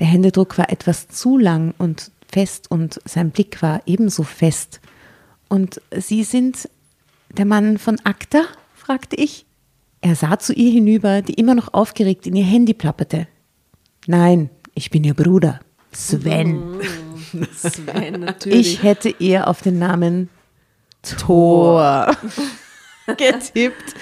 Der 0.00 0.08
Händedruck 0.08 0.58
war 0.58 0.68
etwas 0.68 1.06
zu 1.06 1.38
lang 1.38 1.74
und 1.78 2.10
fest 2.28 2.72
und 2.72 3.00
sein 3.04 3.30
Blick 3.30 3.62
war 3.62 3.82
ebenso 3.86 4.24
fest. 4.24 4.80
Und 5.52 5.82
Sie 5.94 6.24
sind 6.24 6.66
der 7.36 7.44
Mann 7.44 7.76
von 7.76 8.00
Akta? 8.04 8.44
fragte 8.74 9.16
ich. 9.16 9.44
Er 10.00 10.16
sah 10.16 10.38
zu 10.38 10.54
ihr 10.54 10.72
hinüber, 10.72 11.20
die 11.20 11.34
immer 11.34 11.54
noch 11.54 11.74
aufgeregt 11.74 12.26
in 12.26 12.34
ihr 12.36 12.44
Handy 12.46 12.72
plapperte. 12.72 13.28
Nein, 14.06 14.48
ich 14.74 14.90
bin 14.90 15.04
ihr 15.04 15.12
Bruder, 15.12 15.60
Sven. 15.92 16.80
Sven, 17.52 18.20
natürlich. 18.20 18.60
Ich 18.60 18.82
hätte 18.82 19.10
eher 19.10 19.46
auf 19.46 19.60
den 19.60 19.78
Namen 19.78 20.30
Thor 21.02 22.16
getippt. 23.06 23.94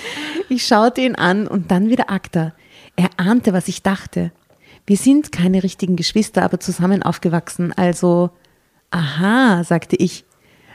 Ich 0.49 0.65
schaute 0.65 1.01
ihn 1.01 1.17
an 1.17 1.49
und 1.49 1.73
dann 1.73 1.89
wieder 1.89 2.11
Akta. 2.11 2.55
Er 2.95 3.11
ahnte, 3.17 3.53
was 3.53 3.67
ich 3.67 3.83
dachte. 3.83 4.31
Wir 4.87 4.97
sind 4.97 5.33
keine 5.33 5.65
richtigen 5.65 5.97
Geschwister, 5.97 6.45
aber 6.45 6.61
zusammen 6.61 7.03
aufgewachsen. 7.03 7.73
Also, 7.73 8.31
aha, 8.93 9.65
sagte 9.65 9.97
ich, 9.97 10.25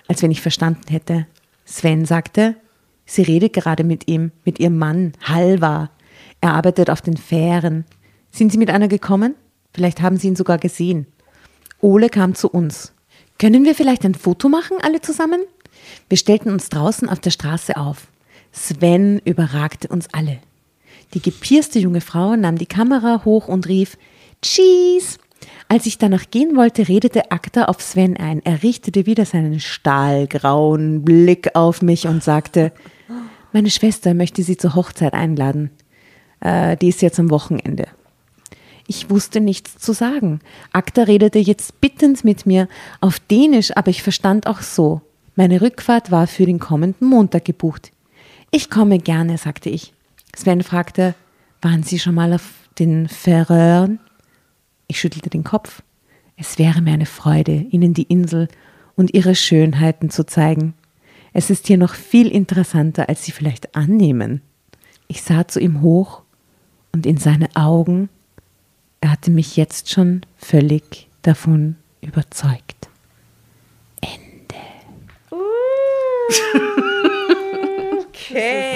als 0.08 0.22
wenn 0.22 0.32
ich 0.32 0.42
verstanden 0.42 0.90
hätte. 0.90 1.28
Sven 1.66 2.06
sagte, 2.06 2.56
sie 3.06 3.24
redet 3.24 3.54
gerade 3.54 3.84
mit 3.84 4.08
ihm, 4.08 4.32
mit 4.44 4.60
ihrem 4.60 4.78
Mann, 4.78 5.14
Halva. 5.24 5.90
Er 6.42 6.54
arbeitet 6.54 6.90
auf 6.90 7.02
den 7.02 7.18
Fähren. 7.18 7.86
Sind 8.32 8.52
Sie 8.52 8.58
mit 8.58 8.70
einer 8.70 8.88
gekommen? 8.88 9.36
Vielleicht 9.74 10.02
haben 10.02 10.18
Sie 10.18 10.28
ihn 10.28 10.36
sogar 10.36 10.58
gesehen. 10.58 11.08
Ole 11.82 12.10
kam 12.10 12.36
zu 12.36 12.50
uns. 12.50 12.94
Können 13.40 13.66
wir 13.66 13.76
vielleicht 13.76 14.06
ein 14.06 14.16
Foto 14.16 14.50
machen, 14.50 14.78
alle 14.82 15.02
zusammen? 15.02 15.42
Wir 16.10 16.18
stellten 16.18 16.52
uns 16.52 16.70
draußen 16.70 17.10
auf 17.10 17.20
der 17.20 17.32
Straße 17.32 17.76
auf. 17.78 18.08
Sven 18.52 19.20
überragte 19.26 19.88
uns 19.90 20.08
alle. 20.14 20.40
Die 21.14 21.22
gepierste 21.22 21.80
junge 21.80 22.02
Frau 22.02 22.36
nahm 22.36 22.58
die 22.58 22.66
Kamera 22.66 23.24
hoch 23.26 23.48
und 23.48 23.68
rief 23.68 23.98
Cheese. 24.42 25.18
Als 25.68 25.86
ich 25.86 25.98
danach 25.98 26.30
gehen 26.30 26.56
wollte, 26.56 26.88
redete 26.88 27.32
Akta 27.32 27.66
auf 27.66 27.82
Sven 27.82 28.18
ein. 28.18 28.44
Er 28.46 28.64
richtete 28.64 29.06
wieder 29.06 29.26
seinen 29.26 29.60
stahlgrauen 29.60 31.04
Blick 31.04 31.56
auf 31.56 31.82
mich 31.82 32.08
und 32.08 32.24
sagte, 32.24 32.72
meine 33.52 33.70
Schwester 33.70 34.14
möchte 34.14 34.44
sie 34.44 34.58
zur 34.58 34.76
Hochzeit 34.76 35.14
einladen. 35.14 35.72
Äh, 36.42 36.78
die 36.78 36.90
ist 36.90 37.02
jetzt 37.02 37.20
am 37.20 37.30
Wochenende. 37.30 37.88
Ich 38.88 39.10
wusste 39.10 39.40
nichts 39.40 39.78
zu 39.80 39.94
sagen. 39.94 40.42
Akta 40.72 41.04
redete 41.04 41.40
jetzt 41.40 41.82
bittend 41.82 42.24
mit 42.24 42.46
mir 42.46 42.68
auf 43.02 43.20
Dänisch, 43.20 43.76
aber 43.76 43.90
ich 43.90 44.04
verstand 44.04 44.46
auch 44.46 44.62
so. 44.62 45.02
Meine 45.36 45.62
Rückfahrt 45.62 46.12
war 46.12 46.28
für 46.28 46.46
den 46.46 46.60
kommenden 46.60 47.08
Montag 47.08 47.46
gebucht. 47.46 47.92
Ich 48.52 48.70
komme 48.70 49.00
gerne, 49.00 49.38
sagte 49.38 49.70
ich. 49.70 49.94
Sven 50.36 50.62
fragte, 50.62 51.16
waren 51.62 51.84
Sie 51.84 51.98
schon 51.98 52.16
mal 52.16 52.34
auf 52.34 52.54
den 52.78 53.08
Färöern? 53.08 54.00
Ich 54.88 55.00
schüttelte 55.00 55.30
den 55.30 55.44
Kopf. 55.44 55.82
Es 56.38 56.60
wäre 56.60 56.82
mir 56.82 56.94
eine 56.94 57.06
Freude, 57.06 57.54
Ihnen 57.54 57.94
die 57.94 58.04
Insel 58.04 58.48
und 58.96 59.14
ihre 59.14 59.36
Schönheiten 59.36 60.10
zu 60.10 60.26
zeigen. 60.26 60.74
Es 61.34 61.50
ist 61.50 61.68
hier 61.68 61.78
noch 61.78 61.96
viel 61.96 62.28
interessanter, 62.28 63.10
als 63.10 63.26
Sie 63.26 63.32
vielleicht 63.32 63.76
annehmen. 63.76 64.42
Ich 65.08 65.22
sah 65.22 65.48
zu 65.48 65.60
ihm 65.60 65.82
hoch 65.82 66.22
und 66.92 67.06
in 67.06 67.18
seine 67.18 67.56
Augen. 67.56 68.10
Er 69.02 69.12
hatte 69.12 69.32
mich 69.32 69.58
jetzt 69.58 69.92
schon 69.92 70.22
völlig 70.38 71.10
davon 71.22 71.76
überzeugt. 72.02 72.90
Ende. 74.02 74.56
Okay. 78.28 78.75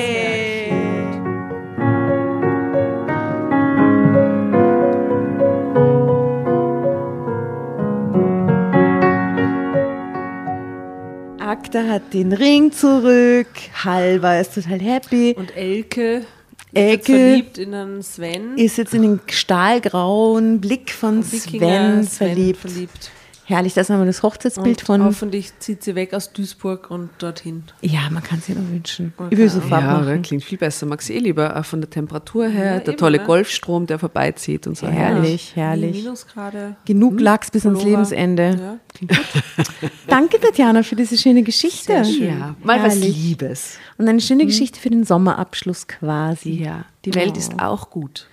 Akta 11.70 11.88
hat 11.88 12.16
den 12.16 12.34
Ring 12.34 12.72
zurück. 12.72 13.46
Halva 13.86 14.40
ist 14.40 14.56
total 14.56 14.80
happy. 14.80 15.36
Und 15.38 15.56
Elke, 15.56 16.18
ist 16.18 16.26
Elke- 16.74 16.90
jetzt 16.92 17.06
verliebt 17.06 17.58
in 17.60 17.74
einen 17.76 18.02
Sven. 18.02 18.58
Ist 18.58 18.78
jetzt 18.80 18.96
in 18.96 19.04
den 19.04 19.20
stahlgrauen 19.28 20.60
Blick 20.62 20.90
von 20.90 21.22
Sven, 21.22 22.04
verliebt. 22.06 22.58
verliebt. 22.60 23.12
Herrlich, 23.50 23.74
das 23.74 23.90
haben 23.90 23.98
wir 24.00 24.06
das 24.06 24.22
Hochzeitsbild 24.22 24.80
Und 24.82 24.86
von. 24.86 25.04
hoffentlich 25.04 25.58
zieht 25.58 25.84
sie 25.84 25.96
weg 25.96 26.14
aus 26.14 26.32
Duisburg 26.34 26.92
und 26.92 27.10
dorthin. 27.18 27.64
Ja, 27.82 28.02
man 28.12 28.22
kann 28.22 28.38
es 28.38 28.48
ja 28.48 28.54
nur 28.54 28.70
wünschen. 28.70 29.12
Ich 29.32 29.38
will 29.40 29.50
sofort 29.50 29.82
Ja, 29.82 29.98
machen. 29.98 30.22
klingt 30.22 30.44
viel 30.44 30.60
besser. 30.60 30.86
Mag 30.86 31.02
sie 31.02 31.16
eh 31.16 31.20
lieber 31.20 31.60
auch 31.60 31.66
von 31.66 31.82
der 31.82 31.90
Temperatur 31.90 32.48
her, 32.48 32.66
Ja, 32.76 32.80
der 32.80 32.90
eben, 32.90 32.98
tolle 32.98 33.18
ne? 33.18 33.24
Golfstrom, 33.26 33.88
der 33.88 33.98
vorbeizieht 33.98 34.68
und 34.68 34.78
so. 34.78 34.86
Herrlich, 34.88 35.56
Ja. 35.56 35.64
herrlich. 35.64 36.04
Minusgrade. 36.04 36.76
Genug 36.86 37.20
Lachs 37.20 37.50
bis 37.50 37.66
ans 37.66 37.80
Pullover. 37.80 37.98
Lebensende. 38.04 38.44
Ja, 38.62 38.78
klingt 38.94 39.12
gut. 39.18 39.92
Danke, 40.08 40.40
Tatjana, 40.40 40.84
für 40.84 40.96
diese 40.96 41.18
schöne 41.18 41.42
Geschichte. 41.42 42.04
Sehr 42.04 42.06
schön. 42.06 42.40
Ja, 42.40 42.56
mal 42.64 42.84
was 42.84 42.94
Herrlich. 42.94 43.18
Liebes. 43.18 43.78
Und 43.98 44.08
eine 44.08 44.22
schöne 44.22 44.46
Geschichte 44.46 44.80
für 44.80 44.92
den 44.92 45.06
Sommerabschluss 45.06 45.88
quasi. 45.88 46.52
Ja, 46.64 46.86
die 47.06 47.16
Welt 47.16 47.34
Oh. 47.34 47.40
ist 47.40 47.60
auch 47.60 47.90
gut. 47.90 48.28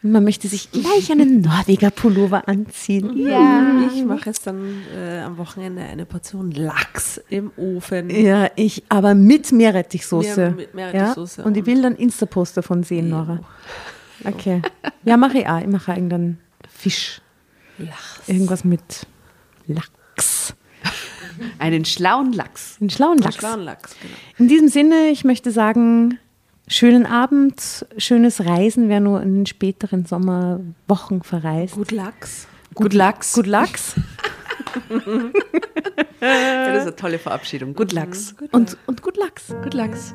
Man 0.00 0.22
möchte 0.22 0.46
sich 0.46 0.70
gleich 0.70 1.10
einen 1.10 1.40
Norweger 1.40 1.90
Pullover 1.90 2.46
anziehen. 2.46 3.16
Ja, 3.16 3.80
ich 3.92 4.04
mache 4.04 4.26
jetzt 4.26 4.46
dann 4.46 4.82
äh, 4.94 5.20
am 5.20 5.38
Wochenende 5.38 5.82
eine 5.82 6.06
Portion 6.06 6.52
Lachs 6.52 7.20
im 7.28 7.50
Ofen. 7.56 8.08
Ja, 8.08 8.48
ich, 8.54 8.84
aber 8.88 9.14
mit 9.14 9.50
Meerrettichsoße. 9.50 10.40
Ja, 10.40 10.50
mit 10.50 10.72
Meerrettichsoße 10.72 11.40
Ja? 11.40 11.46
Und 11.46 11.56
ich 11.56 11.66
will 11.66 11.82
dann 11.82 11.96
Insta-Post 11.96 12.56
davon 12.56 12.84
sehen, 12.84 13.08
Nora. 13.08 13.40
Okay. 14.24 14.62
Ja, 15.04 15.16
mache 15.16 15.38
ich 15.38 15.48
auch. 15.48 15.60
Ich 15.60 15.66
mache 15.66 15.92
irgendeinen 15.92 16.38
Fisch. 16.68 17.20
Lachs. 17.78 18.28
Irgendwas 18.28 18.64
mit 18.64 19.06
Lachs. 19.66 20.54
Einen 21.58 21.84
schlauen 21.84 22.32
Lachs. 22.32 22.76
Einen 22.80 22.90
schlauen 22.90 23.18
Lachs. 23.18 23.36
Schlauen 23.36 23.62
Lachs, 23.62 23.96
genau. 24.00 24.14
In 24.38 24.48
diesem 24.48 24.68
Sinne, 24.68 25.08
ich 25.10 25.24
möchte 25.24 25.50
sagen, 25.50 26.18
schönen 26.68 27.06
Abend, 27.06 27.86
schönes 27.96 28.44
Reisen, 28.44 28.88
wer 28.88 29.00
nur 29.00 29.22
in 29.22 29.34
den 29.34 29.46
späteren 29.46 30.04
Sommerwochen 30.04 31.22
verreist. 31.22 31.74
Gut 31.74 31.90
Lachs. 31.90 32.46
Gut 32.74 32.92
Lachs. 32.92 33.32
Gut 33.32 33.46
Lachs. 33.46 33.94
Das 36.20 36.76
ist 36.76 36.82
eine 36.82 36.96
tolle 36.96 37.18
Verabschiedung. 37.18 37.74
Gut 37.74 37.92
Lachs. 37.92 38.34
Und, 38.52 38.76
und 38.86 39.02
gut 39.02 39.16
Lachs. 39.16 39.54
Gut 39.62 39.74
Lachs. 39.74 40.14